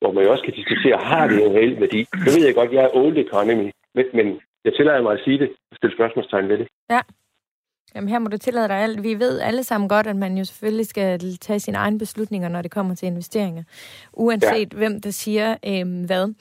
hvor 0.00 0.12
man 0.12 0.24
jo 0.24 0.30
også 0.30 0.44
kan 0.44 0.54
diskutere, 0.54 0.96
har 0.98 1.28
det 1.28 1.46
en 1.46 1.54
reel 1.54 1.80
værdi? 1.80 2.00
Det 2.24 2.30
ved 2.36 2.46
jeg 2.46 2.54
godt, 2.54 2.72
jeg 2.72 2.84
er 2.84 2.96
old 2.96 3.18
economy, 3.18 3.72
men, 3.94 4.04
men 4.14 4.40
jeg 4.64 4.72
tillader 4.74 5.02
mig 5.02 5.12
at 5.12 5.24
sige 5.24 5.38
det 5.38 5.48
og 5.70 5.76
stille 5.76 5.96
spørgsmålstegn 5.96 6.48
ved 6.48 6.58
det. 6.58 6.68
Ja. 6.90 7.00
Jamen 7.94 8.08
her 8.08 8.18
må 8.18 8.28
du 8.28 8.38
tillade 8.38 8.68
dig 8.68 8.76
alt. 8.76 9.02
Vi 9.02 9.18
ved 9.18 9.40
alle 9.40 9.64
sammen 9.64 9.88
godt, 9.88 10.06
at 10.06 10.16
man 10.16 10.38
jo 10.38 10.44
selvfølgelig 10.44 10.86
skal 10.86 11.36
tage 11.38 11.60
sine 11.60 11.78
egne 11.78 11.98
beslutninger, 11.98 12.48
når 12.48 12.62
det 12.62 12.70
kommer 12.70 12.94
til 12.94 13.06
investeringer. 13.06 13.62
Uanset 14.12 14.72
ja. 14.72 14.76
hvem 14.76 15.00
der 15.00 15.10
siger 15.10 15.56
øh, 15.66 16.06
hvad. 16.06 16.34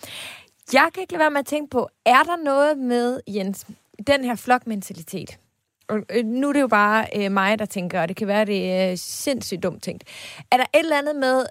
Jeg 0.73 0.89
kan 0.93 1.01
ikke 1.01 1.13
lade 1.13 1.19
være 1.19 1.31
med 1.31 1.39
at 1.39 1.45
tænke 1.45 1.69
på, 1.69 1.89
er 2.05 2.23
der 2.23 2.43
noget 2.43 2.77
med, 2.77 3.19
Jens, 3.27 3.67
den 4.07 4.23
her 4.23 4.35
flokmentalitet? 4.35 5.39
Og 5.87 5.99
øh, 6.15 6.25
nu 6.25 6.49
er 6.49 6.53
det 6.53 6.61
jo 6.61 6.67
bare 6.67 7.05
øh, 7.17 7.31
mig, 7.31 7.59
der 7.59 7.65
tænker, 7.65 8.01
og 8.01 8.07
det 8.07 8.15
kan 8.15 8.27
være, 8.27 8.45
det 8.45 8.71
er 8.71 8.95
sindssygt 8.95 9.63
dumt 9.63 9.83
tænkt. 9.83 10.03
Er 10.51 10.57
der 10.57 10.65
et 10.73 10.79
eller 10.79 10.97
andet 10.97 11.15
med, 11.15 11.45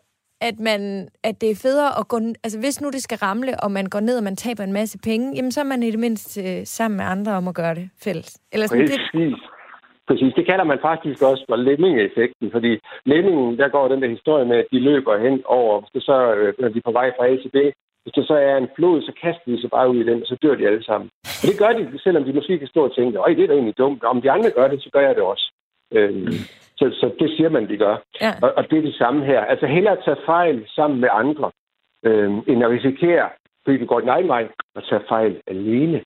at, 0.48 0.56
man, 0.68 1.08
at 1.28 1.40
det 1.40 1.50
er 1.50 1.62
federe 1.66 1.90
at 2.00 2.08
gå... 2.08 2.18
Altså, 2.44 2.58
hvis 2.60 2.80
nu 2.80 2.88
det 2.90 3.02
skal 3.02 3.18
ramle, 3.18 3.52
og 3.64 3.70
man 3.70 3.86
går 3.86 4.00
ned, 4.00 4.16
og 4.20 4.24
man 4.24 4.36
taber 4.36 4.64
en 4.64 4.72
masse 4.72 4.98
penge, 5.08 5.26
jamen, 5.36 5.52
så 5.52 5.60
er 5.60 5.64
man 5.64 5.82
i 5.82 5.90
det 5.90 5.98
mindste 5.98 6.40
øh, 6.42 6.66
sammen 6.76 6.96
med 6.96 7.04
andre 7.04 7.32
om 7.32 7.48
at 7.48 7.54
gøre 7.54 7.74
det 7.74 7.86
fælles. 8.04 8.30
Eller 8.52 8.66
sådan, 8.66 8.82
Præcis. 8.82 9.00
Det... 9.12 9.34
Præcis. 10.08 10.32
Det 10.38 10.46
kalder 10.46 10.64
man 10.64 10.78
faktisk 10.88 11.22
også 11.22 11.44
for 11.48 11.56
lemming-effekten, 11.56 12.50
fordi 12.52 12.72
lemmingen, 13.04 13.58
der 13.58 13.68
går 13.68 13.88
den 13.88 14.02
der 14.02 14.08
historie 14.08 14.44
med, 14.44 14.56
at 14.56 14.66
de 14.72 14.78
løber 14.78 15.14
hen 15.18 15.42
over, 15.46 15.80
hvis 15.80 15.90
det 15.94 16.02
så, 16.02 16.18
øh, 16.34 16.54
når 16.58 16.68
de 16.68 16.78
er 16.78 16.88
på 16.88 16.96
vej 16.98 17.08
fra 17.16 17.26
A 17.26 17.36
til 17.36 17.50
B, 17.56 17.58
hvis 18.02 18.14
det 18.18 18.26
så 18.26 18.34
er 18.34 18.56
en 18.56 18.68
flod, 18.76 19.02
så 19.02 19.12
kaster 19.22 19.46
de 19.52 19.60
sig 19.60 19.70
bare 19.70 19.90
ud 19.90 19.98
i 20.00 20.08
den, 20.10 20.22
og 20.22 20.26
så 20.26 20.36
dør 20.42 20.54
de 20.54 20.66
alle 20.66 20.84
sammen. 20.84 21.08
Og 21.40 21.44
det 21.48 21.58
gør 21.58 21.72
de, 21.78 21.98
selvom 22.04 22.24
de 22.24 22.32
måske 22.32 22.58
kan 22.58 22.68
stå 22.68 22.80
og 22.84 22.94
tænke, 22.94 23.18
øj, 23.18 23.32
det 23.34 23.42
er 23.44 23.46
da 23.46 23.52
egentlig 23.52 23.78
dumt. 23.78 24.04
Om 24.04 24.22
de 24.22 24.30
andre 24.30 24.50
gør 24.50 24.68
det, 24.68 24.82
så 24.82 24.90
gør 24.92 25.00
jeg 25.08 25.14
det 25.14 25.22
også. 25.22 25.46
Øhm, 25.96 26.34
så, 26.82 26.90
så 27.00 27.06
det 27.20 27.30
siger 27.36 27.48
man, 27.48 27.68
de 27.68 27.76
gør. 27.76 27.96
Ja. 28.20 28.32
Og, 28.42 28.52
og 28.56 28.70
det 28.70 28.78
er 28.78 28.82
det 28.82 28.94
samme 28.94 29.24
her. 29.24 29.40
Altså 29.52 29.66
hellere 29.66 29.96
tage 30.04 30.16
fejl 30.26 30.66
sammen 30.76 31.00
med 31.00 31.08
andre, 31.12 31.50
øhm, 32.06 32.38
end 32.48 32.64
at 32.64 32.70
risikere, 32.70 33.28
fordi 33.64 33.76
du 33.78 33.86
går 33.86 34.00
den 34.00 34.08
egen 34.08 34.28
vej, 34.28 34.48
at 34.76 34.82
tage 34.88 35.02
fejl 35.08 35.40
alene. 35.46 35.98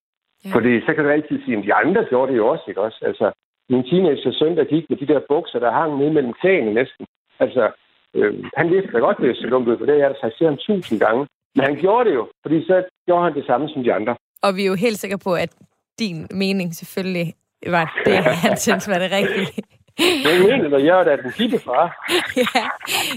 Ja. 0.45 0.51
Fordi 0.55 0.81
så 0.81 0.95
kan 0.95 1.05
du 1.05 1.11
altid 1.11 1.45
sige, 1.45 1.57
at 1.59 1.65
de 1.65 1.75
andre 1.75 2.05
gjorde 2.11 2.33
det 2.33 2.39
jo 2.39 2.47
også, 2.49 2.65
ikke 2.69 2.81
også? 2.81 2.99
Altså, 3.03 3.33
min 3.69 3.83
teenager 3.89 4.33
søn, 4.33 4.57
der 4.57 4.65
gik 4.65 4.85
med 4.91 4.97
de 4.99 5.07
der 5.07 5.21
bukser, 5.29 5.59
der 5.59 5.71
hang 5.71 5.99
ned 5.99 6.11
mellem 6.11 6.33
knæene 6.33 6.75
næsten. 6.75 7.07
Altså, 7.39 7.71
øh, 8.15 8.35
han 8.57 8.71
vidste 8.71 8.93
da 8.93 8.99
godt, 8.99 9.19
det 9.19 9.37
så 9.37 9.47
dumt 9.51 9.69
ud, 9.69 9.79
for 9.79 9.87
det 9.87 9.95
har 9.95 10.09
jeg 10.09 10.17
sagt 10.21 10.35
ham 10.41 10.57
tusind 10.57 11.01
gange. 11.01 11.27
Men 11.55 11.65
han 11.65 11.77
gjorde 11.77 12.09
det 12.09 12.15
jo, 12.15 12.29
fordi 12.43 12.65
så 12.65 12.85
gjorde 13.07 13.25
han 13.25 13.35
det 13.35 13.47
samme 13.47 13.69
som 13.69 13.83
de 13.83 13.93
andre. 13.93 14.17
Og 14.43 14.57
vi 14.57 14.63
er 14.63 14.67
jo 14.67 14.75
helt 14.75 14.99
sikre 14.99 15.19
på, 15.19 15.35
at 15.35 15.51
din 15.99 16.27
mening 16.31 16.75
selvfølgelig 16.75 17.35
var 17.67 18.03
det, 18.07 18.15
han 18.45 18.57
synes 18.57 18.89
var 18.89 18.99
det 18.99 19.11
rigtige. 19.13 19.63
Det 19.99 20.25
mener, 20.25 20.49
egentlig, 20.49 20.71
når 20.71 20.79
jeg 20.79 21.13
er 21.13 21.17
den 21.17 21.33
hippe 21.39 21.59
far. 21.59 22.09
ja, 22.43 22.63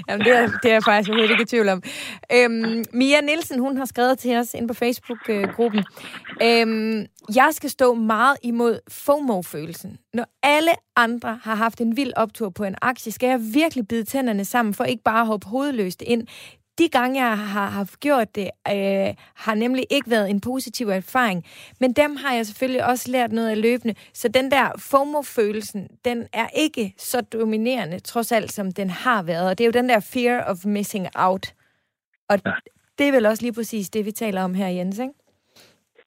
jamen 0.09 0.25
det, 0.25 0.35
er, 0.37 0.47
det 0.63 0.69
er 0.69 0.73
jeg 0.73 0.83
faktisk 0.83 1.09
overhovedet 1.09 1.31
ikke 1.31 1.43
i 1.43 1.45
tvivl 1.45 1.69
om. 1.69 1.83
Øhm, 2.33 2.83
Mia 2.93 3.21
Nielsen, 3.21 3.59
hun 3.59 3.77
har 3.77 3.85
skrevet 3.85 4.19
til 4.19 4.37
os 4.37 4.53
ind 4.53 4.67
på 4.67 4.73
Facebook-gruppen. 4.73 5.83
Øhm, 6.43 7.05
jeg 7.35 7.49
skal 7.51 7.69
stå 7.69 7.93
meget 7.93 8.37
imod 8.43 8.79
FOMO-følelsen. 8.89 9.97
Når 10.13 10.25
alle 10.43 10.71
andre 10.95 11.39
har 11.43 11.55
haft 11.55 11.81
en 11.81 11.97
vild 11.97 12.13
optur 12.15 12.49
på 12.49 12.63
en 12.63 12.75
aktie, 12.81 13.11
skal 13.11 13.29
jeg 13.29 13.39
virkelig 13.53 13.87
bide 13.87 14.03
tænderne 14.03 14.45
sammen 14.45 14.73
for 14.73 14.83
ikke 14.83 15.03
bare 15.03 15.21
at 15.21 15.27
hoppe 15.27 15.47
hovedløst 15.47 16.01
ind 16.01 16.27
de 16.79 16.89
gange, 16.97 17.23
jeg 17.25 17.37
har, 17.37 17.67
har 17.77 17.85
gjort 18.05 18.35
det, 18.35 18.49
øh, 18.75 19.09
har 19.45 19.55
nemlig 19.55 19.83
ikke 19.95 20.09
været 20.15 20.29
en 20.29 20.41
positiv 20.41 20.87
erfaring. 20.87 21.39
Men 21.81 21.89
dem 22.01 22.11
har 22.15 22.35
jeg 22.35 22.45
selvfølgelig 22.45 22.85
også 22.91 23.11
lært 23.11 23.31
noget 23.31 23.49
af 23.49 23.61
løbende. 23.61 23.95
Så 24.13 24.27
den 24.27 24.51
der 24.51 24.65
FOMO-følelsen, 24.91 25.81
den 26.05 26.17
er 26.33 26.47
ikke 26.63 26.93
så 26.97 27.21
dominerende, 27.21 27.99
trods 27.99 28.31
alt, 28.31 28.51
som 28.51 28.71
den 28.71 28.89
har 28.89 29.23
været. 29.23 29.49
Og 29.49 29.57
det 29.57 29.63
er 29.63 29.69
jo 29.71 29.79
den 29.79 29.89
der 29.89 30.09
fear 30.13 30.35
of 30.51 30.57
missing 30.65 31.07
out. 31.15 31.45
Og 32.29 32.35
ja. 32.45 32.51
det 32.97 33.07
er 33.07 33.11
vel 33.11 33.25
også 33.25 33.43
lige 33.43 33.53
præcis 33.53 33.89
det, 33.89 34.05
vi 34.05 34.11
taler 34.11 34.43
om 34.43 34.53
her, 34.53 34.67
Jens, 34.67 34.99
ikke? 34.99 35.13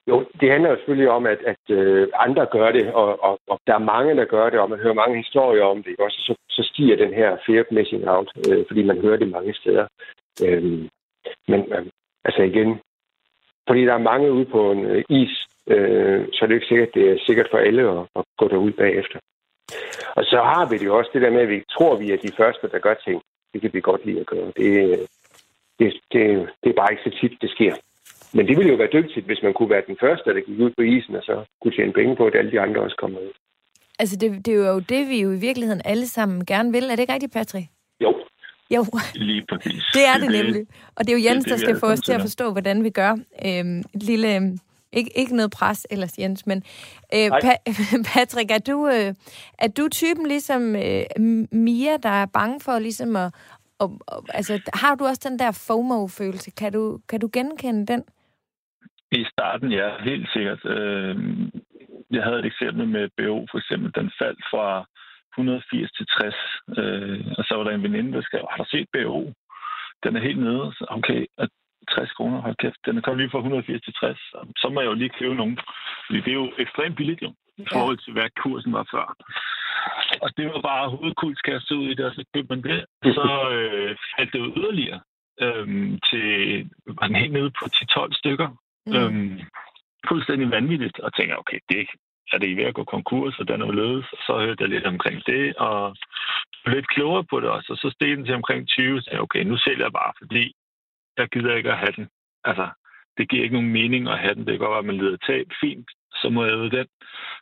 Jo, 0.07 0.17
det 0.41 0.51
handler 0.51 0.71
jo 0.71 0.77
selvfølgelig 0.77 1.11
om, 1.11 1.27
at, 1.27 1.41
at 1.53 1.65
øh, 1.71 2.09
andre 2.27 2.47
gør 2.47 2.73
det, 2.73 2.93
og, 2.93 3.25
og, 3.25 3.39
og 3.49 3.59
der 3.67 3.75
er 3.75 3.89
mange, 3.95 4.17
der 4.17 4.25
gør 4.25 4.51
det, 4.51 4.59
og 4.61 4.71
man 4.71 4.79
hører 4.79 4.95
mange 5.03 5.17
historier 5.17 5.65
om 5.65 5.83
det, 5.83 5.91
ikke? 5.91 6.05
Også, 6.05 6.19
så, 6.27 6.35
så 6.51 6.63
stiger 6.73 6.97
den 6.97 7.13
her 7.15 7.31
fear 7.47 7.61
of 7.61 7.67
missing 7.71 8.09
out, 8.09 8.29
øh, 8.49 8.65
fordi 8.69 8.83
man 8.83 8.99
hører 9.01 9.17
det 9.17 9.29
mange 9.29 9.55
steder. 9.55 9.87
Øh, 10.47 10.89
men 11.49 11.61
øh, 11.73 11.87
altså 12.25 12.43
igen, 12.43 12.81
fordi 13.67 13.85
der 13.85 13.95
er 13.95 14.09
mange 14.11 14.33
ude 14.33 14.45
på 14.45 14.73
en 14.73 14.85
øh, 14.85 15.05
is, 15.09 15.47
øh, 15.67 16.27
så 16.33 16.39
er 16.43 16.47
det 16.47 16.55
ikke 16.55 16.67
sikkert, 16.67 16.95
det 16.95 17.11
er 17.11 17.19
sikkert 17.27 17.49
for 17.51 17.59
alle 17.59 17.83
at, 17.91 18.07
at 18.17 18.25
gå 18.39 18.49
derud 18.49 18.73
bagefter. 18.73 19.19
Og 20.17 20.25
så 20.25 20.37
har 20.37 20.69
vi 20.71 20.79
det 20.79 20.87
jo 20.87 20.99
også 20.99 21.11
det 21.15 21.23
der 21.23 21.31
med, 21.31 21.41
at 21.41 21.49
vi 21.49 21.65
tror, 21.71 21.95
at 21.95 22.01
vi 22.01 22.13
er 22.13 22.17
de 22.17 22.37
første, 22.37 22.69
der 22.69 22.79
gør 22.79 22.95
ting. 22.95 23.23
Det 23.53 23.61
kan 23.61 23.71
vi 23.73 23.81
godt 23.81 24.07
lide 24.07 24.21
at 24.21 24.27
gøre. 24.27 24.53
Det, 24.57 25.07
det, 25.79 25.89
det, 26.13 26.23
det 26.63 26.69
er 26.71 26.81
bare 26.81 26.93
ikke 26.93 27.03
så 27.11 27.19
tit, 27.21 27.41
det 27.41 27.51
sker. 27.51 27.75
Men 28.35 28.47
det 28.49 28.57
ville 28.57 28.71
jo 28.71 28.77
være 28.77 28.93
dygtigt, 28.93 29.27
hvis 29.27 29.43
man 29.43 29.55
kunne 29.55 29.71
være 29.71 29.83
den 29.87 29.97
første, 30.01 30.35
der 30.35 30.41
gik 30.41 30.59
ud 30.59 30.71
på 30.71 30.83
isen, 30.83 31.17
og 31.17 31.23
så 31.23 31.45
kunne 31.63 31.75
tjene 31.77 31.93
penge 31.93 32.17
på, 32.17 32.27
at 32.27 32.35
alle 32.35 32.51
de 32.51 32.61
andre 32.61 32.81
også 32.81 32.97
kommer 32.97 33.19
ud. 33.21 33.33
Altså, 33.99 34.17
det, 34.17 34.47
det 34.47 34.55
er 34.55 34.73
jo 34.73 34.81
det, 34.81 35.09
vi 35.09 35.23
jo 35.23 35.33
i 35.33 35.41
virkeligheden 35.41 35.83
alle 35.85 36.07
sammen 36.07 36.47
gerne 36.47 36.73
vil. 36.73 36.85
Er 36.85 36.95
det 36.95 37.01
ikke 37.01 37.13
rigtigt, 37.13 37.33
Patrick? 37.33 37.67
Jo, 38.01 38.11
jo, 38.77 38.85
Lige 39.15 39.45
præcis. 39.49 39.85
det 39.95 40.07
er 40.07 40.13
det, 40.13 40.31
det 40.31 40.45
nemlig. 40.45 40.67
Og 40.97 41.07
det 41.07 41.13
er 41.13 41.19
jo 41.19 41.25
Jens, 41.25 41.45
det, 41.45 41.51
det, 41.53 41.61
der 41.61 41.67
skal 41.67 41.81
få 41.81 41.87
os 41.87 42.01
til 42.01 42.13
at 42.13 42.21
forstå, 42.21 42.53
hvordan 42.53 42.85
vi 42.85 42.91
gør. 42.91 43.13
Øhm, 43.47 43.79
et 43.95 44.03
lille, 44.03 44.37
øhm, 44.37 44.59
ikke, 44.93 45.11
ikke 45.19 45.37
noget 45.37 45.51
pres 45.51 45.87
ellers, 45.91 46.19
Jens, 46.19 46.47
men 46.47 46.59
øh, 47.15 47.27
pa- 47.45 47.63
Patrick, 48.15 48.51
er 48.51 48.59
du, 48.59 48.89
øh, 48.89 49.15
er 49.59 49.69
du 49.69 49.89
typen 49.89 50.27
ligesom 50.27 50.77
øh, 50.77 51.03
Mia, 51.53 51.97
der 52.03 52.09
er 52.23 52.27
bange 52.27 52.61
for 52.61 52.79
ligesom 52.79 53.17
at... 53.17 53.35
Og, 53.79 53.99
og, 54.07 54.25
altså, 54.35 54.61
har 54.75 54.95
du 54.95 55.05
også 55.05 55.29
den 55.29 55.39
der 55.39 55.51
FOMO-følelse? 55.67 56.51
Kan 56.51 56.73
du, 56.73 56.99
kan 57.09 57.21
du 57.21 57.29
genkende 57.33 57.87
den? 57.87 58.05
I 59.13 59.25
starten, 59.33 59.73
ja, 59.73 59.89
helt 60.05 60.29
sikkert. 60.33 60.61
Øh, 60.65 61.17
jeg 62.11 62.23
havde 62.23 62.39
et 62.39 62.47
eksempel 62.47 62.89
med 62.89 63.09
BO, 63.17 63.47
for 63.51 63.59
eksempel. 63.59 63.93
Den 63.95 64.11
faldt 64.21 64.43
fra 64.51 64.87
180 65.35 65.93
til 65.93 66.07
60. 66.07 66.35
Øh, 66.79 67.27
og 67.39 67.45
så 67.45 67.53
var 67.55 67.65
der 67.65 67.71
en 67.75 67.83
veninde, 67.83 68.13
der 68.13 68.23
skrev, 68.23 68.45
har 68.51 68.57
du 68.63 68.69
set 68.71 68.89
BO? 68.93 69.33
Den 70.05 70.17
er 70.17 70.21
helt 70.21 70.41
nede. 70.41 70.73
Så, 70.77 70.85
okay, 70.89 71.27
60 71.91 72.13
kroner, 72.13 72.41
hold 72.41 72.57
kæft. 72.57 72.81
Den 72.87 72.97
er 72.97 73.01
kommet 73.01 73.21
lige 73.21 73.31
fra 73.31 73.39
180 73.39 73.83
til 73.83 73.95
60. 73.95 74.19
Så 74.61 74.67
må 74.73 74.81
jeg 74.81 74.89
jo 74.89 74.95
lige 74.95 75.17
købe 75.19 75.35
nogen. 75.35 75.59
Fordi 76.07 76.21
det 76.21 76.31
er 76.31 76.41
jo 76.43 76.53
ekstremt 76.59 76.97
billigt 76.97 77.23
jo, 77.23 77.35
i 77.57 77.67
forhold 77.73 77.99
til, 77.99 78.13
hvad 78.13 78.29
kursen 78.43 78.73
var 78.73 78.87
før. 78.95 79.07
Og 80.23 80.29
det 80.37 80.47
var 80.47 80.61
bare 80.61 80.91
hovedkulskastet 80.91 81.77
ud 81.77 81.89
i 81.89 81.95
det, 81.95 82.05
og 82.05 82.15
så 82.15 82.25
købte 82.35 82.55
man 82.55 82.63
det. 82.63 82.85
Så 83.17 83.49
øh, 83.53 83.97
faldt 84.17 84.33
det 84.33 84.39
jo 84.39 84.53
yderligere 84.57 85.01
øh, 85.41 85.67
til, 86.09 86.25
var 86.87 87.07
den 87.07 87.17
helt 87.17 87.33
nede 87.33 87.51
på 87.51 87.65
10-12 87.65 88.19
stykker. 88.21 88.49
Mm. 88.87 88.95
Øh, 88.97 89.45
fuldstændig 90.09 90.51
vanvittigt, 90.51 90.99
og 91.01 91.15
tænker, 91.15 91.37
okay, 91.37 91.59
det, 91.69 91.87
er 92.33 92.39
det 92.39 92.57
ved 92.57 92.65
at 92.65 92.75
gå 92.75 92.85
konkurs, 92.85 93.39
og 93.39 93.49
den 93.49 93.63
er 93.63 93.73
lødes, 93.73 94.07
og 94.13 94.19
så 94.27 94.33
hørte 94.45 94.63
jeg 94.63 94.69
lidt 94.69 94.87
omkring 94.87 95.27
det, 95.27 95.57
og 95.57 95.97
blev 96.65 96.75
lidt 96.75 96.89
klogere 96.89 97.25
på 97.25 97.41
det 97.41 97.49
også, 97.49 97.69
og 97.73 97.79
så 97.79 97.91
steg 97.95 98.17
den 98.17 98.25
til 98.25 98.35
omkring 98.35 98.69
20, 98.69 98.97
og 98.97 99.03
sagde, 99.03 99.21
okay, 99.21 99.43
nu 99.45 99.57
sælger 99.57 99.85
jeg 99.85 99.93
bare, 99.93 100.13
fordi 100.19 100.55
jeg 101.19 101.29
gider 101.29 101.57
ikke 101.57 101.73
at 101.73 101.79
have 101.79 101.93
den. 101.97 102.09
Altså, 102.45 102.69
det 103.17 103.29
giver 103.29 103.43
ikke 103.43 103.55
nogen 103.55 103.73
mening 103.73 104.09
at 104.09 104.19
have 104.19 104.35
den. 104.35 104.47
Det 104.47 104.53
kan 104.53 104.59
godt 104.59 104.71
være, 104.71 104.79
at 104.79 104.91
man 104.91 104.99
lider 104.99 105.17
tab. 105.17 105.47
Fint, 105.61 105.91
så 106.15 106.29
må 106.29 106.45
jeg 106.45 106.57
ud 106.57 106.71
den. 106.71 106.87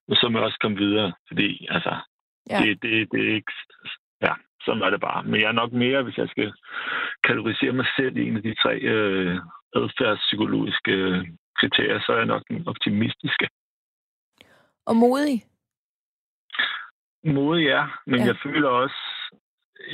Men 0.09 0.17
så 0.17 0.29
må 0.29 0.39
jeg 0.39 0.47
også 0.47 0.59
komme 0.61 0.79
videre, 0.79 1.13
fordi 1.29 1.67
altså, 1.71 1.97
ja. 2.51 2.59
det, 2.61 2.83
det, 2.83 3.13
det 3.13 3.21
er 3.29 3.35
ikke... 3.35 3.53
Ja, 4.23 4.35
sådan 4.65 4.83
er 4.83 4.91
det 4.91 5.01
bare. 5.01 5.23
Men 5.23 5.41
jeg 5.41 5.49
er 5.49 5.61
nok 5.63 5.73
mere, 5.73 6.03
hvis 6.03 6.19
jeg 6.19 6.29
skal 6.29 6.53
kategorisere 7.25 7.73
mig 7.73 7.87
selv 7.97 8.17
i 8.17 8.29
en 8.29 8.37
af 8.37 8.43
de 8.43 8.55
tre 8.55 8.75
øh, 8.79 9.39
adfærdspsykologiske 9.77 10.95
kriterier, 11.61 12.01
så 12.01 12.13
er 12.13 12.17
jeg 12.17 12.27
nok 12.27 12.43
den 12.49 12.69
optimistiske 12.69 13.49
og 14.87 14.97
modig? 14.97 15.45
modig, 17.25 17.65
ja. 17.65 17.87
Men 18.07 18.15
Ja. 18.15 18.25
ja. 18.25 18.27
jeg 18.27 18.37
føler 18.43 18.69
også, 18.69 18.97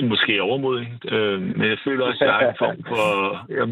måske 0.03 0.42
overmodig, 0.42 0.99
øh, 1.12 1.40
men 1.40 1.68
jeg 1.68 1.79
føler 1.85 2.05
også, 2.07 2.25
at 2.25 2.29
jeg 2.29 2.35
har 2.35 2.49
en 2.49 2.57
form 2.59 2.85
for, 2.90 3.05
jeg 3.59 3.66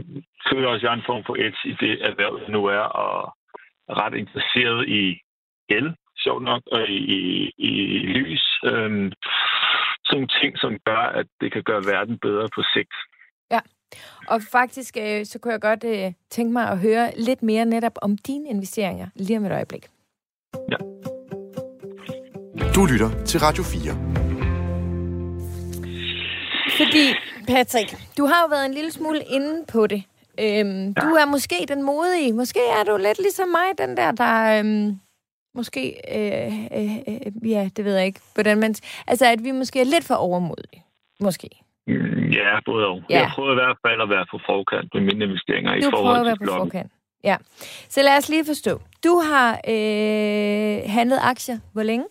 føler 0.51 0.69
også, 0.69 0.81
at 0.81 0.83
jeg 0.83 0.91
har 0.91 0.97
en 0.97 1.11
form 1.11 1.25
for 1.27 1.35
edge 1.35 1.61
i 1.65 1.75
det 1.81 2.07
erhverv, 2.09 2.41
jeg 2.43 2.51
nu 2.51 2.65
er, 2.65 2.87
og 3.03 3.37
er 3.89 3.95
ret 4.03 4.15
interesseret 4.15 4.89
i 4.89 5.21
el, 5.69 5.97
sjovt 6.19 6.43
nok, 6.43 6.63
og 6.73 6.89
i, 6.89 6.99
i, 7.59 7.71
i 7.99 8.07
lys. 8.17 8.45
Øh, 8.65 9.13
sådan 10.05 10.29
ting, 10.41 10.59
som 10.59 10.79
gør, 10.85 11.03
at 11.21 11.27
det 11.41 11.53
kan 11.53 11.63
gøre 11.63 11.83
verden 11.93 12.19
bedre 12.19 12.49
på 12.55 12.63
sigt. 12.75 12.95
Og 14.29 14.41
faktisk, 14.53 14.97
øh, 14.97 15.25
så 15.25 15.39
kunne 15.39 15.53
jeg 15.53 15.61
godt 15.61 15.85
øh, 15.85 16.13
tænke 16.31 16.53
mig 16.53 16.69
at 16.71 16.79
høre 16.79 17.11
lidt 17.17 17.43
mere 17.43 17.65
netop 17.65 17.93
om 18.03 18.17
dine 18.17 18.49
investeringer 18.49 19.09
lige 19.15 19.39
om 19.39 19.45
et 19.45 19.53
øjeblik. 19.53 19.87
Du 22.75 22.85
lytter 22.85 23.25
til 23.25 23.41
Radio 23.41 23.63
4. 23.63 23.93
Fordi, 26.77 27.05
Patrick, 27.49 27.97
du 28.19 28.27
har 28.27 28.43
jo 28.43 28.47
været 28.51 28.67
en 28.67 28.75
lille 28.75 28.93
smule 28.93 29.21
inde 29.31 29.65
på 29.73 29.87
det. 29.87 30.03
Øhm, 30.41 30.87
ja. 30.87 30.93
Du 31.03 31.07
er 31.15 31.27
måske 31.27 31.55
den 31.69 31.83
modige. 31.83 32.33
Måske 32.33 32.61
er 32.81 32.85
du 32.85 32.97
lidt 32.97 33.19
ligesom 33.19 33.49
mig, 33.49 33.69
den 33.89 33.97
der, 33.97 34.11
der... 34.13 34.59
Øhm, 34.59 35.01
måske... 35.55 35.83
Øh, 36.15 36.53
øh, 36.79 36.97
øh, 37.09 37.51
ja, 37.51 37.69
det 37.77 37.85
ved 37.85 37.97
jeg 37.97 38.07
ikke, 38.07 38.21
hvordan 38.35 38.59
man... 38.59 38.75
Altså, 39.07 39.27
at 39.27 39.45
vi 39.45 39.51
måske 39.51 39.81
er 39.81 39.85
lidt 39.85 40.05
for 40.05 40.15
overmodige. 40.15 40.83
Måske. 41.21 41.49
Mm, 41.87 42.31
Ja, 42.33 42.59
både 42.67 42.87
og. 42.87 43.03
Ja. 43.11 43.19
Jeg 43.21 43.31
prøver 43.35 43.51
i 43.53 43.55
hvert 43.55 43.77
fald 43.87 44.01
at 44.03 44.09
være 44.09 44.27
på 44.31 44.39
forkant 44.47 44.95
med 44.95 45.03
mine 45.03 45.25
investeringer 45.25 45.75
i 45.75 45.81
Du 45.81 45.91
prøver 45.91 46.03
forhold 46.05 46.21
at 46.21 46.25
være 46.27 46.35
til 46.35 46.39
på 46.39 46.45
blokken. 46.45 46.71
forkant. 46.71 46.93
Ja. 47.25 47.37
Så 47.89 48.03
lad 48.03 48.17
os 48.19 48.29
lige 48.29 48.45
forstå. 48.47 48.81
Du 49.05 49.23
har 49.31 49.51
øh, 49.69 50.91
handlet 50.91 51.19
aktier. 51.23 51.59
Hvor 51.73 51.83
længe? 51.83 52.05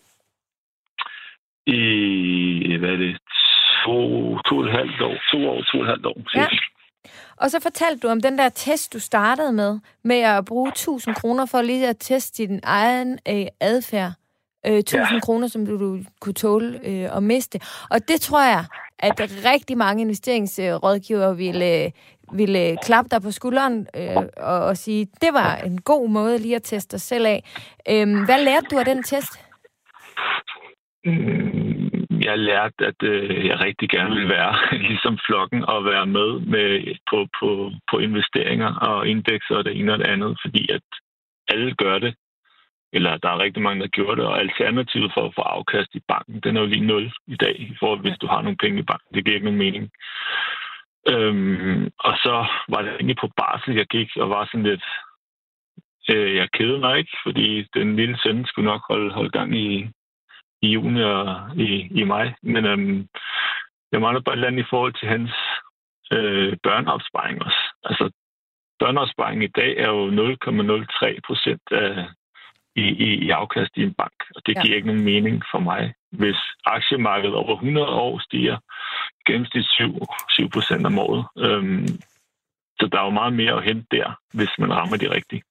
I, 1.66 2.76
hvad 2.76 2.88
er 2.88 2.96
det, 2.96 3.16
to, 3.84 4.38
to 4.46 4.56
og 4.56 4.64
et 4.64 4.72
halvt 4.72 5.00
år, 5.00 5.16
to 5.30 5.48
år, 5.48 5.62
to 5.62 5.78
og 5.78 5.84
et 5.84 5.88
halvt 5.88 6.06
år. 6.06 6.16
Ja. 6.34 6.46
Og 7.36 7.50
så 7.50 7.60
fortalte 7.60 8.00
du 8.00 8.08
om 8.08 8.20
den 8.20 8.38
der 8.38 8.48
test, 8.48 8.92
du 8.92 8.98
startede 8.98 9.52
med, 9.52 9.78
med 10.04 10.20
at 10.20 10.44
bruge 10.44 10.68
1000 10.68 11.14
kroner 11.14 11.46
for 11.46 11.62
lige 11.62 11.88
at 11.88 11.96
teste 12.00 12.46
din 12.46 12.60
egen 12.62 13.18
øh, 13.28 13.46
adfærd. 13.60 14.12
Øh, 14.66 14.78
1000 14.78 15.02
ja. 15.02 15.14
Ja. 15.14 15.20
kroner, 15.20 15.48
som 15.48 15.66
du, 15.66 15.78
du 15.78 16.04
kunne 16.20 16.34
tåle 16.34 16.80
øh, 16.84 17.16
at 17.16 17.22
miste. 17.22 17.60
Og 17.90 18.08
det 18.08 18.20
tror 18.20 18.42
jeg, 18.42 18.64
at 18.98 19.20
rigtig 19.20 19.78
mange 19.78 20.02
investeringsrådgivere 20.02 21.36
ville, 21.36 21.92
ville 22.32 22.76
klappe 22.82 23.08
dig 23.10 23.22
på 23.22 23.30
skulderen 23.30 23.86
øh, 23.96 24.16
og, 24.36 24.64
og 24.64 24.76
sige, 24.76 25.06
det 25.20 25.28
var 25.32 25.56
en 25.56 25.80
god 25.80 26.08
måde 26.08 26.38
lige 26.38 26.56
at 26.56 26.62
teste 26.62 26.92
dig 26.92 27.00
selv 27.00 27.26
af. 27.26 27.44
Øh, 27.88 28.24
hvad 28.24 28.44
lærte 28.44 28.66
du 28.70 28.78
af 28.78 28.84
den 28.84 29.02
test? 29.02 29.40
Øh, 31.06 32.24
jeg 32.24 32.38
lærte, 32.38 32.86
at 32.86 33.02
øh, 33.02 33.46
jeg 33.46 33.64
rigtig 33.64 33.88
gerne 33.88 34.14
vil 34.14 34.28
være 34.28 34.54
ligesom 34.88 35.18
flokken 35.26 35.64
og 35.64 35.84
være 35.84 36.06
med, 36.06 36.30
med 36.40 36.96
på, 37.10 37.26
på, 37.40 37.70
på 37.90 37.98
investeringer 37.98 38.74
og 38.74 39.08
indekser 39.08 39.56
og 39.56 39.64
det 39.64 39.78
ene 39.78 39.92
og 39.92 39.98
det 39.98 40.06
andet, 40.06 40.38
fordi 40.44 40.72
at 40.72 40.82
alle 41.48 41.74
gør 41.74 41.98
det. 41.98 42.14
Eller 42.92 43.16
der 43.16 43.28
er 43.28 43.38
rigtig 43.38 43.62
mange, 43.62 43.82
der 43.82 43.96
gjorde 43.96 44.16
det, 44.20 44.26
og 44.26 44.40
alternativet 44.40 45.10
for 45.14 45.26
at 45.26 45.34
få 45.34 45.40
afkast 45.40 45.90
i 45.94 46.00
banken, 46.08 46.40
den 46.40 46.56
er 46.56 46.60
jo 46.60 46.66
lige 46.66 46.86
nul 46.86 47.12
i 47.26 47.36
dag, 47.36 47.76
for 47.78 47.96
hvis 47.96 48.18
du 48.18 48.26
har 48.26 48.42
nogle 48.42 48.56
penge 48.56 48.78
i 48.80 48.88
banken. 48.90 49.14
Det 49.14 49.24
giver 49.24 49.34
ikke 49.34 49.44
nogen 49.44 49.64
mening. 49.66 49.90
Øhm, 51.12 51.90
og 51.98 52.14
så 52.24 52.46
var 52.68 52.82
det 52.82 52.92
egentlig 52.92 53.16
på 53.20 53.30
barsel, 53.36 53.74
jeg 53.74 53.86
gik 53.86 54.10
og 54.16 54.30
var 54.30 54.44
sådan 54.44 54.62
lidt... 54.62 54.84
Øh, 56.12 56.34
jeg 56.36 56.48
kedede 56.50 56.78
mig 56.78 56.98
ikke, 56.98 57.16
fordi 57.22 57.66
den 57.74 57.96
lille 57.96 58.18
søn 58.22 58.46
skulle 58.46 58.70
nok 58.70 58.82
holde, 58.88 59.14
holde 59.14 59.30
gang 59.30 59.56
i, 59.56 59.90
i 60.64 60.68
juni 60.74 61.02
og 61.02 61.24
i, 61.56 61.66
i 62.00 62.04
maj. 62.04 62.26
Men 62.42 62.64
øhm, 62.64 63.08
jeg 63.92 64.00
mangler 64.00 64.20
bare 64.22 64.34
et 64.34 64.36
eller 64.38 64.48
andet 64.48 64.62
i 64.64 64.70
forhold 64.70 64.94
til 65.00 65.08
hans 65.08 65.32
øh, 66.12 66.56
børneopsparing 66.62 67.42
også. 67.46 67.62
Altså, 67.88 68.04
børneopsparing 68.78 69.44
i 69.44 69.52
dag 69.60 69.72
er 69.84 69.88
jo 69.88 70.02
0,03 70.10 71.20
procent 71.26 71.62
af, 71.70 72.06
i, 72.76 72.82
i, 73.06 73.08
i 73.26 73.30
afkast 73.30 73.70
i 73.76 73.82
en 73.82 73.94
bank. 73.94 74.18
Og 74.36 74.40
det 74.46 74.54
Ja. 74.56 74.62
giver 74.62 74.76
ikke 74.76 74.86
nogen 74.86 75.04
mening 75.04 75.42
for 75.50 75.58
mig. 75.58 75.94
Hvis 76.12 76.36
aktiemarkedet 76.66 77.34
over 77.34 77.54
100 77.54 77.86
år 77.86 78.18
stiger 78.18 78.56
gennemsnit 79.26 79.66
7, 79.66 79.98
7 80.30 80.50
procent 80.50 80.86
om 80.86 80.98
året. 80.98 81.24
Øhm, 81.38 81.86
så 82.80 82.88
der 82.92 82.98
er 83.00 83.04
jo 83.04 83.10
meget 83.10 83.32
mere 83.32 83.52
at 83.58 83.64
hente 83.64 83.86
der, 83.90 84.08
hvis 84.34 84.50
man 84.58 84.72
rammer 84.72 84.96
de 84.96 85.10
rigtige. 85.10 85.42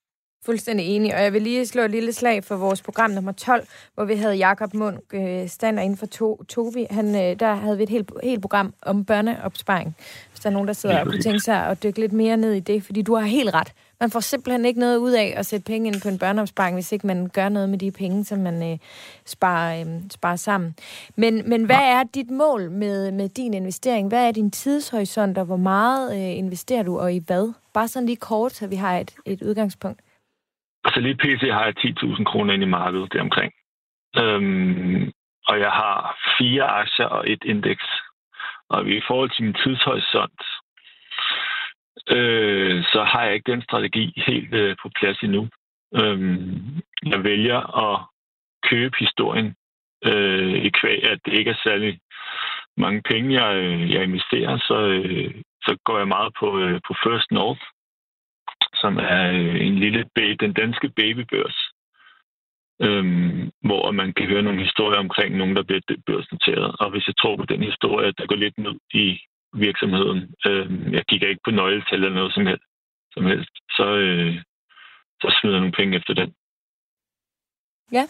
Fuldstændig 0.46 0.86
enig, 0.86 1.16
og 1.16 1.24
jeg 1.24 1.34
vil 1.34 1.42
lige 1.42 1.68
slå 1.68 1.82
et 1.82 1.92
lille 1.92 2.14
slag 2.14 2.44
for 2.44 2.56
vores 2.56 2.82
program 2.82 3.12
nummer 3.12 3.32
12, 3.32 3.68
hvor 3.94 4.06
vi 4.06 4.16
havde 4.16 4.34
Jakob 4.34 4.74
Munk, 4.74 5.00
øh, 5.14 5.48
stander 5.48 5.84
inden 5.84 5.98
for 5.98 6.06
to, 6.06 6.44
Tovi. 6.44 6.88
Han, 6.90 7.16
øh, 7.16 7.40
der 7.40 7.54
havde 7.54 7.78
vi 7.78 7.84
et 7.84 7.90
helt, 7.90 8.12
helt 8.24 8.42
program 8.42 8.74
om 8.82 9.06
børneopsparing. 9.06 9.96
Hvis 10.30 10.40
der 10.40 10.50
er 10.50 10.54
nogen, 10.54 10.68
der 10.68 10.74
sidder 10.74 11.00
og 11.00 11.06
kunne 11.06 11.22
tænke 11.22 11.40
sig 11.40 11.68
at 11.68 11.84
dykke 11.84 12.00
lidt 12.00 12.14
mere 12.14 12.38
ned 12.38 12.54
i 12.54 12.60
det, 12.60 12.84
fordi 12.84 13.02
du 13.02 13.16
har 13.16 13.26
helt 13.26 13.54
ret. 13.54 13.74
Man 14.00 14.12
får 14.12 14.20
simpelthen 14.20 14.66
ikke 14.66 14.80
noget 14.80 14.98
ud 14.98 15.12
af 15.12 15.34
at 15.38 15.46
sætte 15.46 15.66
penge 15.66 15.88
ind 15.88 16.02
på 16.02 16.10
en 16.10 16.18
børneopsparing, 16.18 16.76
hvis 16.76 16.92
ikke 16.92 17.08
man 17.08 17.28
gør 17.28 17.50
noget 17.50 17.70
med 17.70 17.78
de 17.78 17.92
penge, 17.92 18.26
som 18.26 18.40
man 18.40 18.72
øh, 18.72 18.78
sparer, 19.26 19.82
øh, 19.82 19.88
sparer 20.12 20.36
sammen. 20.36 20.76
Men, 21.16 21.50
men 21.50 21.64
hvad 21.64 21.82
er 21.82 22.04
dit 22.04 22.32
mål 22.32 22.72
med, 22.72 23.12
med 23.12 23.30
din 23.30 23.54
investering? 23.54 24.08
Hvad 24.08 24.28
er 24.28 24.32
din 24.32 24.52
tidshorisont, 24.52 25.38
og 25.38 25.46
hvor 25.46 25.58
meget 25.58 26.16
øh, 26.16 26.38
investerer 26.38 26.84
du, 26.84 27.00
og 27.00 27.14
i 27.14 27.22
hvad? 27.28 27.54
Bare 27.74 27.88
sådan 27.88 28.06
lige 28.06 28.16
kort, 28.16 28.54
så 28.54 28.68
vi 28.68 28.76
har 28.76 28.98
et, 28.98 29.12
et 29.26 29.42
udgangspunkt. 29.42 30.00
Altså 30.86 31.00
lige 31.00 31.16
pt. 31.16 31.54
har 31.54 31.66
jeg 31.66 31.74
10.000 31.80 32.24
kroner 32.24 32.54
ind 32.54 32.64
i 32.64 32.76
markedet 32.80 33.14
deromkring. 33.14 33.54
Øhm, 34.18 35.12
og 35.48 35.60
jeg 35.60 35.72
har 35.72 36.18
fire 36.38 36.64
aktier 36.64 37.06
og 37.06 37.32
et 37.32 37.44
indeks. 37.46 37.86
Og 38.70 38.88
i 38.88 39.02
forhold 39.08 39.30
til 39.30 39.44
min 39.44 39.54
tidshorisont, 39.54 40.42
øh, 42.10 42.84
så 42.84 43.04
har 43.04 43.24
jeg 43.24 43.34
ikke 43.34 43.52
den 43.52 43.62
strategi 43.62 44.24
helt 44.28 44.54
øh, 44.54 44.76
på 44.82 44.90
plads 45.00 45.20
endnu. 45.24 45.50
Øhm, 45.96 46.82
jeg 47.06 47.24
vælger 47.24 47.60
at 47.86 48.06
købe 48.70 48.96
historien 49.00 49.56
øh, 50.06 50.54
i 50.54 50.70
kvæg, 50.70 51.04
at 51.12 51.20
det 51.26 51.34
ikke 51.34 51.52
er 51.52 51.64
særlig 51.64 52.00
mange 52.78 53.02
penge, 53.02 53.44
jeg, 53.44 53.56
øh, 53.56 53.92
jeg 53.92 54.04
investerer, 54.04 54.58
så, 54.58 54.78
øh, 54.88 55.36
så 55.66 55.78
går 55.86 55.98
jeg 55.98 56.08
meget 56.08 56.34
på, 56.40 56.60
øh, 56.60 56.80
på 56.88 56.94
First 57.04 57.32
North, 57.32 57.62
som 58.82 58.98
er 58.98 59.32
øh, 59.32 59.56
en 59.68 59.76
lille 59.76 60.06
baby, 60.16 60.46
den 60.46 60.54
danske 60.54 60.90
babybørs, 60.90 61.58
øhm, 62.82 63.52
hvor 63.68 63.92
man 63.92 64.14
kan 64.14 64.26
høre 64.28 64.42
nogle 64.42 64.64
historier 64.66 65.00
omkring 65.00 65.38
nogen, 65.38 65.56
der 65.56 65.64
bliver 65.64 65.82
børsnoteret. 66.06 66.76
Og 66.80 66.90
hvis 66.92 67.08
jeg 67.08 67.16
tror 67.18 67.36
på 67.36 67.46
den 67.46 67.64
historie, 67.64 68.14
der 68.18 68.26
går 68.26 68.36
lidt 68.36 68.58
ned 68.58 68.76
i 68.94 69.20
virksomheden, 69.54 70.20
øhm, 70.48 70.94
jeg 70.94 71.04
kigger 71.08 71.28
ikke 71.28 71.46
på 71.46 71.52
nøgletal 71.52 72.04
eller 72.04 72.20
noget 72.20 72.34
som 72.34 72.46
helst, 72.46 72.66
som 73.12 73.26
helst 73.26 73.54
så, 73.78 73.88
øh, 74.06 74.36
så 75.22 75.38
smider 75.42 75.56
jeg 75.56 75.62
nogle 75.62 75.80
penge 75.80 75.98
efter 75.98 76.14
den. 76.14 76.34
Ja. 77.92 78.06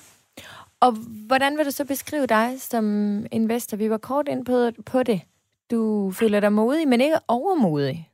Og 0.86 0.92
hvordan 1.28 1.58
vil 1.58 1.66
du 1.66 1.72
så 1.72 1.88
beskrive 1.88 2.28
dig 2.28 2.62
som 2.62 2.86
investor? 3.32 3.78
Vi 3.78 3.90
var 3.90 3.98
kort 3.98 4.28
ind 4.28 4.46
på, 4.46 4.84
på 4.92 5.04
det. 5.04 5.22
Du 5.72 6.12
føler 6.20 6.40
dig 6.40 6.54
modig, 6.54 6.88
men 6.88 7.02
ikke 7.02 7.20
overmodig. 7.28 8.10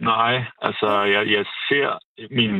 Nej, 0.00 0.44
altså 0.62 1.02
jeg, 1.02 1.30
jeg 1.30 1.44
ser 1.68 1.98
min, 2.30 2.54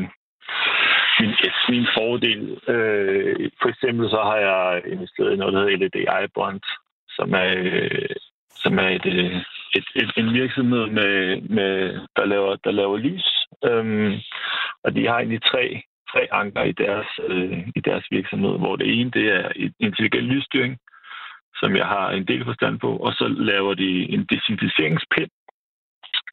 min, 1.20 1.34
min 1.68 1.86
fordel. 1.96 2.60
Øh, 2.68 3.50
for 3.62 3.68
eksempel 3.68 4.10
så 4.10 4.20
har 4.22 4.36
jeg 4.36 4.82
investeret 4.86 5.32
i 5.32 5.36
noget, 5.36 5.54
der 5.54 5.60
hedder 5.60 5.76
LDI-bond, 5.76 6.60
som 7.08 7.34
er, 7.34 7.54
øh, 7.56 8.16
som 8.50 8.78
er 8.78 8.88
et, 8.88 9.06
øh, 9.06 9.36
et, 9.74 9.86
et, 9.94 10.10
en 10.16 10.34
virksomhed, 10.34 10.86
med, 10.86 11.40
med, 11.40 12.00
der, 12.16 12.24
laver, 12.24 12.56
der 12.56 12.70
laver 12.70 12.96
lys. 12.96 13.28
Øhm, 13.64 14.12
og 14.84 14.94
de 14.94 15.06
har 15.06 15.18
egentlig 15.18 15.42
tre, 15.42 15.82
tre 16.12 16.28
anker 16.32 16.62
i 16.62 16.72
deres, 16.72 17.08
øh, 17.28 17.58
i 17.76 17.80
deres 17.80 18.04
virksomhed, 18.10 18.58
hvor 18.58 18.76
det 18.76 19.00
ene 19.00 19.10
det 19.10 19.26
er 19.28 19.48
intelligent 19.80 20.26
lysstyring, 20.26 20.78
som 21.60 21.76
jeg 21.76 21.86
har 21.86 22.10
en 22.10 22.26
del 22.26 22.44
forstand 22.44 22.78
på, 22.80 22.96
og 22.96 23.12
så 23.12 23.28
laver 23.28 23.74
de 23.74 23.90
en 24.14 24.26
desinficeringspind, 24.30 25.30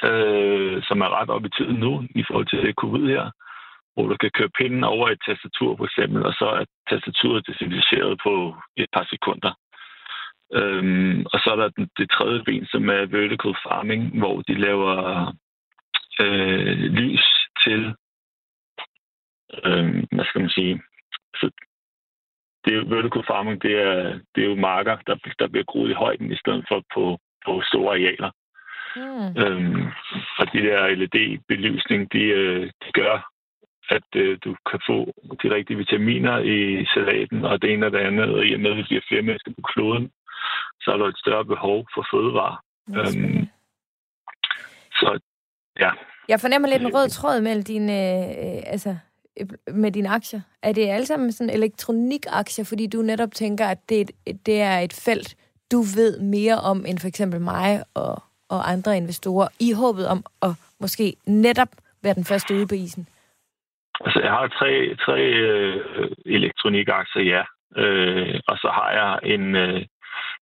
øh, 0.03 0.83
som 0.83 1.01
er 1.01 1.09
ret 1.17 1.29
op 1.29 1.45
i 1.45 1.49
tiden 1.57 1.75
nu 1.75 2.03
i 2.15 2.23
forhold 2.27 2.47
til 2.47 2.73
covid 2.73 3.07
her, 3.07 3.31
hvor 3.93 4.07
du 4.07 4.15
kan 4.17 4.31
køre 4.37 4.55
pinden 4.57 4.83
over 4.83 5.09
et 5.09 5.21
tastatur 5.27 5.77
for 5.77 5.85
eksempel, 5.85 6.25
og 6.25 6.33
så 6.33 6.45
er 6.59 6.65
tastaturet 6.89 7.47
desinficeret 7.47 8.19
på 8.23 8.55
et 8.75 8.89
par 8.93 9.07
sekunder. 9.09 9.53
Øhm, 10.53 11.25
og 11.33 11.39
så 11.39 11.49
er 11.51 11.55
der 11.55 11.69
den, 11.69 11.89
det 11.97 12.09
tredje 12.11 12.43
ben, 12.43 12.65
som 12.65 12.89
er 12.89 13.05
vertical 13.05 13.55
farming, 13.65 14.19
hvor 14.19 14.41
de 14.41 14.53
laver 14.53 14.95
øh, 16.19 16.77
lys 16.99 17.25
til, 17.63 17.81
øh, 19.65 20.03
hvad 20.11 20.25
skal 20.25 20.41
man 20.41 20.49
sige, 20.49 20.81
så 21.35 21.49
det 22.65 22.75
er 22.75 22.95
vertical 22.95 23.23
farming, 23.27 23.61
det 23.61 23.73
er, 23.81 24.19
det 24.35 24.43
er 24.43 24.47
jo 24.47 24.55
marker, 24.55 24.97
der, 25.07 25.15
der 25.39 25.47
bliver 25.47 25.63
groet 25.63 25.89
i 25.89 25.99
højden, 26.03 26.31
i 26.31 26.37
stedet 26.37 26.65
for 26.67 26.83
på, 26.93 27.19
på 27.45 27.61
store 27.61 27.91
arealer. 27.95 28.31
Mm. 28.97 29.41
Øhm, 29.41 29.83
og 30.39 30.45
de 30.53 30.59
der 30.67 30.87
LED-belysning, 31.01 32.13
de, 32.13 32.19
øh, 32.19 32.63
de 32.65 32.91
gør 32.93 33.31
at 33.89 34.09
øh, 34.15 34.37
du 34.43 34.55
kan 34.69 34.79
få 34.89 34.97
de 35.43 35.55
rigtige 35.55 35.77
vitaminer 35.77 36.37
i 36.39 36.85
salaten, 36.93 37.45
og 37.45 37.61
det 37.61 37.73
ene 37.73 37.85
og 37.85 37.91
det 37.91 37.97
andet, 37.97 38.29
og 38.35 38.45
i 38.45 38.53
og 38.53 38.59
med, 38.59 38.71
at 38.71 38.77
vi 38.77 38.83
bliver 38.83 39.01
flere 39.07 39.21
mennesker 39.21 39.51
på 39.51 39.61
kloden, 39.73 40.11
så 40.81 40.91
er 40.91 40.97
der 40.97 41.05
et 41.05 41.17
større 41.17 41.45
behov 41.45 41.87
for 41.93 42.07
fødevarer. 42.11 42.57
Øhm, 42.89 43.47
så 44.91 45.19
ja. 45.79 45.91
Jeg 46.27 46.39
fornemmer 46.39 46.67
lidt 46.67 46.81
en 46.81 46.93
rød 46.93 47.09
tråd 47.09 47.41
mellem 47.41 47.63
dine, 47.63 47.93
øh, 47.93 48.63
altså, 48.65 48.97
med 49.73 49.91
dine 49.91 50.09
aktier. 50.09 50.41
Er 50.63 50.71
det 50.71 50.89
alle 50.89 51.05
sammen 51.05 51.31
sådan 51.31 51.53
elektronikaktier, 51.53 52.65
fordi 52.65 52.87
du 52.87 53.01
netop 53.01 53.31
tænker, 53.33 53.65
at 53.67 53.89
det, 53.89 54.11
det 54.45 54.61
er 54.61 54.79
et 54.79 54.93
felt, 54.93 55.35
du 55.71 55.81
ved 55.81 56.19
mere 56.19 56.55
om 56.55 56.85
end 56.85 56.99
for 56.99 57.07
eksempel 57.07 57.41
mig 57.41 57.83
og, 57.93 58.23
og 58.49 58.71
andre 58.71 58.97
investorer, 58.97 59.47
i 59.59 59.69
håbet 59.81 60.07
om 60.07 60.23
at 60.41 60.51
måske 60.79 61.15
netop 61.25 61.71
være 62.03 62.13
den 62.13 62.25
første 62.25 62.55
ude 62.55 62.67
på 62.67 62.75
isen? 62.75 63.07
Altså, 64.05 64.19
jeg 64.19 64.31
har 64.31 64.47
tre, 64.47 64.95
tre 65.05 65.19
øh, 65.21 66.11
elektronikaktier, 66.25 67.23
ja. 67.23 67.43
Øh, 67.81 68.39
og 68.47 68.57
så 68.57 68.69
har 68.77 68.91
jeg 68.99 69.33
en, 69.33 69.55
øh, 69.55 69.81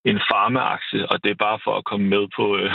en 0.05 0.19
farmaaktie, 0.31 1.11
og 1.11 1.23
det 1.23 1.31
er 1.31 1.43
bare 1.47 1.59
for 1.63 1.77
at 1.77 1.85
komme 1.85 2.05
med 2.07 2.27
på... 2.37 2.57
Øh, 2.57 2.71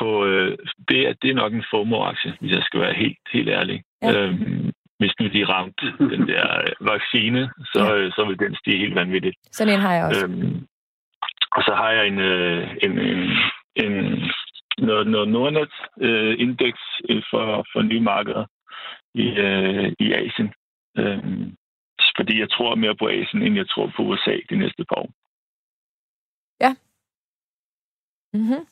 på 0.00 0.24
øh, 0.26 0.58
det, 0.88 1.08
er, 1.08 1.12
det 1.22 1.30
er 1.30 1.34
nok 1.34 1.52
en 1.52 1.64
FOMO-aktie, 1.70 2.32
hvis 2.40 2.52
jeg 2.52 2.62
skal 2.62 2.80
være 2.80 2.94
helt, 2.94 3.18
helt 3.32 3.48
ærlig. 3.48 3.82
Ja. 4.02 4.12
Øhm, 4.12 4.70
hvis 4.98 5.14
nu 5.20 5.26
de 5.26 5.44
ramt 5.44 5.80
den 5.98 6.28
der 6.28 6.46
øh, 6.60 6.86
vaccine, 6.92 7.50
så, 7.72 7.82
ja. 7.84 7.96
øh, 7.96 8.12
så 8.12 8.24
vil 8.24 8.38
den 8.38 8.54
stige 8.60 8.78
helt 8.78 8.94
vanvittigt. 8.94 9.36
Sådan 9.50 9.74
en 9.74 9.80
har 9.80 9.94
jeg 9.94 10.04
også. 10.04 10.26
Øhm, 10.26 10.66
og 11.56 11.62
så 11.66 11.72
har 11.74 11.90
jeg 11.90 12.06
en, 12.06 12.18
øh, 12.18 12.76
en, 12.84 12.98
en, 12.98 13.22
en 13.76 13.94
noget, 14.78 15.06
noget 15.06 15.28
Nordnet-indeks 15.28 16.82
øh, 17.08 17.16
øh, 17.16 17.22
for, 17.30 17.66
for 17.72 17.82
nye 17.82 18.00
markeder 18.00 18.46
i, 19.14 19.26
øh, 19.46 19.92
i 19.98 20.12
Asien. 20.12 20.50
Øh, 20.98 21.18
fordi 22.16 22.40
jeg 22.40 22.50
tror 22.50 22.74
mere 22.74 22.96
på 22.96 23.08
Asien, 23.08 23.42
end 23.42 23.56
jeg 23.56 23.68
tror 23.68 23.92
på 23.96 24.02
USA 24.02 24.36
de 24.50 24.56
næste 24.56 24.84
par 24.84 24.96
år. 24.96 25.10
Ja. 26.60 26.74
Mm-hmm. 28.34 28.66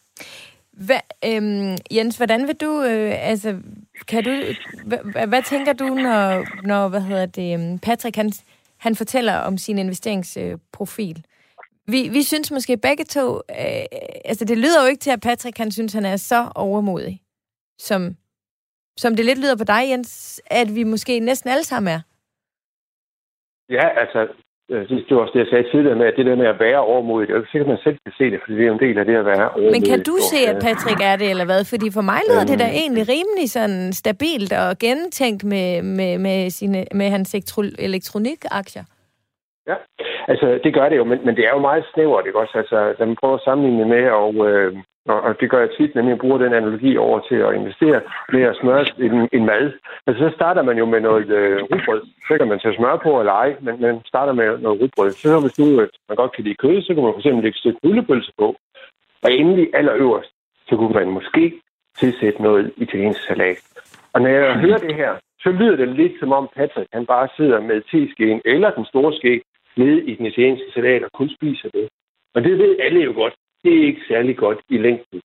Hva, 0.87 1.01
øhm, 1.25 1.77
Jens, 1.93 2.17
hvordan 2.17 2.47
vil 2.49 2.57
du, 2.57 2.83
øh, 2.83 3.13
altså, 3.31 3.63
kan 4.09 4.25
du, 4.25 4.31
hvad, 4.87 5.27
hvad 5.27 5.43
tænker 5.43 5.73
du, 5.73 5.85
når, 5.85 6.45
når 6.67 6.89
hvad 6.89 7.01
hedder 7.01 7.27
det, 7.27 7.55
øhm, 7.55 7.79
Patrick, 7.79 8.17
han, 8.17 8.33
han 8.79 8.97
fortæller 8.97 9.37
om 9.37 9.59
sin 9.59 9.79
investeringsprofil? 9.79 11.17
Øh, 11.19 11.30
vi, 11.87 12.09
vi 12.09 12.22
synes 12.22 12.51
måske 12.51 12.76
begge 12.76 13.05
to, 13.05 13.37
øh, 13.37 13.85
altså 14.24 14.45
det 14.45 14.59
lyder 14.59 14.83
jo 14.83 14.89
ikke 14.89 15.01
til, 15.01 15.11
at 15.11 15.20
Patrick, 15.20 15.59
han 15.59 15.72
synes, 15.72 15.93
han 15.93 16.05
er 16.05 16.16
så 16.16 16.53
overmodig, 16.55 17.20
som, 17.78 18.16
som 18.97 19.16
det 19.16 19.24
lidt 19.24 19.39
lyder 19.39 19.57
på 19.57 19.64
dig, 19.64 19.83
Jens, 19.91 20.43
at 20.47 20.74
vi 20.74 20.83
måske 20.85 21.20
næsten 21.20 21.51
alle 21.51 21.64
sammen 21.64 21.95
er. 21.95 22.01
Ja, 23.68 23.89
altså, 24.01 24.28
det 24.68 25.16
var 25.16 25.22
også 25.22 25.33
det, 25.35 25.45
jeg 25.45 25.51
sagde 25.51 25.70
tidligere 25.72 25.99
med, 25.99 26.07
at 26.07 26.14
det 26.16 26.26
der 26.26 26.37
med 26.37 26.47
at 26.47 26.61
være 26.61 26.81
overmodig, 26.93 27.28
det 27.28 27.35
er 27.35 27.39
jo 27.39 27.47
sikkert, 27.53 27.68
at 27.68 27.74
man 27.74 27.85
selv 27.87 27.99
kan 28.05 28.12
se 28.18 28.24
det, 28.33 28.41
fordi 28.43 28.55
det 28.57 28.62
er 28.62 28.66
jo 28.66 28.78
en 28.78 28.85
del 28.87 28.99
af 28.99 29.05
det 29.05 29.16
at 29.16 29.26
være 29.26 29.49
overmodig. 29.51 29.72
Men 29.72 29.83
kan 29.91 30.03
du 30.03 30.16
se, 30.33 30.39
at 30.51 30.57
Patrick 30.66 31.01
er 31.11 31.16
det, 31.16 31.31
eller 31.31 31.45
hvad? 31.45 31.64
Fordi 31.64 31.91
for 31.91 32.01
mig 32.01 32.20
lyder 32.28 32.41
øhm, 32.41 32.51
det 32.51 32.59
da 32.59 32.68
egentlig 32.83 33.05
rimelig 33.14 33.51
sådan 33.51 33.93
stabilt 33.93 34.53
og 34.53 34.78
gennemtænkt 34.78 35.45
med, 35.45 35.83
med, 35.83 36.18
med, 36.18 36.51
sine, 36.51 36.85
med 36.95 37.09
hans 37.11 37.35
elektronikaktier. 37.78 38.85
Ja, 39.71 39.77
altså 40.33 40.61
det 40.64 40.75
gør 40.75 40.89
det 40.89 40.97
jo, 40.97 41.05
men, 41.05 41.18
men 41.25 41.37
det 41.37 41.45
er 41.47 41.53
jo 41.55 41.59
meget 41.68 41.85
snævert, 41.95 42.27
ikke 42.27 42.39
også? 42.39 42.59
Altså, 42.59 42.95
når 42.99 43.07
man 43.07 43.16
prøver 43.21 43.35
at 43.35 43.47
sammenligne 43.49 43.85
med, 43.95 44.05
og, 44.11 44.35
øh, 44.49 44.77
og 45.07 45.41
det 45.41 45.51
gør 45.51 45.61
jeg 45.61 45.71
tit, 45.79 45.95
nemlig 45.95 46.12
at 46.12 46.18
bruge 46.25 46.41
den 46.41 46.53
analogi 46.55 46.97
over 46.97 47.18
til 47.29 47.39
at 47.47 47.55
investere 47.55 48.01
med 48.33 48.43
at 48.43 48.57
smøre 48.61 48.87
en, 48.99 49.29
en 49.33 49.45
mad. 49.47 49.73
Altså 50.07 50.21
så 50.25 50.31
starter 50.35 50.62
man 50.62 50.79
jo 50.79 50.87
med 50.87 51.01
noget 51.01 51.29
øh, 51.39 51.62
rugbrød. 51.62 52.03
Så 52.29 52.39
kan 52.39 52.49
man 52.49 52.59
tage 52.59 52.77
smør 52.77 52.97
på 52.97 53.21
eller 53.21 53.33
ej, 53.33 53.57
men 53.61 53.81
man 53.81 54.01
starter 54.07 54.33
med 54.33 54.59
noget 54.59 54.81
rugbrød. 54.81 55.11
Så 55.11 55.41
hvis 55.41 55.59
nu 55.59 55.66
at 55.66 55.83
øh, 55.83 55.89
man 56.09 56.16
godt 56.16 56.33
kan 56.33 56.45
lide 56.45 56.62
kød, 56.62 56.83
så 56.83 56.95
kan 56.95 57.03
man 57.03 57.14
fx 57.16 57.25
lægge 57.25 57.49
et 57.49 57.57
stykke 57.57 57.81
rullepølse 57.85 58.33
på. 58.39 58.57
Og 59.23 59.33
endelig 59.33 59.66
allerøverst, 59.75 60.33
så 60.68 60.77
kunne 60.77 60.95
man 60.95 61.09
måske 61.11 61.61
tilsætte 61.99 62.43
noget 62.43 62.73
italiensk 62.77 63.21
salat. 63.27 63.59
Og 64.12 64.21
når 64.23 64.29
jeg 64.29 64.55
hører 64.64 64.79
det 64.79 64.95
her, 64.95 65.12
så 65.43 65.51
lyder 65.51 65.77
det 65.77 65.89
lidt 65.89 66.12
som 66.21 66.33
om 66.33 66.49
Patrick, 66.57 66.89
han 66.93 67.07
bare 67.07 67.29
sidder 67.37 67.61
med 67.61 67.81
teskeen 67.91 68.41
eller 68.45 68.71
den 68.71 68.85
store 68.85 69.12
ske 69.12 69.43
nede 69.77 70.05
i 70.05 70.14
den 70.14 70.27
italienske 70.27 70.73
salat 70.75 71.03
og 71.05 71.11
kun 71.12 71.31
spiser 71.37 71.68
det. 71.75 71.89
Og 72.35 72.45
det 72.45 72.59
ved 72.59 72.77
alle 72.81 73.01
jo 73.01 73.12
godt. 73.12 73.35
Det 73.64 73.73
er 73.79 73.87
ikke 73.87 74.01
særlig 74.09 74.37
godt 74.37 74.59
i 74.68 74.79
længden. 74.79 75.21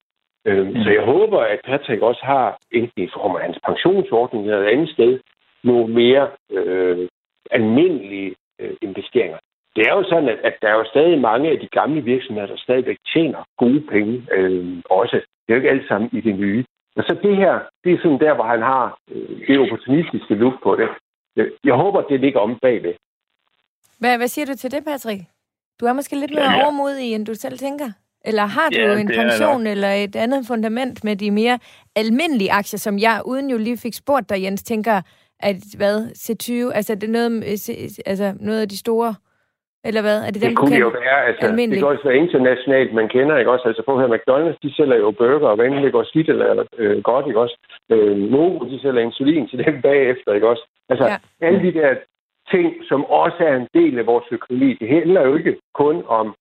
Øhm, 0.46 0.68
mm. 0.68 0.84
Så 0.84 0.90
jeg 0.90 1.02
håber, 1.02 1.40
at 1.40 1.60
Patrick 1.66 2.02
også 2.02 2.22
har, 2.24 2.58
enten 2.72 3.04
i 3.04 3.10
form 3.14 3.36
af 3.36 3.42
hans 3.42 3.60
pensionsordning 3.66 4.46
eller 4.46 4.60
et 4.60 4.72
andet 4.74 4.90
sted, 4.90 5.20
nogle 5.64 5.94
mere 5.94 6.30
øh, 6.52 7.08
almindelige 7.52 8.36
øh, 8.60 8.74
investeringer. 8.82 9.38
Det 9.76 9.88
er 9.88 9.94
jo 9.94 10.04
sådan, 10.04 10.30
at, 10.30 10.40
at 10.44 10.56
der 10.62 10.68
er 10.68 10.78
jo 10.78 10.86
stadig 10.86 11.22
mange 11.22 11.50
af 11.50 11.60
de 11.60 11.68
gamle 11.68 12.02
virksomheder, 12.02 12.48
der 12.48 12.58
stadigvæk 12.58 12.98
tjener 13.14 13.44
gode 13.58 13.82
penge 13.82 14.28
øh, 14.32 14.82
også. 14.90 15.16
Det 15.16 15.50
er 15.50 15.54
jo 15.54 15.62
ikke 15.62 15.70
alt 15.70 15.88
sammen 15.88 16.10
i 16.14 16.22
det 16.22 16.36
nye. 16.36 16.66
Og 16.96 17.04
så 17.04 17.18
det 17.24 17.38
her, 17.38 17.60
det 17.84 17.94
er 17.94 17.98
sådan 17.98 18.20
der, 18.20 18.36
hvor 18.36 18.44
han 18.44 18.62
har 18.62 18.98
øh, 19.12 19.48
det 19.48 19.60
opportunistiske 19.60 20.36
look 20.36 20.64
på 20.64 20.76
det. 20.76 20.90
Jeg 21.64 21.74
håber, 21.74 22.02
det 22.02 22.20
ligger 22.20 22.40
om 22.40 22.60
bagved. 22.62 22.94
Hvad, 24.00 24.18
hvad 24.18 24.28
siger 24.28 24.46
du 24.46 24.56
til 24.56 24.72
det, 24.72 24.84
Patrick? 24.86 25.22
Du 25.80 25.86
er 25.86 25.94
måske 25.94 26.16
lidt 26.20 26.34
mere 26.34 26.52
ja, 26.52 26.58
ja. 26.58 26.64
overmodig, 26.64 27.14
end 27.14 27.26
du 27.26 27.34
selv 27.34 27.58
tænker? 27.58 27.90
Eller 28.26 28.46
har 28.46 28.70
du 28.70 28.80
ja, 28.80 29.00
en 29.00 29.08
pension 29.08 29.68
eller 29.68 29.88
et 29.88 30.16
andet 30.16 30.46
fundament 30.48 31.04
med 31.04 31.16
de 31.16 31.32
mere 31.32 31.60
almindelige 31.96 32.52
aktier, 32.52 32.78
som 32.78 33.00
jeg, 33.00 33.22
uden 33.26 33.50
jo 33.50 33.58
lige 33.58 33.78
fik 33.78 33.94
spurgt 33.94 34.30
dig, 34.30 34.44
Jens, 34.44 34.64
tænker, 34.64 35.02
at 35.40 35.56
hvad, 35.78 35.96
C20, 36.26 36.76
altså 36.78 36.96
det 36.96 37.04
er 37.04 37.12
noget, 37.12 37.32
altså 38.06 38.34
noget 38.40 38.62
af 38.62 38.70
de 38.70 38.78
store, 38.78 39.16
eller 39.88 40.02
hvad? 40.02 40.18
Er 40.28 40.32
det, 40.32 40.42
dem, 40.42 40.50
det 40.50 40.58
kunne 40.58 40.78
jo 40.88 40.92
være, 41.02 41.18
altså, 41.28 41.46
det 41.56 41.78
kan 41.80 41.94
også 41.94 42.08
være 42.10 42.18
internationalt, 42.26 42.94
man 42.94 43.08
kender, 43.16 43.38
ikke 43.38 43.52
også? 43.52 43.68
Altså 43.68 43.84
på 43.86 44.00
her 44.00 44.08
McDonald's, 44.16 44.60
de 44.64 44.76
sælger 44.78 44.98
jo 45.06 45.12
burger, 45.12 45.48
og 45.48 45.56
hvad 45.56 45.84
det 45.86 45.92
går 45.92 46.04
skidt 46.04 46.30
eller 46.30 46.66
øh, 46.78 47.04
godt, 47.04 47.28
ikke 47.28 47.40
også? 47.46 47.58
Øh, 47.92 48.18
Novo, 48.18 48.60
de 48.72 48.82
sælger 48.82 49.02
insulin 49.02 49.48
til 49.48 49.66
dem 49.66 49.82
bagefter, 49.82 50.34
ikke 50.34 50.50
også? 50.54 50.64
Altså, 50.90 51.06
ja. 51.06 51.18
alle 51.48 51.60
de 51.66 51.74
der 51.80 51.90
ting, 52.52 52.74
som 52.90 53.06
også 53.06 53.38
er 53.40 53.56
en 53.56 53.68
del 53.74 54.00
af 54.00 54.06
vores 54.06 54.26
økonomi. 54.32 54.74
Det 54.74 54.88
handler 54.88 55.22
jo 55.22 55.36
ikke 55.36 55.58
kun 55.74 56.04
om 56.08 56.36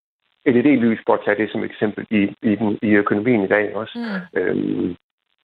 LED-lys, 0.46 1.00
for 1.06 1.14
at 1.14 1.20
tage 1.24 1.42
det 1.42 1.52
som 1.52 1.64
eksempel 1.64 2.06
i, 2.10 2.22
i, 2.50 2.54
den, 2.54 2.78
i 2.82 2.90
økonomien 3.02 3.44
i 3.44 3.48
dag 3.48 3.76
også. 3.76 3.98
Mm. 3.98 4.40
Øhm, 4.40 4.96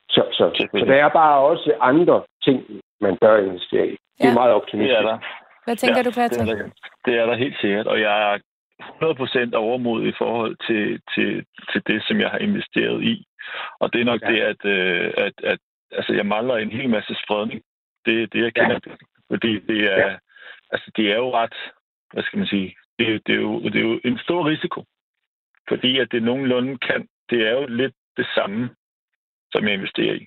så, 0.09 0.23
så, 0.33 0.67
så 0.79 0.85
der 0.87 0.95
er 0.95 1.09
bare 1.09 1.39
også 1.39 1.75
andre 1.81 2.23
ting, 2.45 2.59
man 3.01 3.17
bør 3.21 3.37
investere 3.37 3.87
i. 3.89 3.97
Det 4.19 4.29
er 4.29 4.35
meget 4.35 4.53
optimistisk. 4.53 4.99
Det 4.99 5.07
er 5.07 5.11
der. 5.11 5.19
Hvad 5.65 5.77
tænker 5.77 5.97
ja, 5.97 6.03
du, 6.03 6.11
Patrick? 6.11 6.51
Det 6.51 6.59
er, 6.59 6.63
der, 6.63 6.71
det 7.05 7.15
er 7.19 7.27
der 7.27 7.37
helt 7.37 7.57
sikkert, 7.61 7.87
og 7.87 8.01
jeg 8.01 8.33
er 8.33 8.39
100% 9.53 9.57
overmod 9.57 10.07
i 10.07 10.13
forhold 10.19 10.57
til, 10.67 11.01
til, 11.15 11.45
til 11.73 11.83
det, 11.87 12.03
som 12.07 12.21
jeg 12.21 12.31
har 12.31 12.39
investeret 12.39 13.03
i. 13.03 13.25
Og 13.81 13.93
det 13.93 14.01
er 14.01 14.05
nok 14.05 14.23
ja. 14.23 14.31
det, 14.31 14.41
at, 14.41 14.65
øh, 14.65 15.13
at, 15.17 15.33
at 15.45 15.59
altså, 15.93 16.13
jeg 16.13 16.27
mangler 16.27 16.57
en 16.57 16.71
hel 16.71 16.91
masse 16.91 17.17
spredning. 17.25 17.63
Det 18.07 18.23
er 18.23 18.27
det, 18.27 18.43
jeg 18.43 18.55
kender. 18.55 18.79
Ja. 18.87 18.93
Fordi 19.31 19.59
det 19.59 19.93
er, 19.93 19.99
ja 19.99 20.17
altså, 20.73 20.91
det 20.97 21.11
er 21.13 21.17
jo 21.17 21.35
ret, 21.35 21.57
hvad 22.13 22.23
skal 22.23 22.39
man 22.39 22.49
sige, 22.49 22.77
det, 22.99 23.27
det, 23.27 23.35
er 23.35 23.41
jo, 23.41 23.63
det 23.63 23.77
er 23.77 23.89
jo 23.89 24.01
en 24.05 24.19
stor 24.19 24.49
risiko. 24.49 24.85
Fordi 25.69 25.99
at 25.99 26.09
det 26.13 26.23
nogenlunde 26.23 26.79
kan, 26.79 27.09
det 27.31 27.49
er 27.49 27.53
jo 27.53 27.67
lidt 27.67 27.95
det 28.17 28.27
samme, 28.35 28.71
som 29.53 29.65
jeg 29.65 29.75
investerer 29.75 30.15
i. 30.15 30.27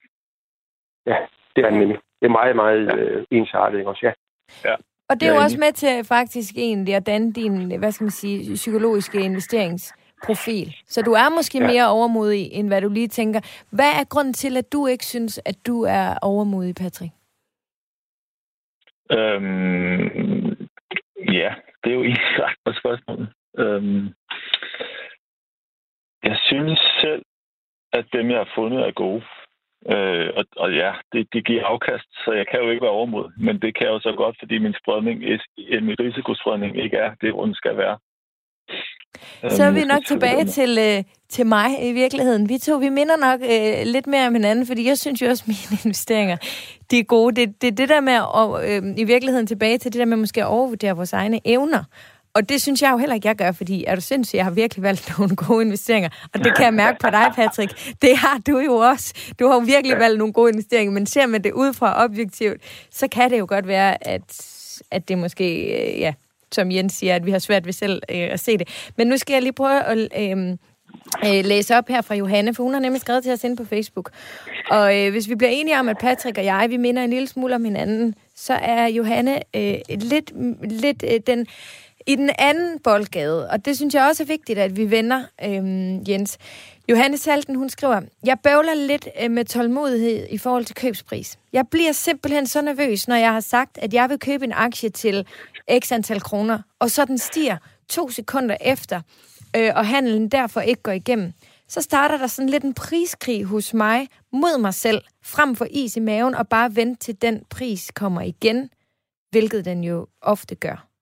Ja, 1.05 1.17
det 1.55 1.65
er 1.65 1.69
nemlig. 1.69 1.97
Det 2.19 2.25
er 2.27 2.37
meget, 2.39 2.55
meget 2.55 2.85
ja. 2.87 2.95
øh, 2.95 3.25
ensartet 3.31 3.85
også, 3.85 4.01
ja. 4.03 4.13
ja. 4.69 4.75
Og 5.09 5.19
det 5.19 5.27
er 5.27 5.33
jo 5.33 5.41
også 5.41 5.59
med 5.59 5.71
til 5.71 6.03
faktisk 6.03 6.53
egentlig 6.57 6.95
at 6.95 7.05
danne 7.05 7.33
din, 7.33 7.79
hvad 7.79 7.91
skal 7.91 8.03
man 8.03 8.11
sige, 8.11 8.55
psykologiske 8.55 9.19
investeringsprofil. 9.21 10.75
Så 10.87 11.01
du 11.01 11.11
er 11.11 11.35
måske 11.35 11.57
ja. 11.57 11.67
mere 11.67 11.89
overmodig, 11.89 12.51
end 12.51 12.67
hvad 12.67 12.81
du 12.81 12.89
lige 12.89 13.07
tænker. 13.07 13.39
Hvad 13.69 13.91
er 13.99 14.03
grunden 14.03 14.33
til, 14.33 14.57
at 14.57 14.73
du 14.73 14.87
ikke 14.87 15.05
synes, 15.05 15.39
at 15.45 15.55
du 15.67 15.81
er 15.81 16.17
overmodig, 16.21 16.75
Patrick? 16.75 17.11
Øhm, 19.11 20.67
ja, 21.39 21.55
det 21.83 21.89
er 21.89 21.95
jo 21.95 22.03
egentlig 22.03 22.43
ret 22.45 22.57
på 22.65 22.73
spørgsmålet. 22.73 23.29
Øhm, 23.57 24.05
jeg 26.23 26.37
synes 26.49 26.79
selv, 27.01 27.23
at 27.93 28.05
dem, 28.13 28.29
jeg 28.29 28.37
har 28.37 28.51
fundet, 28.55 28.79
er 28.87 28.91
gode. 28.91 29.23
Øh, 29.93 30.29
og, 30.37 30.45
og 30.55 30.73
ja, 30.73 30.93
det, 31.13 31.33
det 31.33 31.45
giver 31.45 31.65
afkast, 31.65 32.07
så 32.25 32.31
jeg 32.31 32.47
kan 32.47 32.59
jo 32.59 32.69
ikke 32.69 32.81
være 32.81 32.97
overmod. 32.99 33.31
Men 33.37 33.61
det 33.61 33.75
kan 33.75 33.85
jeg 33.85 33.93
jo 33.93 33.99
så 33.99 34.13
godt, 34.17 34.35
fordi 34.39 34.57
min 34.57 34.75
spredning, 34.81 35.19
min 35.87 35.99
risikospredning 35.99 36.77
ikke 36.83 36.97
er 36.97 37.15
det, 37.21 37.31
hvor 37.31 37.45
den 37.45 37.55
skal 37.55 37.77
være. 37.77 37.97
Så 39.49 39.63
er 39.63 39.71
vi 39.71 39.83
nok 39.85 40.05
tilbage 40.07 40.45
til, 40.45 40.77
øh, 40.79 41.03
til 41.29 41.45
mig 41.45 41.89
i 41.89 41.91
virkeligheden. 41.91 42.49
Vi 42.49 42.57
to, 42.57 42.77
vi 42.77 42.89
minder 42.89 43.17
nok 43.17 43.39
øh, 43.41 43.85
lidt 43.85 44.07
mere 44.07 44.27
om 44.27 44.33
hinanden, 44.33 44.67
fordi 44.67 44.87
jeg 44.87 44.97
synes 44.97 45.21
jo 45.21 45.29
også, 45.29 45.43
at 45.43 45.47
mine 45.71 45.79
investeringer, 45.85 46.37
de 46.91 46.99
er 46.99 47.03
gode. 47.03 47.35
Det 47.35 47.43
er 47.43 47.53
det, 47.61 47.77
det 47.77 47.89
der 47.89 48.01
med 48.01 48.13
at, 48.13 48.69
øh, 48.69 48.93
i 48.97 49.03
virkeligheden 49.03 49.47
tilbage 49.47 49.77
til 49.77 49.93
det 49.93 49.99
der 49.99 50.05
med 50.05 50.17
måske 50.17 50.41
at 50.41 50.47
overvurdere 50.47 50.95
vores 50.95 51.13
egne 51.13 51.39
evner. 51.45 51.83
Og 52.35 52.49
det 52.49 52.61
synes 52.61 52.81
jeg 52.81 52.91
jo 52.91 52.97
heller 52.97 53.15
ikke, 53.15 53.27
jeg 53.27 53.35
gør, 53.35 53.51
fordi 53.51 53.83
er 53.87 53.95
du 53.95 54.01
sindssyg, 54.01 54.37
jeg 54.37 54.45
har 54.45 54.51
virkelig 54.51 54.83
valgt 54.83 55.13
nogle 55.17 55.35
gode 55.35 55.65
investeringer. 55.65 56.09
Og 56.33 56.43
det 56.43 56.55
kan 56.55 56.65
jeg 56.65 56.73
mærke 56.73 56.99
på 56.99 57.09
dig, 57.09 57.31
Patrick. 57.35 57.95
Det 58.01 58.17
har 58.17 58.37
du 58.47 58.59
jo 58.59 58.75
også. 58.75 59.13
Du 59.39 59.47
har 59.47 59.53
jo 59.53 59.59
virkelig 59.59 59.99
valgt 59.99 60.17
nogle 60.17 60.33
gode 60.33 60.51
investeringer, 60.51 60.91
men 60.91 61.05
ser 61.05 61.25
man 61.25 61.43
det 61.43 61.51
ud 61.51 61.73
fra 61.73 62.03
objektivt, 62.03 62.61
så 62.91 63.07
kan 63.07 63.31
det 63.31 63.39
jo 63.39 63.45
godt 63.49 63.67
være, 63.67 64.07
at, 64.07 64.21
at 64.91 65.07
det 65.07 65.17
måske, 65.17 65.55
øh, 65.61 65.99
ja, 65.99 66.13
som 66.53 66.71
Jens 66.71 66.93
siger, 66.93 67.15
at 67.15 67.25
vi 67.25 67.31
har 67.31 67.39
svært 67.39 67.65
ved 67.65 67.73
selv 67.73 68.01
øh, 68.09 68.17
at 68.31 68.39
se 68.39 68.57
det. 68.57 68.91
Men 68.97 69.07
nu 69.07 69.17
skal 69.17 69.33
jeg 69.33 69.41
lige 69.41 69.53
prøve 69.53 69.83
at 69.83 69.97
øh, 69.97 70.57
øh, 71.25 71.45
læse 71.45 71.77
op 71.77 71.87
her 71.87 72.01
fra 72.01 72.15
Johanne, 72.15 72.53
for 72.53 72.63
hun 72.63 72.73
har 72.73 72.79
nemlig 72.79 73.01
skrevet 73.01 73.23
til 73.23 73.31
os 73.31 73.43
ind 73.43 73.57
på 73.57 73.65
Facebook. 73.65 74.11
Og 74.69 74.99
øh, 74.99 75.11
hvis 75.11 75.29
vi 75.29 75.35
bliver 75.35 75.51
enige 75.51 75.79
om, 75.79 75.89
at 75.89 75.97
Patrick 75.97 76.37
og 76.37 76.45
jeg, 76.45 76.65
vi 76.69 76.77
minder 76.77 77.03
en 77.03 77.09
lille 77.09 77.27
smule 77.27 77.55
om 77.55 77.65
hinanden, 77.65 78.15
så 78.35 78.53
er 78.53 78.87
Johanne 78.87 79.39
øh, 79.55 79.75
lidt, 79.89 80.31
lidt 80.71 81.03
øh, 81.13 81.19
den 81.27 81.47
i 82.07 82.15
den 82.15 82.29
anden 82.39 82.79
boldgade, 82.79 83.49
og 83.49 83.65
det 83.65 83.75
synes 83.75 83.93
jeg 83.93 84.07
også 84.07 84.23
er 84.23 84.27
vigtigt, 84.27 84.59
at 84.59 84.77
vi 84.77 84.91
vender, 84.91 85.23
øhm, 85.43 86.03
Jens. 86.07 86.37
Johanne 86.89 87.17
Salten, 87.17 87.55
hun 87.55 87.69
skriver, 87.69 88.01
jeg 88.25 88.37
bøvler 88.43 88.73
lidt 88.73 89.07
øh, 89.21 89.31
med 89.31 89.45
tålmodighed 89.45 90.27
i 90.29 90.37
forhold 90.37 90.65
til 90.65 90.75
købspris. 90.75 91.37
Jeg 91.53 91.67
bliver 91.71 91.91
simpelthen 91.91 92.47
så 92.47 92.61
nervøs, 92.61 93.07
når 93.07 93.15
jeg 93.15 93.33
har 93.33 93.39
sagt, 93.39 93.77
at 93.77 93.93
jeg 93.93 94.09
vil 94.09 94.19
købe 94.19 94.45
en 94.45 94.53
aktie 94.53 94.89
til 94.89 95.27
x 95.79 95.91
antal 95.91 96.21
kroner, 96.21 96.59
og 96.79 96.91
så 96.91 97.05
den 97.05 97.17
stiger 97.17 97.57
to 97.89 98.09
sekunder 98.09 98.57
efter, 98.61 99.01
øh, 99.55 99.71
og 99.75 99.87
handelen 99.87 100.29
derfor 100.29 100.61
ikke 100.61 100.81
går 100.81 100.91
igennem. 100.91 101.33
Så 101.67 101.81
starter 101.81 102.17
der 102.17 102.27
sådan 102.27 102.49
lidt 102.49 102.63
en 102.63 102.73
priskrig 102.73 103.43
hos 103.43 103.73
mig 103.73 104.07
mod 104.33 104.61
mig 104.61 104.73
selv, 104.73 105.01
frem 105.23 105.55
for 105.55 105.67
is 105.71 105.95
i 105.95 105.99
maven, 105.99 106.35
og 106.35 106.47
bare 106.47 106.75
vente 106.75 107.05
til 107.05 107.21
den 107.21 107.43
pris 107.49 107.91
kommer 107.95 108.21
igen, 108.21 108.69
hvilket 109.31 109.65
den 109.65 109.83
jo 109.83 110.07
ofte 110.21 110.55
gør. 110.55 110.92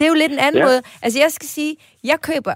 Det 0.00 0.06
er 0.06 0.08
jo 0.08 0.14
lidt 0.14 0.32
en 0.32 0.38
anden 0.38 0.58
ja. 0.58 0.66
måde. 0.66 0.82
Altså, 1.02 1.18
jeg 1.18 1.32
skal 1.32 1.48
sige, 1.48 1.76
jeg 2.04 2.20
køber 2.20 2.54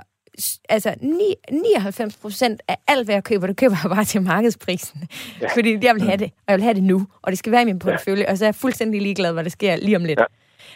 altså 0.68 0.94
99 1.00 2.16
procent 2.16 2.62
af 2.68 2.76
alt, 2.88 3.06
hvad 3.06 3.14
jeg 3.14 3.24
køber, 3.24 3.46
det 3.46 3.56
køber 3.56 3.76
jeg 3.82 3.90
bare 3.90 4.04
til 4.04 4.22
markedsprisen. 4.22 5.08
Ja. 5.40 5.48
Fordi 5.54 5.78
jeg 5.82 5.94
vil 5.94 6.02
have 6.02 6.16
det, 6.16 6.30
og 6.46 6.48
jeg 6.48 6.56
vil 6.56 6.62
have 6.62 6.74
det 6.74 6.82
nu, 6.82 7.06
og 7.22 7.32
det 7.32 7.38
skal 7.38 7.52
være 7.52 7.62
i 7.62 7.64
min 7.64 7.78
portefølje, 7.78 8.22
ja. 8.22 8.30
og 8.30 8.38
så 8.38 8.44
er 8.44 8.46
jeg 8.46 8.54
fuldstændig 8.54 9.02
ligeglad, 9.02 9.32
hvad 9.32 9.44
der 9.44 9.50
sker 9.50 9.76
lige 9.76 9.96
om 9.96 10.04
lidt. 10.04 10.18
Ja. 10.18 10.24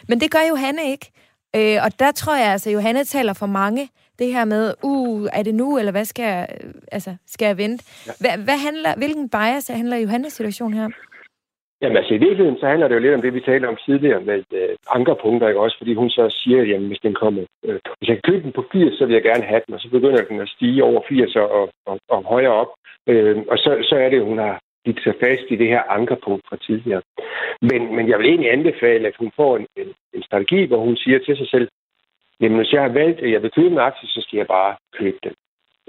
Men 0.07 0.21
det 0.21 0.31
gør 0.31 0.39
Johanne 0.49 0.91
ikke. 0.91 1.11
Øh, 1.55 1.83
og 1.83 1.99
der 1.99 2.11
tror 2.11 2.35
jeg 2.35 2.51
altså, 2.51 2.69
Johanne 2.69 3.05
taler 3.05 3.33
for 3.33 3.45
mange, 3.45 3.89
det 4.19 4.27
her 4.33 4.45
med, 4.45 4.73
uh, 4.83 5.27
er 5.33 5.43
det 5.43 5.55
nu, 5.55 5.77
eller 5.77 5.91
hvad 5.91 6.05
skal 6.05 6.23
jeg, 6.23 6.47
altså, 6.91 7.15
skal 7.27 7.45
jeg 7.45 7.57
vente? 7.57 7.83
Ja. 8.07 8.11
Hvad, 8.19 8.37
hvad 8.37 8.57
handler, 8.57 8.95
hvilken 8.95 9.29
bias 9.29 9.67
handler 9.67 9.97
Johannes 9.97 10.33
situation 10.33 10.73
her? 10.73 10.89
Jamen 11.81 11.97
altså 11.97 12.13
i 12.13 12.17
virkeligheden, 12.17 12.59
så 12.59 12.65
handler 12.67 12.87
det 12.87 12.95
jo 12.95 12.99
lidt 12.99 13.13
om 13.13 13.21
det, 13.21 13.33
vi 13.33 13.39
talte 13.39 13.65
om 13.65 13.77
tidligere 13.85 14.21
med 14.21 14.43
øh, 14.53 14.75
ankerpunkter, 14.95 15.47
ikke 15.47 15.59
også? 15.59 15.77
Fordi 15.77 15.93
hun 15.93 16.09
så 16.09 16.29
siger, 16.29 16.63
jamen 16.63 16.87
hvis 16.87 16.99
den 16.99 17.13
kommer, 17.13 17.43
øh, 17.65 17.79
hvis 17.97 18.09
jeg 18.09 18.15
kan 18.17 18.31
købe 18.31 18.43
den 18.43 18.51
på 18.51 18.63
80, 18.71 18.97
så 18.97 19.05
vil 19.05 19.13
jeg 19.13 19.23
gerne 19.23 19.43
have 19.43 19.61
den, 19.65 19.73
og 19.73 19.79
så 19.79 19.89
begynder 19.89 20.23
den 20.23 20.39
at 20.41 20.49
stige 20.49 20.83
over 20.83 21.01
80 21.09 21.35
og, 21.35 21.51
og, 21.51 21.69
og, 21.85 21.99
og 22.09 22.23
højere 22.23 22.53
op. 22.61 22.71
Øh, 23.07 23.37
og 23.51 23.57
så, 23.57 23.71
så 23.89 23.95
er 23.95 24.09
det, 24.09 24.21
hun 24.21 24.37
har 24.37 24.59
givet 24.85 25.03
sig 25.03 25.13
fast 25.23 25.45
i 25.49 25.55
det 25.55 25.67
her 25.67 25.83
ankerpunkt 25.97 26.43
fra 26.49 26.57
tidligere. 26.57 27.01
Men, 27.61 27.95
men 27.95 28.09
jeg 28.09 28.19
vil 28.19 28.27
egentlig 28.29 28.51
anbefale, 28.51 29.07
at 29.07 29.15
hun 29.19 29.31
får 29.35 29.57
en, 29.57 29.67
en, 29.77 29.93
en 30.13 30.23
strategi, 30.23 30.65
hvor 30.65 30.77
hun 30.77 30.97
siger 30.97 31.19
til 31.19 31.37
sig 31.37 31.49
selv, 31.49 31.67
jamen 32.41 32.57
hvis 32.57 32.73
jeg 32.73 32.81
har 32.81 32.93
valgt, 33.01 33.19
at 33.19 33.31
jeg 33.31 33.41
vil 33.43 33.51
købe 33.51 33.71
en 33.71 33.87
aktie, 33.89 34.09
så 34.09 34.21
skal 34.21 34.37
jeg 34.37 34.47
bare 34.47 34.75
købe 34.99 35.19
den. 35.23 35.33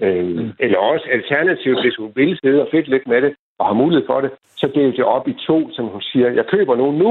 Øh, 0.05 0.27
mm. 0.27 0.53
Eller 0.59 0.79
også 0.79 1.07
alternativt, 1.11 1.81
hvis 1.83 1.97
hun 1.97 2.13
vil 2.15 2.39
sidde 2.43 2.63
og 2.63 2.69
fedt 2.71 2.89
lidt 2.89 3.07
med 3.07 3.23
det, 3.23 3.35
og 3.61 3.67
har 3.67 3.75
mulighed 3.83 4.07
for 4.07 4.21
det, 4.21 4.31
så 4.61 4.67
deler 4.75 4.93
det 4.97 5.05
op 5.05 5.29
i 5.29 5.35
to, 5.49 5.73
som 5.73 5.85
hun 5.95 6.03
siger, 6.03 6.29
jeg 6.31 6.47
køber 6.47 6.75
nogle 6.77 6.99
nu, 6.99 7.11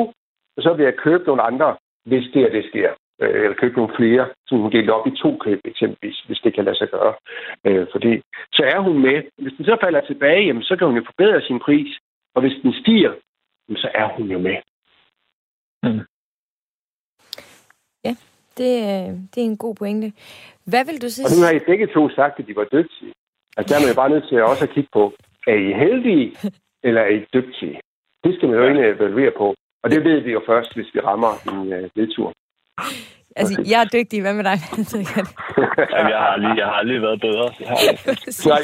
og 0.58 0.64
så 0.64 0.74
vil 0.74 0.84
jeg 0.84 0.96
købe 1.06 1.24
nogle 1.24 1.42
andre, 1.42 1.76
hvis 2.06 2.26
det 2.34 2.42
er 2.42 2.52
det 2.52 2.66
sker. 2.70 2.92
Øh, 3.22 3.44
eller 3.44 3.58
købe 3.62 3.76
nogle 3.78 3.96
flere, 4.00 4.30
som 4.48 4.58
hun 4.62 4.72
deler 4.72 4.94
op 4.94 5.08
i 5.08 5.18
to 5.24 5.38
køb 5.46 5.60
eksempelvis, 5.66 6.20
hvis 6.28 6.40
det 6.44 6.54
kan 6.56 6.66
lade 6.66 6.78
sig 6.78 6.90
gøre. 6.90 7.14
Øh, 7.68 7.88
fordi 7.92 8.22
så 8.52 8.64
er 8.74 8.80
hun 8.80 9.02
med. 9.02 9.18
Hvis 9.38 9.54
den 9.58 9.66
så 9.66 9.78
falder 9.84 10.02
tilbage, 10.02 10.46
jamen, 10.46 10.64
så 10.64 10.76
kan 10.76 10.88
hun 10.88 10.98
jo 10.98 11.04
forbedre 11.06 11.42
sin 11.42 11.60
pris. 11.60 11.92
Og 12.36 12.42
hvis 12.42 12.56
den 12.64 12.74
stiger, 12.74 13.14
jamen, 13.68 13.78
så 13.78 13.90
er 13.94 14.08
hun 14.18 14.28
jo 14.32 14.40
med. 14.40 14.58
Mm. 15.84 16.02
Ja, 18.06 18.14
det, 18.58 18.70
det 19.32 19.40
er 19.42 19.50
en 19.54 19.58
god 19.58 19.76
pointe. 19.76 20.08
Hvad 20.66 20.86
vil 20.86 21.02
du 21.02 21.10
sige? 21.10 21.26
Og 21.26 21.32
nu 21.36 21.42
har 21.46 21.52
I 21.52 21.68
begge 21.70 21.88
to 21.88 22.10
sagt, 22.10 22.40
at 22.40 22.48
de 22.48 22.56
var 22.56 22.68
dygtige. 22.72 23.14
Altså, 23.58 23.68
der 23.70 23.76
er 23.76 23.84
man 23.84 23.94
jo 23.94 24.02
bare 24.02 24.10
nødt 24.10 24.28
til 24.30 24.44
også 24.44 24.64
at 24.64 24.74
kigge 24.76 24.90
på, 24.94 25.14
er 25.48 25.54
I 25.54 25.74
heldige, 25.74 26.36
eller 26.88 27.02
er 27.02 27.10
I 27.10 27.26
dygtige? 27.34 27.80
Det 28.24 28.36
skal 28.36 28.50
man 28.50 28.58
jo 28.58 28.64
egentlig 28.64 28.86
evaluere 28.86 29.32
på. 29.38 29.56
Og 29.84 29.92
det 29.92 30.04
ved 30.04 30.20
vi 30.20 30.32
jo 30.32 30.42
først, 30.46 30.76
hvis 30.76 30.94
vi 30.94 31.00
rammer 31.00 31.34
en 31.50 31.74
uh, 31.74 31.90
vedtur. 31.96 32.34
Altså, 33.36 33.64
jeg 33.68 33.82
er 33.82 33.86
dygtig. 33.86 34.22
Hvad 34.22 34.34
med 34.34 34.44
dig, 34.44 34.52
Jamen, 35.96 36.12
jeg, 36.14 36.20
har 36.24 36.32
aldrig, 36.36 36.58
jeg 36.58 36.66
har 36.66 36.74
aldrig 36.74 37.02
været 37.02 37.22
bedre. 37.22 37.46
Nej, 38.48 38.62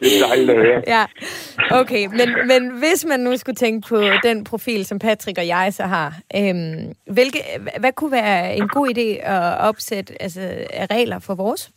det 0.00 0.08
er 0.16 0.26
dejligt 0.26 0.50
at 0.50 0.56
høre. 0.56 0.82
Ja, 0.86 1.04
okay. 1.70 2.06
Men, 2.06 2.28
men 2.46 2.78
hvis 2.78 3.04
man 3.08 3.20
nu 3.20 3.36
skulle 3.36 3.56
tænke 3.56 3.88
på 3.88 4.02
den 4.22 4.44
profil, 4.44 4.84
som 4.84 4.98
Patrick 4.98 5.38
og 5.38 5.46
jeg 5.46 5.74
så 5.74 5.82
har, 5.82 6.14
øhm, 6.36 6.94
hvilke, 7.12 7.38
hvad 7.80 7.92
kunne 7.92 8.12
være 8.12 8.56
en 8.56 8.68
god 8.68 8.88
idé 8.88 9.26
at 9.26 9.58
opsætte 9.68 10.22
altså, 10.22 10.40
af 10.70 10.86
regler 10.90 11.18
for 11.18 11.34
vores 11.34 11.70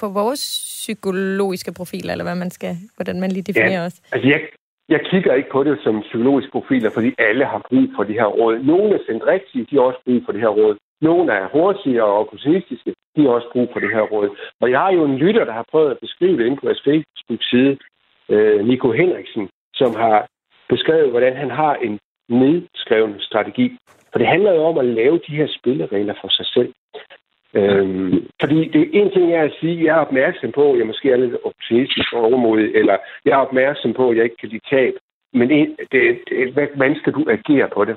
for 0.00 0.08
vores 0.20 0.42
psykologiske 0.82 1.72
profiler, 1.72 2.12
eller 2.12 2.24
hvad 2.24 2.38
man 2.44 2.50
skal, 2.50 2.74
hvordan 2.96 3.20
man 3.20 3.30
lige 3.30 3.42
definerer 3.42 3.80
ja, 3.80 3.86
os? 3.86 3.96
Altså 4.12 4.28
jeg, 4.28 4.40
jeg 4.88 5.00
kigger 5.10 5.34
ikke 5.34 5.50
på 5.52 5.64
det 5.64 5.78
som 5.84 6.00
psykologiske 6.00 6.50
profiler, 6.50 6.90
fordi 6.90 7.10
alle 7.18 7.44
har 7.44 7.60
brug 7.68 7.86
for 7.96 8.02
det 8.08 8.14
her 8.20 8.30
råd. 8.38 8.58
Nogle 8.58 8.94
er 8.94 9.02
sendt 9.06 9.24
rigtige, 9.26 9.66
de 9.70 9.76
har 9.76 9.82
også 9.82 10.00
brug 10.06 10.20
for 10.24 10.32
det 10.32 10.40
her 10.40 10.52
råd. 10.60 10.76
Nogle 11.00 11.32
er 11.32 11.48
hurtige 11.52 12.04
og 12.04 12.18
opportunistiske, 12.20 12.90
de 13.16 13.22
har 13.22 13.28
også 13.28 13.50
brug 13.52 13.68
for 13.72 13.80
det 13.80 13.90
her 13.96 14.04
råd. 14.14 14.28
Og 14.62 14.70
jeg 14.70 14.80
har 14.80 14.92
jo 14.92 15.04
en 15.04 15.16
lytter, 15.16 15.44
der 15.44 15.52
har 15.52 15.66
prøvet 15.70 15.90
at 15.90 15.98
beskrive 16.04 16.36
det 16.38 16.46
inde 16.46 16.56
på 16.56 16.66
vores 16.66 16.82
Facebook-side, 16.88 17.76
øh, 18.28 18.66
Nico 18.68 18.92
Henriksen, 18.92 19.48
som 19.74 19.94
har 19.94 20.26
beskrevet, 20.68 21.10
hvordan 21.10 21.36
han 21.36 21.50
har 21.50 21.74
en 21.74 21.98
nedskreven 22.28 23.14
strategi. 23.20 23.66
For 24.12 24.18
det 24.18 24.28
handler 24.28 24.52
jo 24.52 24.62
om 24.70 24.78
at 24.78 24.84
lave 24.84 25.20
de 25.26 25.36
her 25.36 25.48
spilleregler 25.58 26.14
for 26.20 26.28
sig 26.28 26.46
selv. 26.46 26.72
Øhm, 27.54 28.26
fordi 28.40 28.68
det 28.68 28.90
en 28.92 29.10
ting 29.10 29.32
er 29.32 29.42
at 29.42 29.56
sige, 29.60 29.78
at 29.78 29.84
jeg 29.84 29.96
er 29.96 30.06
opmærksom 30.06 30.52
på, 30.52 30.72
at 30.72 30.78
jeg 30.78 30.86
måske 30.86 31.10
er 31.10 31.16
lidt 31.16 31.36
optimistisk 31.44 32.12
og 32.12 32.20
overmodig, 32.20 32.74
eller 32.74 32.96
jeg 33.24 33.32
er 33.32 33.46
opmærksom 33.46 33.92
på, 33.92 34.10
at 34.10 34.16
jeg 34.16 34.24
ikke 34.24 34.36
kan 34.36 34.48
lide 34.48 34.68
tab. 34.70 34.94
Men 35.32 35.48
det, 35.48 35.76
det, 35.92 36.18
det, 36.28 36.68
hvordan 36.74 36.96
skal 36.96 37.12
du 37.12 37.24
agere 37.28 37.68
på 37.74 37.84
det? 37.84 37.96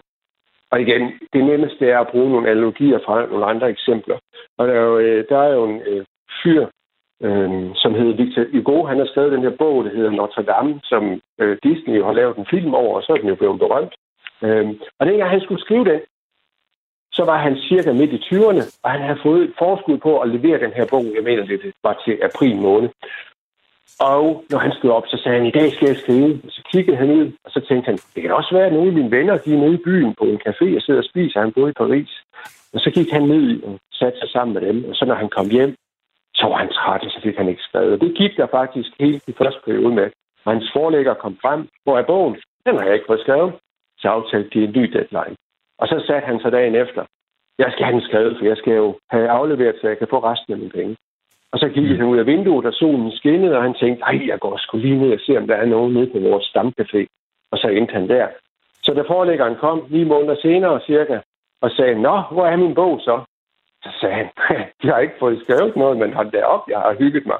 Og 0.71 0.81
igen, 0.81 1.01
det 1.33 1.45
nemmeste 1.45 1.89
er 1.89 1.99
at 1.99 2.07
bruge 2.07 2.31
nogle 2.31 2.49
analogier 2.49 2.99
fra 3.05 3.25
nogle 3.25 3.45
andre 3.45 3.69
eksempler. 3.69 4.17
Og 4.57 4.67
der 4.67 4.73
er 4.73 4.85
jo, 4.85 4.97
øh, 4.99 5.25
der 5.29 5.37
er 5.37 5.53
jo 5.53 5.63
en 5.65 5.81
øh, 5.87 6.05
fyr, 6.43 6.65
øh, 7.23 7.51
som 7.75 7.93
hedder 7.93 8.15
Victor 8.15 8.45
Hugo. 8.51 8.85
Han 8.85 8.97
har 8.97 9.05
skrevet 9.05 9.31
den 9.31 9.41
her 9.41 9.55
bog, 9.59 9.83
der 9.83 9.95
hedder 9.95 10.11
Notre 10.11 10.43
Dame, 10.43 10.79
som 10.83 11.21
øh, 11.39 11.57
Disney 11.63 12.03
har 12.03 12.13
lavet 12.13 12.37
en 12.37 12.47
film 12.49 12.73
over, 12.73 12.95
og 12.95 13.03
så 13.03 13.13
er 13.13 13.17
den 13.17 13.29
jo 13.29 13.35
blevet 13.35 13.59
berømt. 13.59 13.93
Øh, 14.43 14.67
og 14.99 15.05
dengang 15.05 15.29
han 15.29 15.41
skulle 15.41 15.61
skrive 15.61 15.85
den, 15.85 15.99
så 17.17 17.23
var 17.25 17.37
han 17.45 17.55
cirka 17.69 17.91
midt 17.93 18.13
i 18.17 18.23
20'erne, 18.27 18.63
og 18.83 18.91
han 18.91 19.01
havde 19.01 19.19
fået 19.27 19.53
forskud 19.61 19.97
på 19.97 20.11
at 20.19 20.29
levere 20.29 20.63
den 20.65 20.73
her 20.77 20.85
bog. 20.93 21.05
Jeg 21.17 21.23
mener, 21.23 21.45
det 21.45 21.73
var 21.83 22.01
til 22.05 22.19
april 22.29 22.55
måned. 22.67 22.89
Og 23.99 24.23
når 24.51 24.59
han 24.65 24.73
stod 24.77 24.91
op, 24.97 25.07
så 25.07 25.17
sagde 25.23 25.37
han, 25.37 25.47
i 25.47 25.57
dag 25.59 25.67
skal 25.71 25.87
jeg 25.87 25.97
skrive. 25.97 26.31
Og 26.45 26.51
så 26.51 26.61
kiggede 26.71 26.97
han 26.97 27.09
ud, 27.19 27.25
og 27.45 27.51
så 27.51 27.59
tænkte 27.69 27.87
han, 27.89 27.97
det 28.13 28.21
kan 28.21 28.33
også 28.39 28.51
være, 28.55 28.65
at 28.65 28.73
nogle 28.73 28.87
af 28.91 28.97
mine 28.99 29.11
venner, 29.11 29.37
de 29.37 29.53
er 29.53 29.57
nede 29.57 29.73
i 29.73 29.85
byen 29.87 30.15
på 30.19 30.23
en 30.23 30.39
café 30.47 30.67
og 30.77 30.81
sidder 30.81 31.01
og 31.03 31.09
spiser. 31.11 31.39
Han 31.39 31.51
boede 31.51 31.69
i 31.69 31.79
Paris. 31.83 32.11
Og 32.73 32.79
så 32.79 32.89
gik 32.97 33.09
han 33.11 33.23
ned 33.33 33.63
og 33.63 33.79
satte 33.99 34.19
sig 34.19 34.29
sammen 34.29 34.53
med 34.53 34.61
dem. 34.67 34.77
Og 34.89 34.95
så 34.95 35.05
når 35.05 35.15
han 35.15 35.29
kom 35.29 35.49
hjem, 35.49 35.75
så 36.39 36.45
var 36.47 36.57
han 36.63 36.69
træt, 36.77 37.05
og 37.05 37.11
så 37.11 37.19
fik 37.23 37.37
han 37.37 37.49
ikke 37.49 37.67
skrevet. 37.67 37.93
Og 37.93 37.99
det 38.01 38.17
gik 38.17 38.37
der 38.37 38.47
faktisk 38.59 38.89
helt 38.99 39.23
i 39.27 39.33
første 39.37 39.61
periode 39.65 39.93
med. 39.95 40.07
Og 40.45 40.51
hans 40.53 40.69
forlægger 40.73 41.13
kom 41.13 41.37
frem, 41.41 41.67
hvor 41.83 41.97
er 41.97 42.05
bogen? 42.11 42.35
Den 42.65 42.75
har 42.77 42.85
jeg 42.85 42.93
ikke 42.93 43.09
fået 43.11 43.25
skrevet. 43.25 43.53
Så 43.99 44.07
aftalte 44.07 44.49
de 44.53 44.63
en 44.63 44.71
ny 44.77 44.83
deadline. 44.95 45.35
Og 45.79 45.87
så 45.87 46.03
satte 46.07 46.25
han 46.25 46.39
sig 46.39 46.51
dagen 46.51 46.75
efter. 46.75 47.05
Jeg 47.57 47.71
skal 47.71 47.85
have 47.85 47.95
den 47.99 48.07
skrevet, 48.07 48.37
for 48.37 48.45
jeg 48.45 48.57
skal 48.57 48.73
jo 48.73 48.99
have 49.09 49.29
afleveret, 49.29 49.75
så 49.81 49.87
jeg 49.87 49.97
kan 49.97 50.07
få 50.09 50.19
resten 50.19 50.53
af 50.53 50.59
mine 50.59 50.71
penge. 50.71 50.95
Og 51.51 51.59
så 51.59 51.69
gik 51.69 51.87
han 51.97 52.03
ud 52.11 52.17
af 52.17 52.25
vinduet, 52.25 52.65
og 52.65 52.73
solen 52.73 53.11
skinnede, 53.11 53.57
og 53.57 53.63
han 53.63 53.73
tænkte, 53.73 54.03
ej, 54.03 54.27
jeg 54.27 54.39
går 54.39 54.57
sgu 54.57 54.77
lige 54.77 54.99
ned 54.99 55.13
og 55.13 55.19
se, 55.19 55.37
om 55.37 55.47
der 55.47 55.55
er 55.55 55.65
nogen 55.65 55.93
nede 55.93 56.11
på 56.11 56.19
vores 56.19 56.45
stamcafé. 56.51 57.01
Og 57.51 57.57
så 57.57 57.67
endte 57.67 57.93
han 57.93 58.09
der. 58.09 58.27
Så 58.83 58.93
da 58.93 59.01
forelæggeren 59.01 59.55
kom 59.55 59.85
ni 59.89 60.03
måneder 60.03 60.35
senere 60.41 60.81
cirka, 60.85 61.19
og 61.61 61.71
sagde, 61.71 62.01
nå, 62.01 62.21
hvor 62.31 62.45
er 62.45 62.55
min 62.55 62.75
bog 62.75 62.99
så? 62.99 63.23
Så 63.83 63.89
sagde 64.01 64.15
han, 64.15 64.29
jeg 64.83 64.93
har 64.93 64.99
ikke 64.99 65.19
fået 65.19 65.41
skrevet 65.43 65.75
noget, 65.75 65.97
men 65.97 66.13
hold 66.13 66.31
da 66.31 66.41
op, 66.43 66.69
jeg 66.69 66.79
har 66.79 66.93
hygget 66.93 67.25
mig. 67.25 67.39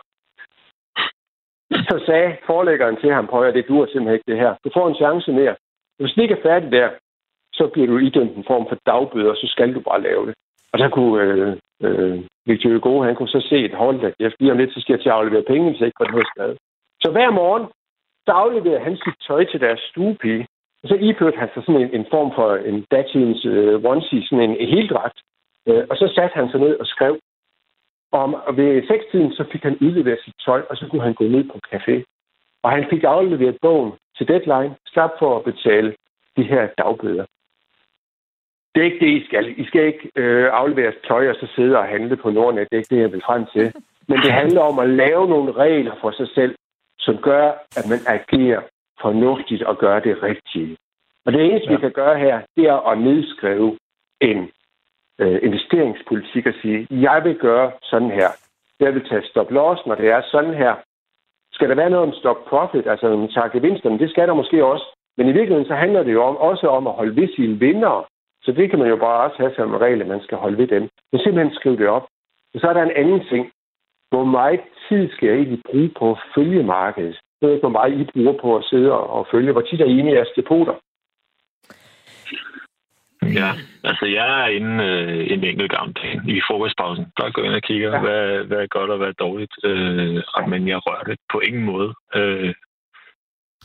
Så 1.71 2.03
sagde 2.05 2.37
forelæggeren 2.45 2.97
til 2.97 3.13
ham, 3.13 3.27
prøv 3.27 3.43
at 3.47 3.53
det 3.53 3.67
duer 3.67 3.85
simpelthen 3.85 4.13
ikke 4.13 4.31
det 4.31 4.39
her. 4.39 4.55
Du 4.63 4.69
får 4.73 4.87
en 4.87 4.95
chance 4.95 5.31
mere. 5.31 5.55
Hvis 5.99 6.13
du 6.13 6.21
ikke 6.21 6.35
er 6.37 6.41
færdig 6.41 6.71
der, 6.71 6.89
så 7.57 7.69
bliver 7.73 7.87
du 7.87 7.97
idømt 7.97 8.35
en 8.37 8.49
form 8.51 8.65
for 8.69 8.77
dagbøder, 8.85 9.33
så 9.35 9.47
skal 9.53 9.73
du 9.75 9.79
bare 9.79 10.01
lave 10.01 10.25
det. 10.25 10.35
Og 10.71 10.79
så 10.79 10.89
kunne 10.89 11.23
øh, 11.23 11.57
øh, 11.85 12.19
Victor 12.45 12.69
Hugo, 12.69 13.03
han 13.03 13.15
kunne 13.15 13.33
så 13.37 13.41
se 13.49 13.57
et 13.65 13.75
hold, 13.83 14.03
at 14.03 14.13
jeg 14.19 14.31
lige 14.39 14.51
om 14.51 14.57
lidt, 14.57 14.73
så 14.73 14.79
skal 14.81 14.93
jeg 14.93 15.01
til 15.01 15.09
at 15.09 15.15
aflevere 15.15 15.49
penge, 15.51 15.69
hvis 15.69 15.79
jeg 15.79 15.87
ikke 15.87 16.01
får 16.01 16.11
noget 16.11 16.27
skade. 16.33 16.55
Så 17.03 17.11
hver 17.11 17.29
morgen, 17.29 17.65
så 18.25 18.31
afleverede 18.31 18.85
han 18.87 18.95
sit 18.97 19.17
tøj 19.27 19.43
til 19.45 19.59
deres 19.59 19.79
stuepige, 19.89 20.47
og 20.83 20.89
så 20.89 20.95
iførte 20.95 21.37
han 21.37 21.49
sig 21.53 21.63
sådan 21.63 21.81
en, 21.81 21.91
en 21.99 22.05
form 22.13 22.29
for 22.35 22.55
en 22.55 22.85
datidens 22.91 23.45
øh, 23.45 23.85
onesie, 23.91 24.27
sådan 24.27 24.49
en, 24.49 24.55
en 24.63 24.69
helt 24.75 24.89
dragt. 24.91 25.19
Øh, 25.67 25.83
og 25.89 25.95
så 25.97 26.05
satte 26.15 26.35
han 26.39 26.49
sig 26.49 26.59
ned 26.59 26.75
og 26.81 26.87
skrev 26.87 27.19
om, 28.11 28.33
og 28.33 28.57
ved 28.57 28.87
sekstiden, 28.87 29.31
så 29.33 29.43
fik 29.51 29.63
han 29.63 29.77
udleveret 29.81 30.19
sit 30.23 30.33
tøj, 30.45 30.61
og 30.69 30.77
så 30.77 30.87
kunne 30.87 31.01
han 31.07 31.13
gå 31.13 31.23
ned 31.23 31.43
på 31.43 31.59
café. 31.73 31.95
Og 32.63 32.71
han 32.71 32.85
fik 32.89 33.03
afleveret 33.03 33.57
bogen 33.61 33.91
til 34.17 34.27
deadline, 34.27 34.75
slap 34.87 35.11
for 35.19 35.37
at 35.37 35.43
betale 35.43 35.95
de 36.37 36.43
her 36.43 36.67
dagbøder. 36.77 37.25
Det 38.77 38.83
er 38.83 38.91
ikke 38.91 39.05
det, 39.05 39.21
I 39.21 39.25
skal. 39.25 39.59
I 39.59 39.65
skal 39.65 39.85
ikke 39.85 40.11
øh, 40.15 40.49
aflevere 40.53 40.93
tøj 41.07 41.29
og 41.29 41.35
så 41.35 41.47
sidde 41.55 41.77
og 41.77 41.85
handle 41.85 42.15
på 42.17 42.29
Nordnet. 42.29 42.67
Det 42.69 42.75
er 42.75 42.81
ikke 42.81 42.95
det, 42.95 43.01
jeg 43.01 43.11
vil 43.11 43.21
frem 43.25 43.45
til. 43.45 43.73
Men 44.07 44.17
det 44.17 44.31
handler 44.31 44.61
om 44.61 44.79
at 44.79 44.89
lave 44.89 45.27
nogle 45.27 45.51
regler 45.51 45.95
for 46.01 46.11
sig 46.11 46.27
selv, 46.35 46.55
som 46.99 47.17
gør, 47.17 47.45
at 47.77 47.85
man 47.89 47.99
agerer 48.07 48.61
fornuftigt 49.01 49.63
og 49.63 49.77
gør 49.77 49.99
det 49.99 50.23
rigtige. 50.23 50.77
Og 51.25 51.33
det 51.33 51.41
eneste, 51.45 51.69
ja. 51.69 51.75
vi 51.75 51.81
kan 51.81 51.91
gøre 51.91 52.19
her, 52.19 52.41
det 52.55 52.65
er 52.65 52.89
at 52.91 52.97
nedskrive 52.97 53.77
en 54.21 54.49
øh, 55.19 55.39
investeringspolitik 55.43 56.45
og 56.45 56.53
sige, 56.61 56.87
jeg 56.91 57.21
vil 57.23 57.35
gøre 57.35 57.71
sådan 57.83 58.11
her. 58.11 58.29
Jeg 58.79 58.93
vil 58.93 59.09
tage 59.09 59.23
stop 59.31 59.51
loss, 59.51 59.85
når 59.85 59.95
det 59.95 60.09
er 60.09 60.21
sådan 60.31 60.53
her. 60.53 60.75
Skal 61.51 61.69
der 61.69 61.75
være 61.75 61.89
noget 61.89 62.07
om 62.07 62.13
stop 62.13 62.45
profit, 62.45 62.87
altså 62.87 63.07
om 63.07 63.27
tager 63.27 63.47
gevinsterne? 63.47 63.99
Det 63.99 64.09
skal 64.09 64.27
der 64.27 64.33
måske 64.33 64.65
også. 64.65 64.85
Men 65.17 65.27
i 65.27 65.31
virkeligheden 65.31 65.67
så 65.67 65.75
handler 65.75 66.03
det 66.03 66.13
jo 66.13 66.23
om, 66.23 66.37
også 66.37 66.67
om 66.67 66.87
at 66.87 66.93
holde 66.93 67.21
ved 67.21 67.27
sine 67.35 67.59
vinder. 67.59 68.07
Så 68.47 68.53
det 68.53 68.69
kan 68.69 68.79
man 68.79 68.89
jo 68.89 68.95
bare 68.95 69.23
også 69.25 69.37
have 69.39 69.53
som 69.55 69.73
regel, 69.73 70.01
at 70.01 70.07
man 70.07 70.23
skal 70.23 70.37
holde 70.37 70.57
ved 70.57 70.67
dem. 70.67 70.89
Men 71.11 71.19
simpelthen 71.21 71.55
skrive 71.55 71.77
det 71.77 71.87
op. 71.87 72.05
Og 72.53 72.59
så 72.59 72.67
er 72.67 72.73
der 72.73 72.83
en 72.83 72.99
anden 73.01 73.21
ting. 73.31 73.51
Hvor 74.11 74.23
meget 74.23 74.61
tid 74.89 75.11
skal 75.11 75.27
jeg 75.27 75.37
egentlig 75.37 75.61
bruge 75.71 75.91
på 75.99 76.11
at 76.11 76.21
følge 76.35 76.63
markedet? 76.63 77.15
Jeg 77.41 77.47
ved 77.47 77.55
ikke, 77.55 77.67
hvor 77.67 77.77
meget 77.79 77.99
I 77.99 78.03
bruger 78.13 78.33
på 78.41 78.57
at 78.57 78.63
sidde 78.63 78.91
og 78.91 79.27
følge. 79.31 79.51
Hvor 79.51 79.61
tit 79.61 79.81
er 79.81 79.85
I 79.85 79.99
inde 79.99 80.11
i 80.11 80.15
jeres 80.15 80.35
depoter? 80.35 80.75
Ja, 83.39 83.51
altså 83.83 84.05
jeg 84.05 84.43
er 84.43 84.47
inde 84.47 84.83
øh, 84.83 85.31
en 85.33 85.43
enkelt 85.43 85.71
gang 85.71 85.89
i 86.27 86.41
frokostpausen. 86.47 87.05
Der 87.17 87.31
går 87.31 87.43
ind 87.43 87.53
og 87.53 87.61
kigger, 87.61 87.91
ja. 87.91 87.99
hvad, 87.99 88.43
hvad 88.43 88.57
er 88.57 88.67
godt 88.67 88.89
og 88.91 88.97
hvad 88.97 89.07
er 89.07 89.23
dårligt. 89.25 89.53
Øh, 89.63 90.23
men 90.51 90.67
jeg 90.67 90.79
rører 90.85 91.03
det 91.03 91.17
på 91.31 91.39
ingen 91.39 91.63
måde. 91.63 91.93
Øh, 92.15 92.53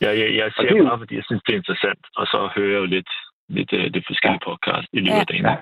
jeg, 0.00 0.12
jeg, 0.20 0.28
jeg 0.36 0.52
ser 0.52 0.74
det... 0.74 0.88
bare, 0.88 0.98
fordi 0.98 1.14
jeg 1.16 1.24
synes, 1.26 1.42
det 1.42 1.52
er 1.52 1.62
interessant. 1.62 2.04
Og 2.16 2.26
så 2.26 2.38
hører 2.54 2.72
jeg 2.72 2.80
jo 2.80 2.84
lidt, 2.96 3.10
lidt 3.57 3.72
øh, 3.72 3.84
det 3.94 4.03
forskellige 4.11 4.44
podcast 4.48 4.88
i 4.92 5.00
løbet 5.00 5.20
af 5.24 5.26
dagen. 5.26 5.44
Ja. 5.44 5.57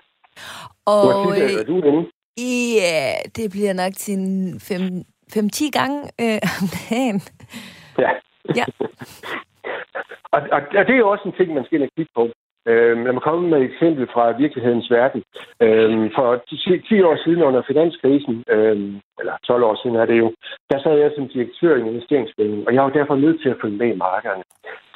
Og 0.95 1.05
er 1.38 1.64
du 1.70 1.76
inde? 1.91 2.03
Ja, 2.78 3.14
det 3.36 3.47
bliver 3.55 3.74
nok 3.82 3.95
til 4.05 4.18
5-10 5.36 5.70
gange 5.78 5.99
øh, 6.24 6.41
om 6.61 6.66
dagen. 6.80 7.18
Ja. 8.05 8.11
ja. 8.59 8.64
og, 10.34 10.41
og, 10.55 10.61
og 10.78 10.82
det 10.86 10.95
er 10.95 11.03
jo 11.05 11.11
også 11.14 11.24
en 11.28 11.36
ting, 11.38 11.55
man 11.55 11.64
skal 11.64 11.91
kigge 11.97 12.12
på. 12.14 12.24
Øh, 12.70 13.04
lad 13.04 13.12
mig 13.12 13.22
komme 13.22 13.48
med 13.48 13.58
et 13.58 13.68
eksempel 13.70 14.04
fra 14.14 14.24
virkelighedens 14.42 14.90
verden. 14.90 15.22
Øh, 15.64 16.10
for 16.16 16.28
10, 16.48 16.80
10 16.88 17.02
år 17.08 17.16
siden 17.24 17.42
under 17.48 17.62
finanskrisen, 17.70 18.34
øh, 18.54 18.76
eller 19.20 19.34
12 19.46 19.62
år 19.68 19.76
siden 19.82 19.96
er 19.96 20.06
det 20.06 20.18
jo, 20.18 20.28
der 20.70 20.78
sad 20.78 20.96
jeg 20.98 21.10
som 21.16 21.28
direktør 21.28 21.76
i 21.76 21.88
investeringsforeningen, 21.92 22.66
og 22.66 22.74
jeg 22.74 22.82
var 22.82 22.90
derfor 22.98 23.16
nødt 23.16 23.42
til 23.42 23.48
at 23.48 23.60
følge 23.62 23.78
med 23.82 23.88
i 23.94 24.02
markederne. 24.06 24.44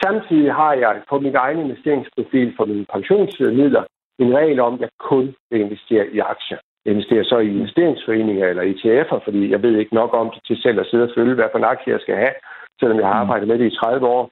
Samtidig 0.04 0.52
har 0.60 0.72
jeg 0.72 1.02
på 1.10 1.18
min 1.18 1.36
egen 1.44 1.58
investeringsprofil 1.66 2.54
for 2.56 2.64
mine 2.64 2.86
pensionsmidler 2.94 3.84
en 4.18 4.36
regel 4.38 4.60
om, 4.60 4.74
at 4.74 4.80
jeg 4.80 4.88
kun 5.10 5.34
vil 5.50 5.60
investere 5.60 6.06
i 6.16 6.18
aktier. 6.18 6.58
Jeg 6.84 6.92
investerer 6.92 7.24
så 7.24 7.38
i 7.38 7.48
investeringsforeninger 7.58 8.46
eller 8.48 8.64
ETF'er, 8.72 9.20
fordi 9.24 9.50
jeg 9.50 9.62
ved 9.62 9.74
ikke 9.78 9.94
nok 9.94 10.10
om 10.14 10.30
det 10.34 10.40
til 10.46 10.56
selv 10.62 10.80
at 10.80 10.86
sidde 10.86 11.04
og 11.08 11.14
følge, 11.16 11.34
hvad 11.34 11.48
for 11.52 11.58
en 11.58 11.72
aktie 11.74 11.92
jeg 11.92 12.00
skal 12.00 12.16
have, 12.16 12.34
selvom 12.80 12.98
jeg 12.98 13.06
har 13.06 13.14
arbejdet 13.14 13.48
med 13.48 13.58
det 13.58 13.72
i 13.72 13.76
30 13.76 14.06
år. 14.06 14.30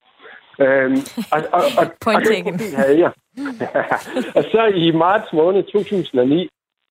Øhm, 0.64 0.98
og, 1.34 1.38
og, 1.56 1.62
og, 1.80 1.84
og 2.08 2.16
den 2.18 2.32
profil 2.44 2.76
havde 2.82 2.98
jeg. 3.04 3.12
og 4.36 4.42
så 4.52 4.72
i 4.74 4.90
marts 4.90 5.32
måned 5.32 5.62
2009, 5.62 6.48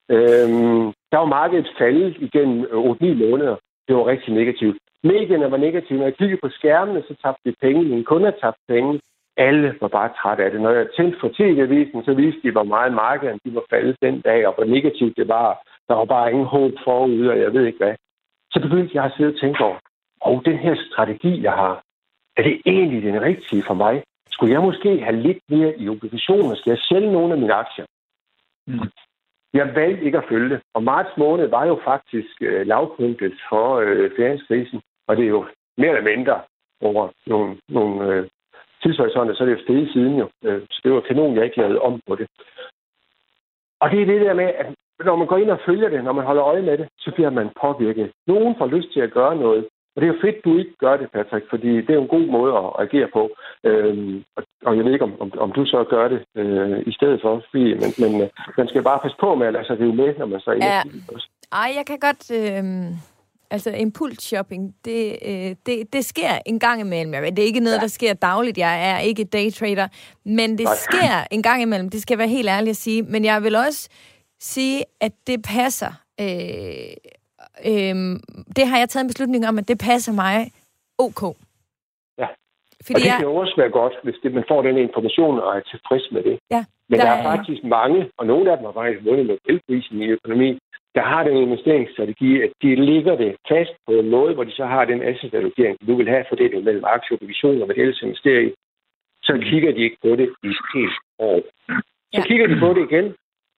øhm, 0.10 0.86
der 1.12 1.18
var 1.18 1.26
markedet 1.26 1.72
faldet 1.78 2.18
igennem 2.20 2.66
øh, 2.72 2.80
8-9 2.80 3.30
måneder. 3.30 3.56
Det 3.88 3.96
var 3.96 4.08
rigtig 4.08 4.34
negativt. 4.34 4.78
Medierne 5.04 5.52
var 5.52 5.58
negative. 5.58 6.00
Når 6.00 6.06
jeg 6.06 6.18
kiggede 6.18 6.42
på 6.44 6.50
skærmene, 6.50 7.04
så 7.08 7.16
tabte 7.24 7.42
vi 7.46 7.56
penge. 7.62 7.84
Mine 7.84 8.04
kunder 8.04 8.32
tabte 8.32 8.62
penge. 8.68 9.00
Alle 9.38 9.76
var 9.82 9.88
bare 9.88 10.10
trætte 10.22 10.44
af 10.44 10.52
det. 10.52 10.62
Når 10.62 10.72
jeg 10.72 10.88
tændte 10.98 11.18
for 11.20 11.30
tv-avisen, 11.38 12.04
så 12.04 12.14
viste 12.14 12.42
de, 12.44 12.52
hvor 12.52 12.64
meget 12.64 12.94
markedet 12.94 13.40
de 13.46 13.56
var 13.56 13.64
faldet 13.70 13.98
den 14.02 14.22
dag, 14.22 14.48
og 14.48 14.54
hvor 14.56 14.64
negativt 14.64 15.18
det 15.18 15.28
var. 15.28 15.62
Der 15.88 15.96
var 15.96 16.06
bare 16.06 16.32
ingen 16.32 16.46
håb 16.46 16.72
forude, 16.84 17.32
og 17.32 17.40
jeg 17.40 17.54
ved 17.54 17.66
ikke 17.66 17.78
hvad. 17.78 17.96
Så 18.52 18.60
begyndte 18.62 18.96
jeg 18.96 19.06
at 19.06 19.14
sidde 19.18 19.34
og 19.34 19.40
tænke 19.40 19.64
over, 19.64 19.78
og 20.22 20.42
den 20.46 20.58
her 20.58 20.76
strategi, 20.76 21.44
jeg 21.44 21.52
har, 21.52 21.82
er 22.38 22.44
det 22.44 22.62
egentlig 22.66 23.04
den 23.04 23.22
rigtige 23.22 23.64
for 23.64 23.74
mig? 23.74 24.04
Skulle 24.32 24.54
jeg 24.54 24.62
måske 24.62 25.04
have 25.04 25.16
lidt 25.16 25.42
mere 25.50 25.80
i 25.80 25.90
obligationer? 25.90 26.56
Skal 26.56 26.72
jeg 26.72 26.80
sælge 26.80 27.12
nogle 27.12 27.34
af 27.34 27.40
mine 27.40 27.54
aktier? 27.54 27.86
Mm. 28.68 28.90
Jeg 29.54 29.76
valgte 29.76 30.06
ikke 30.06 30.18
at 30.18 30.30
følge 30.30 30.50
det. 30.50 30.62
Og 30.74 30.84
marts 30.84 31.18
måned 31.18 31.48
var 31.48 31.66
jo 31.66 31.80
faktisk 31.84 32.42
øh, 32.42 32.68
lavpunktet 32.68 33.34
for 33.50 33.76
øh, 33.76 34.12
finanskrisen. 34.16 34.82
Og 35.08 35.18
det 35.18 35.26
er 35.26 35.30
jo 35.30 35.46
mere 35.78 35.90
eller 35.90 36.16
mindre 36.16 36.42
over 36.82 37.10
nogle, 37.28 37.58
nogle 37.70 38.14
øh, 38.14 38.30
tidshorisonter, 38.84 39.34
så 39.36 39.44
er 39.44 39.48
det 39.48 39.58
jo 39.58 39.64
stedet 39.64 39.94
siden 39.94 40.16
jo. 40.18 40.30
Øh, 40.44 40.62
så 40.70 40.82
det 40.84 40.92
var 40.92 41.02
kanon, 41.02 41.36
jeg 41.36 41.46
ikke 41.46 41.58
lavede 41.58 41.80
om 41.80 42.02
på 42.08 42.16
det. 42.16 42.28
Og 43.82 43.92
det 43.92 44.02
er 44.02 44.06
det 44.06 44.22
der 44.22 44.34
med, 44.34 44.50
at 44.62 44.66
når 45.06 45.16
man 45.16 45.28
går 45.28 45.38
ind 45.38 45.52
og 45.52 45.60
følger 45.66 45.90
det, 45.90 46.04
når 46.04 46.14
man 46.14 46.26
holder 46.26 46.44
øje 46.44 46.62
med 46.62 46.78
det, 46.78 46.88
så 46.98 47.12
bliver 47.16 47.30
man 47.30 47.50
påvirket. 47.62 48.12
Nogen 48.28 48.56
får 48.58 48.68
lyst 48.68 48.94
til 48.94 49.00
at 49.00 49.12
gøre 49.12 49.36
noget, 49.36 49.68
og 49.96 50.02
det 50.02 50.08
er 50.08 50.14
jo 50.14 50.24
fedt, 50.26 50.46
du 50.46 50.58
ikke 50.58 50.76
gør 50.80 50.98
det, 50.98 51.12
Patrick, 51.12 51.46
fordi 51.50 51.72
det 51.86 51.90
er 51.90 52.00
jo 52.00 52.02
en 52.02 52.16
god 52.18 52.28
måde 52.38 52.54
at 52.62 52.68
agere 52.86 53.10
på. 53.14 53.24
Øhm, 53.64 54.24
og 54.66 54.78
jeg 54.78 54.86
ved 54.86 54.94
ikke, 54.94 55.06
om, 55.06 55.22
om, 55.22 55.32
om 55.38 55.52
du 55.52 55.66
så 55.66 55.84
gør 55.90 56.08
det 56.08 56.22
øh, 56.36 56.80
i 56.86 56.92
stedet 56.92 57.20
for, 57.22 57.44
fordi, 57.52 57.74
men, 57.82 57.90
men 58.04 58.22
øh, 58.22 58.30
man 58.58 58.68
skal 58.68 58.84
bare 58.84 59.00
passe 59.04 59.18
på 59.20 59.36
med 59.36 59.48
at 59.48 59.54
lade 59.54 59.66
sig 59.66 59.80
rive 59.80 59.96
med, 59.96 60.18
når 60.18 60.26
man 60.26 60.40
så 60.40 60.50
er 60.52 60.56
ja. 60.56 60.82
Ej, 61.52 61.74
jeg 61.78 61.86
kan 61.86 62.00
godt... 62.00 62.24
Øh... 62.40 62.64
Altså, 63.54 63.70
impulsshopping, 63.70 64.76
det, 64.86 65.18
øh, 65.26 65.56
det, 65.66 65.94
det 65.94 66.06
sker 66.06 66.40
en 66.46 66.60
gang 66.60 66.82
imellem. 66.82 67.24
Det 67.24 67.40
er 67.40 67.46
ikke 67.46 67.60
noget, 67.60 67.76
ja. 67.76 67.82
der 67.82 67.88
sker 67.88 68.14
dagligt. 68.14 68.58
Jeg 68.58 68.92
er 68.92 69.00
ikke 69.00 69.24
daytrader. 69.24 69.88
Men 70.26 70.58
det 70.58 70.64
Nej. 70.64 70.74
sker 70.76 71.28
en 71.32 71.44
gang 71.44 71.62
imellem. 71.62 71.90
Det 71.90 72.02
skal 72.02 72.18
være 72.18 72.28
helt 72.28 72.50
ærligt 72.50 72.70
at 72.70 72.76
sige. 72.76 73.02
Men 73.04 73.26
jeg 73.26 73.44
vil 73.44 73.56
også 73.56 73.90
sige, 74.40 74.84
at 75.02 75.12
det 75.28 75.46
passer. 75.56 75.92
Øh, 76.22 77.12
Øhm, 77.70 78.14
det 78.58 78.64
har 78.70 78.78
jeg 78.78 78.90
taget 78.90 79.04
en 79.04 79.12
beslutning 79.14 79.48
om, 79.50 79.58
at 79.58 79.68
det 79.68 79.78
passer 79.90 80.14
mig 80.24 80.36
ok. 81.06 81.22
Ja, 82.22 82.28
Fordi 82.86 82.96
og 82.96 83.02
det 83.02 83.12
jeg... 83.12 83.18
kan 83.20 83.28
også 83.28 83.56
være 83.62 83.74
godt, 83.80 83.94
hvis 84.04 84.18
det, 84.24 84.34
man 84.34 84.46
får 84.52 84.62
den 84.62 84.78
information 84.78 85.40
og 85.40 85.50
er 85.58 85.62
tilfreds 85.72 86.06
med 86.12 86.24
det. 86.24 86.36
Ja, 86.56 86.62
Men 86.90 87.00
der, 87.00 87.06
der 87.06 87.12
er 87.12 87.24
faktisk 87.24 87.64
mange, 87.64 88.00
og 88.18 88.26
nogle 88.32 88.52
af 88.52 88.58
dem 88.58 88.66
har 88.66 88.74
faktisk 88.74 89.06
vundet 89.06 89.26
Nobelprisen 89.28 90.02
i 90.02 90.08
økonomi, 90.18 90.60
der 90.96 91.04
har 91.12 91.24
den 91.24 91.38
investeringsstrategi, 91.38 92.42
at 92.42 92.52
de 92.62 92.76
ligger 92.76 93.16
det 93.16 93.36
fast 93.50 93.74
på 93.88 93.92
en 93.94 94.10
måde, 94.10 94.34
hvor 94.34 94.44
de 94.44 94.52
så 94.52 94.66
har 94.66 94.86
den 94.86 95.02
asset-allokering, 95.04 95.78
du 95.88 95.96
vil 95.96 96.10
have 96.10 96.26
fordeling 96.30 96.64
mellem 96.64 96.84
aktier 96.96 97.16
og 97.16 97.22
obligationer, 97.22 97.66
hvad 97.66 97.76
det 97.76 97.82
ellers 97.82 98.02
investerer 98.02 98.42
i. 98.48 98.52
Så 99.24 99.34
kigger 99.50 99.72
de 99.72 99.82
ikke 99.82 99.98
på 100.04 100.12
det 100.20 100.28
i 100.44 100.48
et 100.48 100.64
helt 100.76 100.98
år. 101.20 101.40
Så 102.14 102.22
ja. 102.22 102.24
kigger 102.30 102.48
de 102.48 102.60
på 102.60 102.70
det 102.74 102.84
igen, 102.92 103.08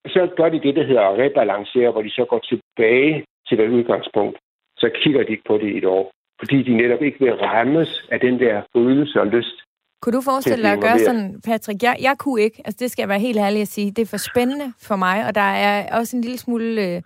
og 0.04 0.10
så 0.10 0.22
gør 0.38 0.50
de 0.50 0.60
det, 0.66 0.76
der 0.76 0.84
hedder 0.84 1.02
at 1.02 1.20
rebalancere, 1.20 1.92
hvor 1.92 2.02
de 2.02 2.10
så 2.10 2.26
går 2.26 2.40
tilbage 2.40 3.26
til 3.56 3.66
det 3.66 3.76
udgangspunkt, 3.78 4.38
så 4.78 4.90
kigger 5.04 5.24
de 5.24 5.32
ikke 5.32 5.48
på 5.48 5.58
det 5.58 5.70
i 5.74 5.78
et 5.78 5.86
år. 5.86 6.12
Fordi 6.40 6.64
de 6.64 6.78
netop 6.78 7.02
ikke 7.02 7.20
vil 7.20 7.34
rammes 7.34 8.08
af 8.12 8.20
den 8.20 8.40
der 8.40 8.62
følelse 8.76 9.22
og 9.22 9.28
lyst. 9.28 9.58
Kunne 10.02 10.18
du 10.18 10.22
forestille 10.22 10.64
dig 10.64 10.74
at 10.74 10.82
gøre 10.82 11.00
sådan, 11.00 11.42
Patrick? 11.46 11.84
Jeg, 11.84 11.96
jeg 12.02 12.16
kunne 12.20 12.42
ikke. 12.42 12.62
Altså, 12.66 12.78
det 12.80 12.92
skal 12.92 13.02
jeg 13.04 13.10
være 13.10 13.20
helt 13.20 13.38
ærlig 13.38 13.62
at 13.62 13.68
sige. 13.68 13.92
Det 13.92 14.02
er 14.02 14.06
for 14.06 14.32
spændende 14.32 14.74
for 14.88 14.96
mig, 14.96 15.28
og 15.28 15.36
der 15.36 15.50
er 15.68 15.98
også 16.00 16.18
en 16.18 16.22
lille 16.22 16.38
smule... 16.38 16.66
Øh, 16.88 17.02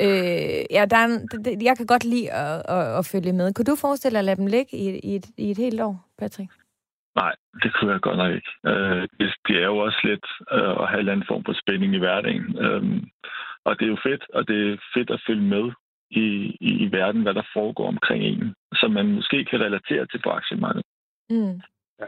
øh, 0.00 0.62
ja, 0.76 0.84
der 0.90 0.96
er 0.96 1.04
en, 1.04 1.62
jeg 1.62 1.76
kan 1.76 1.86
godt 1.86 2.04
lide 2.04 2.32
at, 2.32 2.62
at, 2.68 2.98
at 2.98 3.06
følge 3.12 3.32
med. 3.32 3.54
Kunne 3.54 3.70
du 3.72 3.76
forestille 3.76 4.14
dig 4.14 4.18
at 4.18 4.24
lade 4.24 4.36
dem 4.36 4.46
ligge 4.46 4.76
i, 4.76 5.00
i, 5.10 5.16
et, 5.16 5.26
i 5.38 5.50
et 5.50 5.56
helt 5.56 5.80
år, 5.80 5.94
Patrick? 6.18 6.50
Nej, 7.16 7.32
det 7.62 7.70
kunne 7.74 7.92
jeg 7.92 8.00
godt 8.00 8.16
nok 8.16 8.32
ikke. 8.38 8.50
Øh, 8.66 9.02
det, 9.18 9.28
det 9.46 9.56
er 9.62 9.68
jo 9.72 9.78
også 9.78 10.00
lidt 10.04 10.26
øh, 10.52 10.82
at 10.82 10.88
have 10.90 11.00
en 11.00 11.08
anden 11.08 11.26
form 11.28 11.44
for 11.44 11.54
spænding 11.62 11.94
i 11.94 11.98
hverdagen. 11.98 12.46
Øh, 12.64 12.82
og 13.66 13.72
det 13.78 13.84
er 13.84 13.92
jo 13.94 13.98
fedt, 14.08 14.24
og 14.36 14.48
det 14.48 14.58
er 14.72 14.76
fedt 14.94 15.10
at 15.10 15.22
følge 15.26 15.46
med 15.54 15.66
i, 16.10 16.26
i, 16.68 16.70
i 16.84 16.86
verden, 16.92 17.22
hvad 17.22 17.34
der 17.34 17.46
foregår 17.56 17.88
omkring 17.94 18.22
en, 18.24 18.54
som 18.80 18.90
man 18.90 19.06
måske 19.16 19.44
kan 19.44 19.60
relatere 19.60 20.06
til 20.06 20.20
på 20.24 20.30
aktiemarkedet. 20.30 20.86
Mm. 21.30 21.60
Ja. 22.00 22.06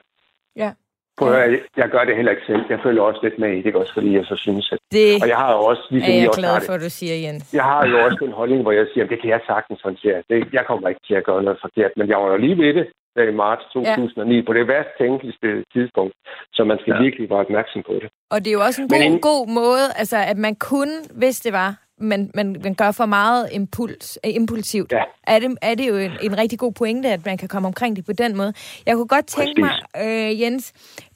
ja. 0.57 0.71
Prøv 1.19 1.33
at 1.33 1.53
jeg, 1.53 1.61
jeg 1.77 1.89
gør 1.95 2.05
det 2.05 2.17
heller 2.17 2.33
ikke 2.33 2.47
selv. 2.47 2.63
Jeg 2.71 2.81
følger 2.83 3.03
også 3.03 3.21
lidt 3.23 3.39
med 3.39 3.53
i 3.59 3.63
det, 3.63 3.75
også 3.75 3.95
fordi 3.95 4.11
jeg 4.19 4.25
så 4.25 4.37
synes, 4.37 4.73
at... 4.73 4.79
Det 4.93 5.23
og 5.23 5.29
jeg 5.29 5.37
har 5.37 5.53
jo 5.57 5.61
også... 5.71 5.85
Ligesom 5.91 6.13
er 6.13 6.19
jeg 6.19 6.29
også 6.29 6.41
glad 6.41 6.61
for, 6.67 6.73
at 6.73 6.81
du 6.87 6.91
siger, 6.91 7.15
Jens. 7.25 7.55
Jeg 7.55 7.65
har 7.65 7.87
jo 7.87 7.97
også 8.07 8.25
en 8.25 8.33
holdning, 8.41 8.63
hvor 8.63 8.73
jeg 8.73 8.87
siger, 8.93 9.05
at 9.05 9.11
det 9.11 9.21
kan 9.21 9.31
jeg 9.31 9.41
sagtens 9.47 9.81
håndtere. 9.83 10.23
Det, 10.31 10.37
jeg 10.53 10.65
kommer 10.67 10.89
ikke 10.89 11.05
til 11.09 11.15
at 11.15 11.25
gøre 11.25 11.43
noget 11.43 11.59
forkert, 11.67 11.93
men 11.97 12.09
jeg 12.09 12.19
var 12.19 12.29
jo 12.33 12.37
lige 12.37 12.59
ved 12.59 12.75
det 12.75 12.87
i 13.23 13.35
marts 13.43 13.64
2009, 13.73 14.37
ja. 14.37 14.43
på 14.47 14.53
det 14.53 14.69
værst 14.69 14.89
tænkelige 14.99 15.64
tidspunkt, 15.75 16.14
så 16.53 16.64
man 16.64 16.79
skal 16.81 16.93
ja. 16.95 17.03
virkelig 17.03 17.31
være 17.31 17.39
opmærksom 17.39 17.83
på 17.87 17.93
det. 18.03 18.09
Og 18.31 18.39
det 18.41 18.49
er 18.51 18.53
jo 18.53 18.64
også 18.69 18.83
en 18.83 18.89
god, 18.89 19.03
en... 19.03 19.21
god 19.21 19.49
måde, 19.61 19.85
altså 20.01 20.16
at 20.31 20.39
man 20.47 20.55
kun, 20.55 20.89
hvis 21.21 21.41
det 21.41 21.53
var, 21.53 21.71
man, 22.01 22.31
man, 22.35 22.57
man 22.64 22.75
gør 22.75 22.91
for 22.93 23.07
meget 23.07 23.49
impuls, 23.53 24.19
uh, 24.27 24.35
impulsivt, 24.35 24.93
ja. 24.93 25.03
er, 25.27 25.39
det, 25.39 25.59
er 25.62 25.75
det 25.75 25.89
jo 25.89 25.97
en, 25.97 26.12
en 26.23 26.39
rigtig 26.39 26.59
god 26.59 26.73
pointe, 26.73 27.09
at 27.09 27.27
man 27.27 27.39
kan 27.39 27.49
komme 27.49 27.69
omkring 27.69 27.97
det 27.97 28.05
på 28.05 28.12
den 28.12 28.37
måde. 28.37 28.53
Jeg 28.87 28.95
kunne 28.95 29.09
godt 29.09 29.27
tænke 29.27 29.62
Præcis. 29.62 29.83
mig, 29.97 30.31
øh, 30.31 30.41
Jens, 30.41 30.64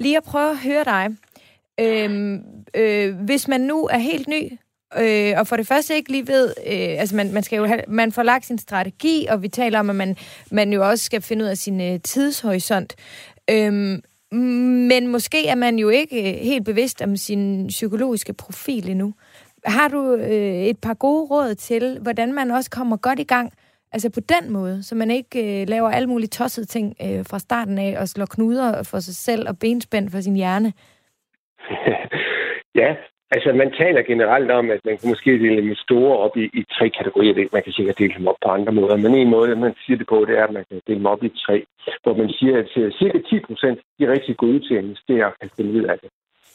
lige 0.00 0.16
at 0.16 0.24
prøve 0.30 0.50
at 0.50 0.58
høre 0.68 0.84
dig. 0.84 1.04
Øh, 1.80 2.38
øh, 2.80 3.24
hvis 3.24 3.48
man 3.48 3.60
nu 3.60 3.84
er 3.86 3.98
helt 3.98 4.28
ny 4.28 4.42
øh, 5.00 5.34
og 5.38 5.46
for 5.46 5.56
det 5.56 5.66
første 5.66 5.94
ikke 5.94 6.10
lige 6.12 6.26
ved, 6.26 6.48
øh, 6.48 7.00
altså 7.00 7.16
man, 7.16 7.32
man 7.32 7.42
skal 7.42 7.56
jo 7.56 7.64
have, 7.64 7.80
man 7.88 8.12
får 8.12 8.22
lagt 8.22 8.46
sin 8.46 8.58
strategi, 8.58 9.26
og 9.30 9.42
vi 9.42 9.48
taler 9.48 9.80
om, 9.80 9.90
at 9.90 9.96
man, 9.96 10.16
man 10.50 10.72
jo 10.72 10.88
også 10.88 11.04
skal 11.04 11.22
finde 11.22 11.44
ud 11.44 11.50
af 11.50 11.56
sin 11.56 11.80
øh, 11.80 12.00
tidshorisont. 12.00 12.96
Øhm, 13.50 14.02
men 14.88 15.06
måske 15.06 15.48
er 15.48 15.54
man 15.54 15.78
jo 15.78 15.88
ikke 15.88 16.32
øh, 16.32 16.38
helt 16.38 16.64
bevidst 16.64 17.02
om 17.02 17.16
sin 17.16 17.66
psykologiske 17.66 18.32
profil 18.32 18.90
endnu. 18.90 19.14
Har 19.64 19.88
du 19.88 20.14
øh, 20.14 20.62
et 20.62 20.78
par 20.78 20.94
gode 20.94 21.26
råd 21.30 21.54
til, 21.54 21.98
hvordan 22.02 22.32
man 22.32 22.50
også 22.50 22.70
kommer 22.70 22.96
godt 22.96 23.18
i 23.18 23.24
gang, 23.24 23.52
altså 23.92 24.10
på 24.10 24.20
den 24.20 24.52
måde, 24.52 24.82
så 24.82 24.94
man 24.94 25.10
ikke 25.10 25.62
øh, 25.62 25.68
laver 25.68 25.90
alle 25.90 26.08
mulige 26.08 26.28
tossede 26.28 26.66
ting 26.66 26.96
øh, 27.02 27.24
fra 27.26 27.38
starten 27.38 27.78
af, 27.78 27.96
og 28.00 28.08
slår 28.08 28.26
knuder 28.26 28.82
for 28.82 29.00
sig 29.00 29.14
selv 29.14 29.48
og 29.48 29.58
benspænd 29.58 30.10
for 30.10 30.20
sin 30.20 30.36
hjerne? 30.36 30.72
ja, 32.80 32.94
altså 33.34 33.52
man 33.52 33.70
taler 33.82 34.02
generelt 34.02 34.50
om, 34.50 34.70
at 34.70 34.80
man 34.84 34.98
kan 34.98 35.08
måske 35.08 35.30
dele 35.44 35.62
med 35.62 35.76
store 35.76 36.18
op 36.24 36.36
i, 36.36 36.44
i 36.60 36.62
tre 36.76 36.86
kategorier. 36.98 37.48
Man 37.52 37.62
kan 37.62 37.72
sikkert 37.72 37.98
dele 37.98 38.14
dem 38.18 38.26
op 38.26 38.40
på 38.44 38.48
andre 38.48 38.72
måder, 38.72 38.96
men 38.96 39.14
en 39.14 39.30
måde, 39.30 39.56
man 39.56 39.74
siger 39.84 39.96
det 39.96 40.06
på, 40.06 40.24
det 40.28 40.38
er, 40.38 40.44
at 40.44 40.52
man 40.58 40.64
kan 40.68 40.80
dele 40.86 40.98
dem 40.98 41.12
op 41.14 41.22
i 41.24 41.28
tre, 41.46 41.56
hvor 42.02 42.14
man 42.16 42.30
siger, 42.38 42.58
at 42.58 42.70
øh, 42.76 42.92
cirka 42.92 43.18
10 43.18 43.40
procent 43.48 43.78
er 44.00 44.12
rigtig 44.16 44.36
gode 44.36 44.60
til 44.66 44.74
at 44.74 44.84
investere 44.84 45.26
og 45.26 45.34
kan 45.40 45.50
finde 45.56 45.72
ud 45.78 45.84
af 45.92 45.98
det. 45.98 46.10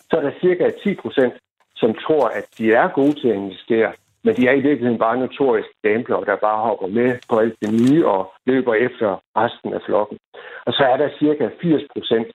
Så 0.09 0.13
er 0.17 0.21
der 0.21 0.39
cirka 0.41 0.63
10 0.83 0.95
procent, 0.95 1.33
som 1.75 1.93
tror, 1.93 2.27
at 2.27 2.45
de 2.57 2.73
er 2.73 2.87
gode 2.87 3.15
til 3.21 3.27
at 3.27 3.35
investere, 3.35 3.91
men 4.23 4.35
de 4.35 4.47
er 4.47 4.51
i 4.51 4.65
virkeligheden 4.67 4.99
bare 4.99 5.17
notoriske 5.17 5.73
gambler, 5.83 6.19
der 6.19 6.35
bare 6.35 6.59
hopper 6.67 6.87
med 6.87 7.09
på 7.29 7.39
alt 7.39 7.55
det 7.61 7.71
nye 7.81 8.07
og 8.07 8.33
løber 8.45 8.73
efter 8.73 9.09
resten 9.35 9.73
af 9.73 9.81
flokken. 9.85 10.17
Og 10.65 10.73
så 10.73 10.83
er 10.83 10.97
der 10.97 11.09
cirka 11.19 11.49
80 11.61 11.83
procent, 11.93 12.27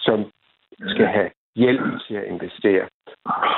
som 0.00 0.18
skal 0.86 1.06
have 1.06 1.30
hjælp 1.56 1.82
til 2.06 2.14
at 2.14 2.24
investere. 2.24 2.84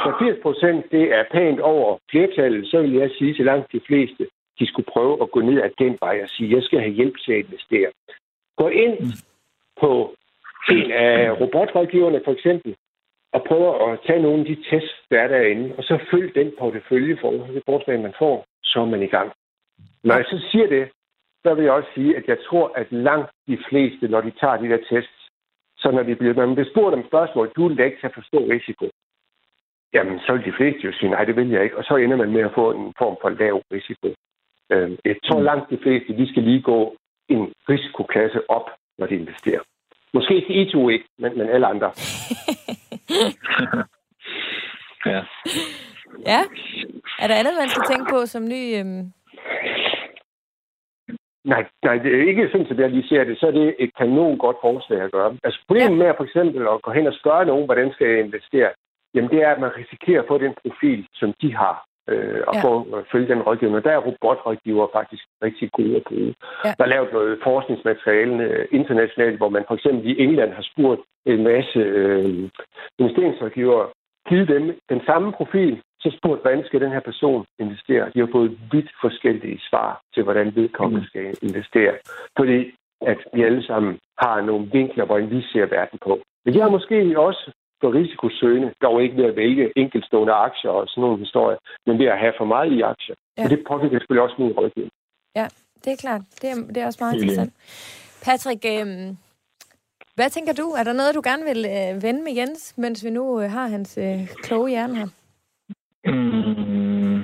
Så 0.02 0.14
80 0.18 0.42
procent, 0.42 0.90
det 0.90 1.12
er 1.12 1.24
pænt 1.32 1.60
over 1.60 1.98
flertallet, 2.10 2.68
så 2.70 2.80
vil 2.82 2.92
jeg 2.92 3.10
sige 3.18 3.34
til 3.34 3.44
langt 3.44 3.72
de 3.72 3.80
fleste, 3.86 4.26
de 4.58 4.66
skulle 4.66 4.86
prøve 4.92 5.22
at 5.22 5.30
gå 5.30 5.40
ned 5.40 5.62
ad 5.62 5.70
den 5.78 5.98
vej 6.00 6.20
og 6.22 6.28
sige, 6.28 6.54
jeg 6.56 6.62
skal 6.62 6.80
have 6.80 6.92
hjælp 6.92 7.14
til 7.24 7.32
at 7.32 7.44
investere. 7.44 7.90
Gå 8.56 8.68
ind 8.68 8.96
på 9.80 10.14
en 10.70 10.90
af 10.90 11.40
robotrådgiverne 11.40 12.20
for 12.24 12.32
eksempel, 12.32 12.76
og 13.32 13.44
prøve 13.48 13.92
at 13.92 13.98
tage 14.06 14.22
nogle 14.22 14.40
af 14.40 14.46
de 14.46 14.56
tests, 14.70 15.00
der 15.10 15.20
er 15.20 15.28
derinde, 15.28 15.74
og 15.78 15.84
så 15.84 15.98
følg 16.10 16.34
den 16.34 16.52
portefølje 16.58 17.16
for 17.20 17.30
det 17.30 17.62
forslag, 17.66 18.00
man 18.00 18.14
får, 18.18 18.44
så 18.62 18.80
er 18.80 18.84
man 18.84 19.02
i 19.02 19.06
gang. 19.06 19.32
Når 20.04 20.14
jeg 20.14 20.24
så 20.24 20.48
siger 20.50 20.66
det, 20.66 20.88
så 21.44 21.54
vil 21.54 21.64
jeg 21.64 21.72
også 21.72 21.88
sige, 21.94 22.16
at 22.16 22.28
jeg 22.28 22.38
tror, 22.48 22.72
at 22.74 22.86
langt 22.92 23.30
de 23.46 23.58
fleste, 23.68 24.08
når 24.08 24.20
de 24.20 24.32
tager 24.40 24.56
de 24.56 24.68
der 24.68 24.78
tests, 24.90 25.28
så 25.76 25.90
når 25.90 26.02
de 26.02 26.14
bliver, 26.16 26.34
når 26.34 26.46
man 26.46 26.54
bliver 26.54 26.70
spurgt 26.70 26.94
om 26.94 27.06
spørgsmål, 27.06 27.52
du 27.56 27.68
vil 27.68 27.80
ikke 27.80 28.00
til 28.00 28.06
at 28.06 28.14
forstå 28.14 28.38
risiko. 28.38 28.90
Jamen, 29.94 30.18
så 30.20 30.32
vil 30.32 30.44
de 30.44 30.56
fleste 30.56 30.80
jo 30.84 30.92
sige, 30.92 31.10
nej, 31.10 31.24
det 31.24 31.36
vil 31.36 31.50
jeg 31.50 31.64
ikke. 31.64 31.76
Og 31.76 31.84
så 31.84 31.96
ender 31.96 32.16
man 32.16 32.32
med 32.32 32.40
at 32.40 32.54
få 32.54 32.72
en 32.72 32.92
form 32.98 33.16
for 33.22 33.28
lav 33.28 33.62
risiko. 33.72 34.08
Øhm, 34.72 34.96
jeg 35.04 35.16
tror 35.24 35.38
mm. 35.38 35.44
langt 35.44 35.70
de 35.70 35.78
fleste, 35.82 36.16
de 36.16 36.28
skal 36.28 36.42
lige 36.42 36.62
gå 36.62 36.96
en 37.28 37.52
risikoklasse 37.68 38.50
op, 38.50 38.70
når 38.98 39.06
de 39.06 39.14
investerer. 39.14 39.60
Måske 40.14 40.40
til 40.40 40.60
I 40.60 40.70
to 40.70 40.88
ikke, 40.88 41.04
men, 41.18 41.38
men 41.38 41.48
alle 41.48 41.66
andre. 41.66 41.86
ja. 45.12 45.20
Ja. 46.26 46.40
Er 47.18 47.26
der 47.28 47.34
andet, 47.34 47.54
man 47.60 47.68
skal 47.68 47.84
tænke 47.90 48.06
på 48.10 48.26
som 48.26 48.44
ny... 48.44 48.62
Øhm... 48.78 49.12
Nej, 51.44 51.64
nej, 51.84 51.96
det 51.96 52.14
er 52.14 52.28
ikke 52.28 52.48
sådan, 52.52 52.66
som 52.66 52.80
jeg 52.80 52.90
lige 52.90 53.08
ser 53.08 53.24
det. 53.24 53.38
Så 53.38 53.46
er 53.46 53.50
det 53.50 53.76
et 53.78 53.90
kanon 53.98 54.38
godt 54.38 54.56
forslag 54.60 55.00
at 55.00 55.12
gøre. 55.12 55.36
Altså 55.44 55.60
problemet 55.66 55.96
ja. 55.96 55.98
med 56.02 56.06
at 56.06 56.16
for 56.16 56.24
eksempel 56.24 56.62
at 56.68 56.82
gå 56.82 56.90
hen 56.90 57.06
og 57.06 57.14
spørge 57.20 57.44
nogen, 57.44 57.64
hvordan 57.64 57.92
skal 57.92 58.06
jeg 58.08 58.20
investere, 58.20 58.70
jamen 59.16 59.30
det 59.30 59.42
er, 59.42 59.50
at 59.50 59.60
man 59.60 59.76
risikerer 59.76 60.22
at 60.22 60.28
få 60.28 60.38
den 60.38 60.54
profil, 60.62 61.06
som 61.14 61.34
de 61.42 61.54
har 61.54 61.76
øh, 62.08 62.40
og 62.48 62.54
ja. 62.54 62.62
få 62.66 62.72
at 62.96 63.04
følge 63.12 63.28
den 63.28 63.42
rådgivning. 63.42 63.84
Der 63.84 63.90
er 63.90 64.06
robotrådgiver 64.08 64.86
faktisk 64.92 65.24
rigtig 65.42 65.70
gode 65.72 65.96
at 65.96 66.04
bruge. 66.08 66.34
Ja. 66.64 66.70
Der 66.78 66.84
er 66.84 66.92
lavet 66.94 67.12
noget 67.12 67.38
forskningsmateriale 67.44 68.44
øh, 68.44 68.68
internationalt, 68.70 69.36
hvor 69.36 69.48
man 69.48 69.64
for 69.68 69.74
eksempel 69.74 70.10
i 70.10 70.20
England 70.24 70.52
har 70.52 70.66
spurgt 70.72 71.00
en 71.26 71.42
masse 71.44 71.78
øh, 71.78 72.50
investeringsrådgivere, 72.98 73.86
givet 74.28 74.48
dem 74.48 74.64
den 74.88 75.00
samme 75.06 75.32
profil, 75.32 75.82
så 76.00 76.18
spurgt, 76.18 76.42
hvordan 76.42 76.64
skal 76.64 76.80
den 76.80 76.92
her 76.92 77.00
person 77.00 77.44
investere? 77.58 78.10
De 78.14 78.20
har 78.20 78.28
fået 78.32 78.58
vidt 78.72 78.90
forskellige 79.00 79.60
svar 79.68 80.00
til, 80.14 80.22
hvordan 80.22 80.56
vedkommende 80.56 81.00
mm. 81.00 81.06
skal 81.06 81.36
investere. 81.42 81.94
Fordi 82.38 82.72
at 83.00 83.18
vi 83.34 83.42
alle 83.42 83.62
sammen 83.66 83.98
har 84.18 84.40
nogle 84.40 84.68
vinkler, 84.72 85.04
hvor 85.04 85.18
vi 85.18 85.42
ser 85.42 85.66
verden 85.66 85.98
på. 86.04 86.18
Men 86.44 86.54
de 86.54 86.60
har 86.60 86.70
måske 86.70 87.20
også 87.20 87.52
for 87.80 87.94
risikosøgende, 87.94 88.72
dog 88.82 89.02
ikke 89.02 89.16
ved 89.16 89.24
at 89.24 89.36
vælge 89.36 89.72
enkeltstående 89.76 90.32
aktier 90.32 90.70
og 90.70 90.88
sådan 90.88 91.02
nogle 91.02 91.18
historier, 91.18 91.58
men 91.86 91.98
ved 91.98 92.06
at 92.06 92.18
have 92.18 92.34
for 92.38 92.44
meget 92.44 92.72
i 92.72 92.80
aktier. 92.80 93.14
Ja. 93.38 93.44
Og 93.44 93.50
det 93.50 93.64
påvirker 93.68 93.98
selvfølgelig 93.98 94.22
også 94.22 94.36
min 94.38 94.52
rådgivning. 94.52 94.92
Ja, 95.36 95.46
det 95.84 95.90
er 95.92 95.96
klart. 95.96 96.22
Det 96.40 96.48
er, 96.50 96.54
det 96.72 96.76
er 96.76 96.86
også 96.86 96.98
meget 97.04 97.14
interessant. 97.14 97.52
Patrick, 98.24 98.64
øh, 98.74 98.86
hvad 100.16 100.30
tænker 100.30 100.52
du? 100.52 100.66
Er 100.80 100.84
der 100.84 100.92
noget, 100.92 101.14
du 101.14 101.22
gerne 101.24 101.44
vil 101.50 101.60
øh, 101.76 102.02
vende 102.02 102.22
med 102.26 102.32
Jens, 102.38 102.78
mens 102.78 103.04
vi 103.04 103.10
nu 103.10 103.40
øh, 103.40 103.50
har 103.50 103.66
hans 103.66 103.98
øh, 103.98 104.20
kloge 104.42 104.68
hjerne 104.70 104.96
her? 104.96 105.08
Mm, 106.04 107.22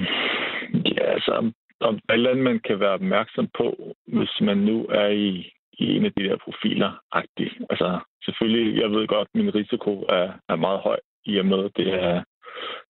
ja, 0.97 1.05
altså, 1.17 1.53
om 1.81 1.99
alt 2.09 2.27
andet, 2.27 2.45
man 2.45 2.61
kan 2.67 2.81
være 2.81 2.99
opmærksom 3.01 3.49
på, 3.59 3.67
hvis 4.07 4.41
man 4.41 4.57
nu 4.57 4.87
er 4.87 5.09
i, 5.09 5.53
i 5.73 5.97
en 5.97 6.05
af 6.05 6.13
de 6.13 6.25
der 6.25 6.37
profiler 6.37 6.91
-agtigt. 7.15 7.67
Altså, 7.71 8.01
selvfølgelig, 8.25 8.81
jeg 8.81 8.91
ved 8.91 9.07
godt, 9.07 9.29
at 9.35 9.41
min 9.41 9.55
risiko 9.55 10.03
er, 10.09 10.33
er 10.49 10.57
meget 10.57 10.81
høj, 10.81 10.99
i 11.25 11.39
og 11.39 11.47
med, 11.47 11.65
at 11.65 11.77
det 11.77 11.95
er 11.95 12.25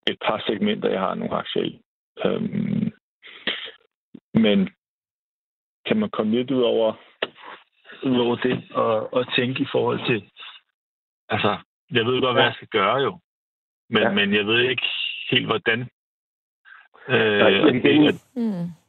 et 0.06 0.18
par 0.26 0.42
segmenter, 0.46 0.90
jeg 0.90 1.00
har 1.00 1.14
nogle 1.14 1.34
aktier 1.34 1.62
i. 1.62 1.80
Um, 2.24 2.92
men 4.34 4.70
kan 5.86 5.96
man 5.96 6.10
komme 6.10 6.32
lidt 6.32 6.50
ud 6.50 6.62
over, 6.62 6.92
ud 8.02 8.18
over 8.18 8.36
det 8.36 8.64
og, 8.70 9.14
og 9.14 9.34
tænke 9.36 9.62
i 9.62 9.66
forhold 9.72 10.06
til, 10.06 10.30
altså, 11.28 11.58
jeg 11.90 12.04
ved 12.06 12.20
godt, 12.20 12.34
hvad 12.34 12.44
jeg 12.44 12.54
skal 12.54 12.68
gøre 12.68 12.96
jo, 12.96 13.18
men, 13.90 14.02
ja. 14.02 14.10
men 14.12 14.34
jeg 14.34 14.46
ved 14.46 14.60
ikke 14.70 14.86
helt, 15.30 15.46
hvordan. 15.46 15.80
Øh, 17.08 17.38
Nej, 17.38 17.48
igen, 17.48 17.82
det, 17.82 18.14
mm. 18.36 18.81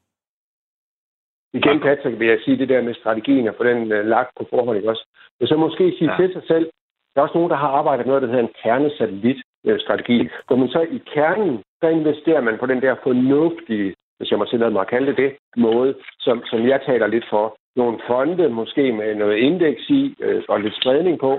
Igen, 1.54 1.80
Patrick, 1.80 2.20
vil 2.20 2.28
jeg 2.28 2.40
sige 2.46 2.58
det 2.58 2.70
der 2.70 2.82
med 2.82 2.94
strategien 2.94 3.48
og 3.48 3.56
få 3.58 3.64
den 3.64 3.82
uh, 3.92 4.06
lagt 4.14 4.32
på 4.38 4.48
forhånd, 4.50 4.78
ikke 4.78 4.90
også? 4.90 5.06
Men 5.40 5.48
så 5.48 5.56
måske 5.58 5.96
sige 5.98 6.12
ja. 6.12 6.18
til 6.18 6.34
sig 6.34 6.44
selv, 6.48 6.66
der 7.14 7.22
er 7.22 7.26
også 7.26 7.38
nogen, 7.38 7.50
der 7.50 7.64
har 7.64 7.68
arbejdet 7.68 8.06
med 8.06 8.12
noget, 8.12 8.22
der 8.22 8.28
hedder 8.28 8.48
en 8.48 8.56
kernesatellitstrategi, 8.64 10.30
hvor 10.48 10.56
man 10.56 10.70
så 10.70 10.82
i 10.82 11.02
kernen, 11.14 11.64
der 11.82 11.90
investerer 11.90 12.42
man 12.42 12.58
på 12.58 12.66
den 12.66 12.82
der 12.82 12.96
fornuftige, 13.04 13.96
hvis 14.18 14.32
jeg 14.32 14.40
må 14.40 14.46
tillade 14.46 14.72
mig 14.72 14.82
at 14.82 14.88
kalde 14.88 15.08
det 15.08 15.18
det, 15.18 15.32
måde, 15.58 15.96
som, 16.20 16.44
som 16.46 16.68
jeg 16.68 16.82
taler 16.86 17.08
lidt 17.08 17.26
for. 17.30 17.56
Nogle 17.76 18.00
fonde, 18.08 18.50
måske 18.50 18.92
med 18.92 19.16
noget 19.16 19.38
indeks 19.38 19.90
i, 19.90 20.16
øh, 20.20 20.44
og 20.50 20.62
lidt 20.62 20.76
spredning 20.82 21.20
på. 21.20 21.32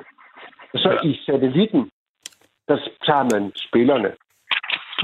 Og 0.74 0.78
så 0.84 0.90
ja. 0.90 1.08
i 1.08 1.20
satellitten, 1.26 1.90
der 2.68 2.76
tager 3.06 3.26
man 3.32 3.52
spillerne. 3.56 4.12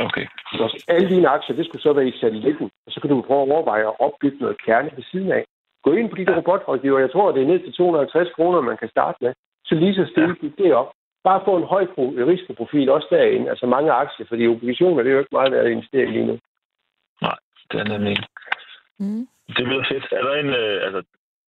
Okay. 0.07 0.27
Så 0.59 0.85
alle 0.89 1.09
dine 1.09 1.29
aktier, 1.29 1.57
det 1.57 1.67
skulle 1.67 1.83
så 1.83 1.93
være 1.93 2.09
i 2.09 2.19
satellitten, 2.21 2.71
og 2.87 2.93
så 2.93 3.01
kan 3.01 3.11
du 3.11 3.23
prøve 3.27 3.43
at 3.43 3.51
overveje 3.53 3.87
at 3.89 4.01
opbygge 4.01 4.39
noget 4.41 4.63
kerne 4.65 4.91
ved 4.97 5.05
siden 5.13 5.33
af. 5.33 5.45
Gå 5.83 5.93
ind 5.93 6.11
på 6.11 6.17
de 6.17 6.27
der 6.27 6.37
robotrådgiver. 6.37 6.99
Jeg 6.99 7.13
tror, 7.13 7.33
det 7.33 7.43
er 7.43 7.47
ned 7.47 7.61
til 7.61 7.73
250 7.73 8.29
kroner, 8.37 8.61
man 8.61 8.77
kan 8.77 8.89
starte 8.89 9.19
med. 9.21 9.33
Så 9.65 9.75
lige 9.75 9.95
så 9.95 10.07
stille 10.13 10.37
ja. 10.43 10.63
det 10.63 10.75
op. 10.75 10.91
Bare 11.25 11.43
få 11.45 11.57
en 11.57 11.71
høj 11.73 11.87
risikoprofil 12.31 12.91
også 12.91 13.09
derinde. 13.11 13.51
Altså 13.51 13.67
mange 13.67 13.93
aktier, 13.93 14.27
fordi 14.29 14.47
obligationer, 14.47 15.03
det 15.03 15.11
er 15.11 15.15
jo 15.15 15.19
ikke 15.19 15.39
meget 15.39 15.53
værd 15.53 15.65
at 15.67 15.73
investere 15.73 16.03
i 16.03 16.11
lige 16.11 16.27
nu. 16.27 16.39
Nej, 17.23 17.37
det 17.73 17.81
er 17.81 17.85
nemlig 17.85 18.17
mm. 18.99 19.29
Det 19.57 19.67
lyder 19.69 19.85
fedt. 19.89 20.07
Er 20.13 20.23
der 20.23 20.35
en, 20.35 20.47
øh, 20.47 20.87
altså, 20.87 21.03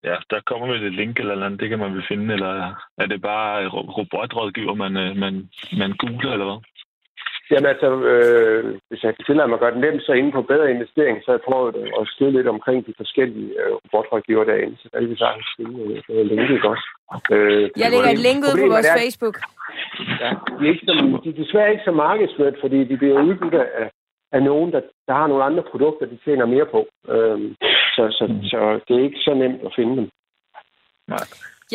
ja, 0.04 0.16
der 0.30 0.40
kommer 0.46 0.66
med 0.66 0.76
et 0.82 0.92
link 0.92 1.18
eller 1.18 1.46
andet, 1.46 1.60
det 1.60 1.68
kan 1.68 1.78
man 1.78 1.94
vel 1.94 2.04
finde, 2.08 2.34
eller 2.34 2.74
er 2.98 3.06
det 3.06 3.22
bare 3.22 3.68
robotrådgiver, 3.68 4.74
man, 4.74 4.96
øh, 4.96 5.16
man, 5.16 5.48
man 5.78 5.92
googler, 5.92 6.32
eller 6.32 6.44
hvad? 6.44 6.60
Jamen 7.50 7.70
altså, 7.72 7.88
øh, 8.12 8.64
hvis 8.88 9.02
jeg 9.04 9.12
kan 9.14 9.24
tillade 9.24 9.48
mig 9.48 9.56
at 9.56 9.62
gøre 9.64 9.74
det 9.74 9.84
nemt, 9.84 10.02
så 10.02 10.12
inde 10.12 10.32
på 10.32 10.42
bedre 10.42 10.70
investering, 10.70 11.16
så 11.24 11.30
jeg 11.32 11.40
prøvet 11.48 11.74
at 12.00 12.04
skrive 12.12 12.32
lidt 12.32 12.48
omkring 12.54 12.86
de 12.86 12.94
forskellige 12.96 13.50
øh, 13.60 13.72
robotrådgiver 13.82 14.44
derinde, 14.44 14.76
så 14.82 14.86
kan 14.92 15.10
vi 15.10 15.16
sagtens 15.16 15.48
finde 15.56 16.02
øh, 16.12 16.24
linket 16.30 16.64
også. 16.72 16.86
Øh, 17.34 17.62
jeg 17.82 17.90
lægger 17.90 18.10
et 18.16 18.24
link 18.28 18.40
ud 18.48 18.56
på 18.62 18.68
vores 18.74 18.90
er, 18.92 18.98
Facebook. 19.02 19.36
Ja, 20.22 20.30
de 20.58 20.62
er, 20.66 20.70
ikke 20.72 20.86
så, 20.88 20.92
de 21.24 21.28
er 21.32 21.38
desværre 21.42 21.72
ikke 21.72 21.88
så 21.88 21.94
markedsført, 22.06 22.56
fordi 22.62 22.78
de 22.90 22.96
bliver 22.96 23.22
udbudt 23.28 23.54
af, 23.54 23.90
af 24.32 24.42
nogen, 24.42 24.72
der, 24.72 24.80
der 25.08 25.14
har 25.20 25.26
nogle 25.26 25.44
andre 25.44 25.62
produkter, 25.70 26.06
de 26.06 26.18
tjener 26.24 26.46
mere 26.46 26.66
på. 26.74 26.80
Øh, 27.14 27.38
så, 27.96 28.02
så, 28.18 28.24
så 28.50 28.58
det 28.86 28.92
er 28.96 29.04
ikke 29.08 29.24
så 29.26 29.34
nemt 29.34 29.60
at 29.66 29.72
finde 29.76 29.96
dem. 29.96 30.08
Nej. 31.08 31.26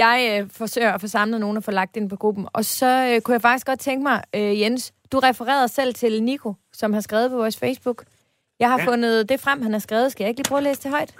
Jeg 0.05 0.17
øh, 0.31 0.49
forsøger 0.57 0.91
at 0.93 1.01
få 1.01 1.07
samlet 1.07 1.39
nogen 1.39 1.57
og 1.57 1.63
få 1.63 1.71
lagt 1.71 1.97
ind 1.97 2.09
på 2.09 2.15
gruppen. 2.15 2.47
Og 2.53 2.63
så 2.65 2.91
øh, 3.09 3.21
kunne 3.21 3.33
jeg 3.33 3.41
faktisk 3.41 3.67
godt 3.67 3.79
tænke 3.79 4.03
mig, 4.03 4.17
øh, 4.35 4.61
Jens, 4.61 4.93
du 5.11 5.19
refererede 5.19 5.67
selv 5.67 5.93
til 5.93 6.23
Nico, 6.23 6.53
som 6.73 6.93
har 6.93 7.01
skrevet 7.01 7.29
på 7.29 7.37
vores 7.37 7.57
Facebook. 7.57 8.03
Jeg 8.59 8.69
har 8.69 8.79
ja. 8.79 8.85
fundet 8.85 9.29
det 9.29 9.39
frem, 9.39 9.61
han 9.61 9.71
har 9.71 9.79
skrevet. 9.79 10.11
Skal 10.11 10.23
jeg 10.23 10.29
ikke 10.29 10.39
lige 10.39 10.49
prøve 10.49 10.57
at 10.57 10.63
læse 10.63 10.83
det 10.83 10.91
højt? 10.91 11.15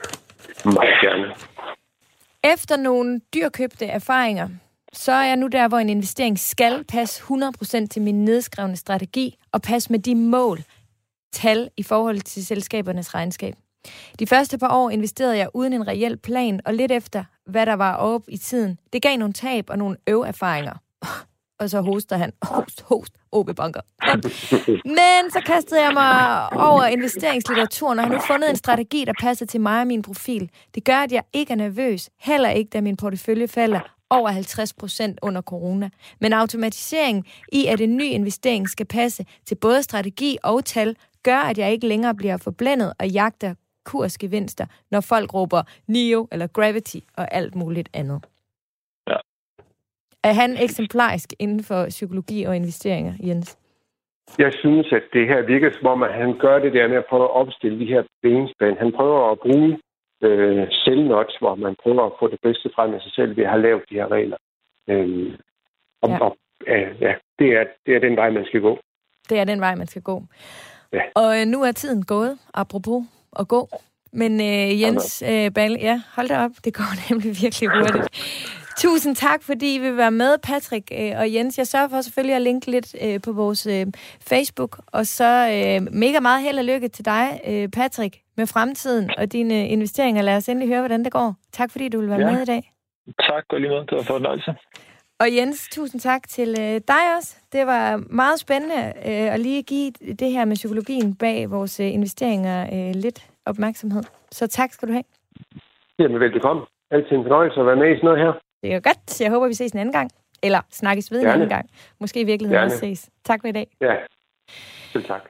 Meget 0.65 1.01
gerne. 1.01 1.35
Efter 2.53 2.77
nogle 2.77 3.21
dyrkøbte 3.33 3.85
erfaringer, 3.85 4.49
så 4.93 5.11
er 5.11 5.23
jeg 5.23 5.35
nu 5.35 5.47
der, 5.47 5.67
hvor 5.67 5.79
en 5.79 5.89
investering 5.89 6.39
skal 6.39 6.83
passe 6.83 7.23
100% 7.23 7.88
til 7.88 8.01
min 8.01 8.25
nedskrevne 8.25 8.75
strategi 8.75 9.35
og 9.51 9.61
passe 9.61 9.91
med 9.91 9.99
de 9.99 10.15
mål, 10.15 10.63
tal 11.33 11.69
i 11.77 11.83
forhold 11.83 12.21
til 12.21 12.45
selskabernes 12.45 13.15
regnskab. 13.15 13.55
De 14.19 14.27
første 14.27 14.57
par 14.57 14.75
år 14.75 14.89
investerede 14.89 15.38
jeg 15.38 15.49
uden 15.53 15.73
en 15.73 15.88
reel 15.88 16.17
plan, 16.17 16.61
og 16.65 16.73
lidt 16.73 16.91
efter, 16.91 17.23
hvad 17.45 17.65
der 17.65 17.73
var 17.73 17.95
op 17.95 18.23
i 18.27 18.38
tiden. 18.38 18.79
Det 18.93 19.01
gav 19.01 19.17
nogle 19.17 19.33
tab 19.33 19.69
og 19.69 19.77
nogle 19.77 19.97
øverfaringer. 20.07 20.73
Og 21.60 21.70
så 21.70 21.82
hoster 21.82 22.18
han. 22.18 22.32
Host, 22.43 22.82
host, 22.82 23.14
OB 23.32 23.55
Banker. 23.55 23.82
Men 24.86 25.32
så 25.32 25.41
kastede 25.45 25.84
jeg 25.84 25.93
mig 25.93 26.53
over 26.53 26.86
investeringslitteraturen, 26.86 27.99
og 27.99 28.05
har 28.05 28.14
nu 28.14 28.20
fundet 28.28 28.49
en 28.49 28.55
strategi, 28.55 29.05
der 29.05 29.14
passer 29.22 29.45
til 29.45 29.62
mig 29.62 29.82
og 29.82 29.88
min 29.88 30.01
profil. 30.01 30.49
Det 30.76 30.84
gør, 30.84 30.97
at 30.97 31.12
jeg 31.12 31.24
ikke 31.34 31.51
er 31.51 31.58
nervøs, 31.58 32.10
heller 32.20 32.49
ikke, 32.49 32.70
da 32.70 32.82
min 32.82 32.97
portefølje 32.97 33.47
falder 33.47 33.80
over 34.10 34.30
50 34.30 34.74
procent 34.74 35.20
under 35.22 35.41
corona. 35.41 35.89
Men 36.22 36.34
automatisering 36.34 37.26
i, 37.51 37.66
at 37.66 37.82
en 37.82 37.97
ny 37.97 38.03
investering 38.03 38.70
skal 38.70 38.86
passe 38.86 39.26
til 39.45 39.55
både 39.55 39.84
strategi 39.84 40.38
og 40.43 40.66
tal, 40.66 40.95
gør, 41.24 41.39
at 41.39 41.58
jeg 41.58 41.72
ikke 41.72 41.88
længere 41.88 42.16
bliver 42.16 42.38
forblændet 42.38 42.93
og 42.99 43.08
jagter 43.08 43.53
kursgevinster, 43.86 44.66
når 44.91 45.01
folk 45.01 45.34
råber 45.34 45.64
Neo 45.88 46.28
eller 46.32 46.47
Gravity 46.47 46.97
og 47.18 47.34
alt 47.34 47.55
muligt 47.55 47.89
andet. 47.93 48.26
Er 50.24 50.34
han 50.34 50.57
eksemplarisk 50.63 51.34
inden 51.39 51.63
for 51.63 51.86
psykologi 51.89 52.43
og 52.43 52.55
investeringer, 52.55 53.13
Jens? 53.24 53.57
Jeg 54.38 54.53
synes, 54.53 54.88
at 54.91 55.03
det 55.13 55.28
her 55.28 55.41
virker 55.41 55.72
som 55.72 55.88
om, 55.88 56.03
at 56.03 56.13
han 56.13 56.38
gør 56.38 56.59
det 56.59 56.74
der 56.74 56.88
med 56.88 56.97
at 56.97 57.05
prøve 57.09 57.24
at 57.24 57.36
opstille 57.41 57.80
de 57.80 57.86
her 57.86 58.03
benspænd. 58.22 58.78
Han 58.78 58.91
prøver 58.91 59.32
at 59.32 59.39
bruge 59.39 59.80
øh, 60.24 60.68
selvnot, 60.72 61.32
hvor 61.39 61.55
man 61.55 61.76
prøver 61.84 62.05
at 62.05 62.11
få 62.20 62.28
det 62.28 62.39
bedste 62.41 62.70
frem 62.76 62.93
af 62.93 63.01
sig 63.01 63.11
selv 63.11 63.38
ved 63.38 63.43
at 63.43 63.49
have 63.49 63.61
lavet 63.61 63.84
de 63.89 63.95
her 63.95 64.11
regler. 64.11 64.38
Øh, 64.89 65.34
og, 66.01 66.09
ja. 66.09 66.18
Og, 66.20 66.38
øh, 66.68 67.01
ja, 67.01 67.13
det 67.39 67.49
er, 67.57 67.63
det 67.86 67.95
er 67.95 67.99
den 67.99 68.15
vej, 68.15 68.30
man 68.30 68.45
skal 68.45 68.61
gå. 68.61 68.80
Det 69.30 69.39
er 69.39 69.43
den 69.43 69.59
vej, 69.59 69.76
man 69.76 69.88
skal 69.88 70.01
gå. 70.01 70.24
Ja. 70.93 71.01
Og 71.15 71.39
øh, 71.39 71.45
nu 71.45 71.63
er 71.63 71.72
tiden 71.72 72.05
gået, 72.05 72.39
apropos 72.53 73.03
at 73.39 73.47
gå. 73.47 73.70
Men 74.13 74.41
øh, 74.41 74.82
Jens 74.82 75.24
øh, 75.32 75.51
Balle, 75.53 75.78
ja, 75.80 76.01
hold 76.15 76.28
da 76.28 76.38
op, 76.45 76.51
det 76.65 76.74
går 76.74 76.91
nemlig 77.09 77.32
virkelig 77.41 77.70
hurtigt. 77.70 78.07
Tusind 78.78 79.15
tak, 79.15 79.43
fordi 79.43 79.75
I 79.75 79.80
vil 79.80 79.97
være 79.97 80.11
med, 80.11 80.38
Patrick 80.43 80.91
øh, 80.91 81.19
og 81.19 81.34
Jens. 81.34 81.57
Jeg 81.57 81.67
sørger 81.67 81.88
for 81.88 82.01
selvfølgelig 82.01 82.36
at 82.36 82.41
linke 82.41 82.71
lidt 82.71 82.95
øh, 83.05 83.21
på 83.25 83.32
vores 83.32 83.67
øh, 83.67 83.86
Facebook. 84.30 84.80
Og 84.91 85.05
så 85.05 85.30
mega 85.91 86.19
meget 86.19 86.43
held 86.43 86.57
og 86.57 86.65
lykke 86.65 86.88
til 86.88 87.05
dig, 87.05 87.25
Patrick, 87.73 88.17
med 88.38 88.47
fremtiden 88.47 89.11
og 89.17 89.32
dine 89.32 89.67
investeringer. 89.67 90.21
Lad 90.21 90.36
os 90.36 90.49
endelig 90.49 90.69
høre, 90.69 90.80
hvordan 90.80 91.03
det 91.03 91.11
går. 91.11 91.36
Tak, 91.51 91.71
fordi 91.71 91.89
du 91.89 91.99
vil 91.99 92.09
være 92.09 92.19
ja. 92.19 92.32
med 92.32 92.41
i 92.41 92.45
dag. 92.45 92.71
Tak, 93.30 93.43
og 93.49 93.59
lige 93.59 93.69
måde. 93.69 93.86
Det 93.89 93.97
var 93.97 94.03
fornøjelse. 94.03 94.55
Og 95.19 95.36
Jens, 95.36 95.69
tusind 95.71 96.01
tak 96.01 96.28
til 96.28 96.49
øh, 96.49 96.82
dig 96.88 97.03
også. 97.17 97.38
Det 97.51 97.67
var 97.67 98.03
meget 98.09 98.39
spændende 98.39 98.93
øh, 99.09 99.34
at 99.34 99.39
lige 99.39 99.63
give 99.63 99.91
det 99.91 100.32
her 100.32 100.45
med 100.45 100.55
psykologien 100.55 101.15
bag 101.15 101.51
vores 101.51 101.80
øh, 101.80 101.93
investeringer 101.93 102.57
øh, 102.73 102.95
lidt 102.95 103.19
opmærksomhed. 103.45 104.03
Så 104.32 104.47
tak 104.47 104.71
skal 104.71 104.88
du 104.88 104.93
have. 104.93 105.03
Jamen, 105.99 106.19
velbekomme. 106.19 106.61
Altid 106.91 107.11
en 107.11 107.23
fornøjelse 107.23 107.59
at 107.59 107.65
være 107.65 107.75
med 107.75 107.91
i 107.91 107.95
sådan 107.95 108.05
noget 108.05 108.19
her. 108.25 108.34
Det 108.62 108.74
er 108.74 108.80
godt. 108.80 109.22
Jeg 109.22 109.30
håber, 109.32 109.47
vi 109.47 109.53
ses 109.53 109.72
en 109.72 109.80
anden 109.80 109.93
gang. 109.93 110.10
Eller 110.43 110.62
snakkes 110.70 111.12
ved 111.12 111.20
Gerne. 111.20 111.30
en 111.30 111.34
anden 111.34 111.49
gang. 111.49 111.70
Måske 111.99 112.20
i 112.22 112.24
virkeligheden 112.24 112.64
også 112.64 112.78
ses. 112.78 113.10
Tak 113.26 113.41
for 113.41 113.47
i 113.47 113.51
dag. 113.51 113.68
Ja, 113.82 113.95
selv 114.93 115.05
tak. 115.05 115.30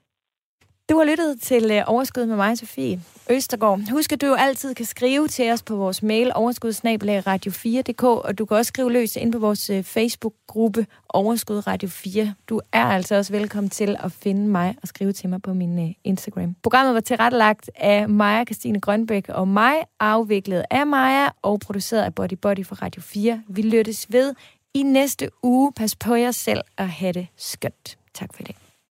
Du 0.89 0.97
har 0.97 1.05
lyttet 1.05 1.41
til 1.41 1.71
øh, 1.71 1.83
Overskud 1.87 2.25
med 2.25 2.35
mig, 2.35 2.57
Sofie 2.57 3.01
Østergaard. 3.29 3.91
Husk, 3.91 4.11
at 4.11 4.21
du 4.21 4.25
jo 4.25 4.33
altid 4.33 4.75
kan 4.75 4.85
skrive 4.85 5.27
til 5.27 5.51
os 5.51 5.63
på 5.63 5.75
vores 5.75 6.03
mail 6.03 6.31
overskudsnabelag 6.35 7.27
radio4.dk, 7.27 8.03
og 8.03 8.37
du 8.37 8.45
kan 8.45 8.57
også 8.57 8.69
skrive 8.69 8.91
løs 8.91 9.15
ind 9.15 9.31
på 9.31 9.39
vores 9.39 9.69
øh, 9.69 9.83
Facebook-gruppe 9.83 10.85
Overskud 11.09 11.67
Radio 11.67 11.89
4. 11.89 12.33
Du 12.49 12.61
er 12.71 12.85
altså 12.85 13.15
også 13.15 13.33
velkommen 13.33 13.69
til 13.69 13.95
at 13.99 14.11
finde 14.11 14.47
mig 14.47 14.75
og 14.81 14.87
skrive 14.87 15.11
til 15.11 15.29
mig 15.29 15.41
på 15.41 15.53
min 15.53 15.87
øh, 15.87 15.93
Instagram. 16.03 16.55
Programmet 16.63 16.93
var 16.93 17.01
tilrettelagt 17.01 17.69
af 17.75 18.09
Maja 18.09 18.45
Christine 18.45 18.79
Grønbæk 18.81 19.29
og 19.29 19.47
mig, 19.47 19.75
afviklet 19.99 20.65
af 20.71 20.87
Maja 20.87 21.29
og 21.41 21.59
produceret 21.59 22.03
af 22.03 22.15
Body 22.15 22.33
Body 22.33 22.65
for 22.65 22.75
Radio 22.75 23.01
4. 23.01 23.43
Vi 23.47 23.61
lyttes 23.61 24.11
ved 24.11 24.33
i 24.73 24.83
næste 24.83 25.29
uge. 25.43 25.73
Pas 25.73 25.95
på 25.95 26.15
jer 26.15 26.31
selv 26.31 26.61
og 26.77 26.89
have 26.89 27.13
det 27.13 27.27
skønt. 27.37 27.97
Tak 28.13 28.33
for 28.33 28.43
det. 28.43 28.55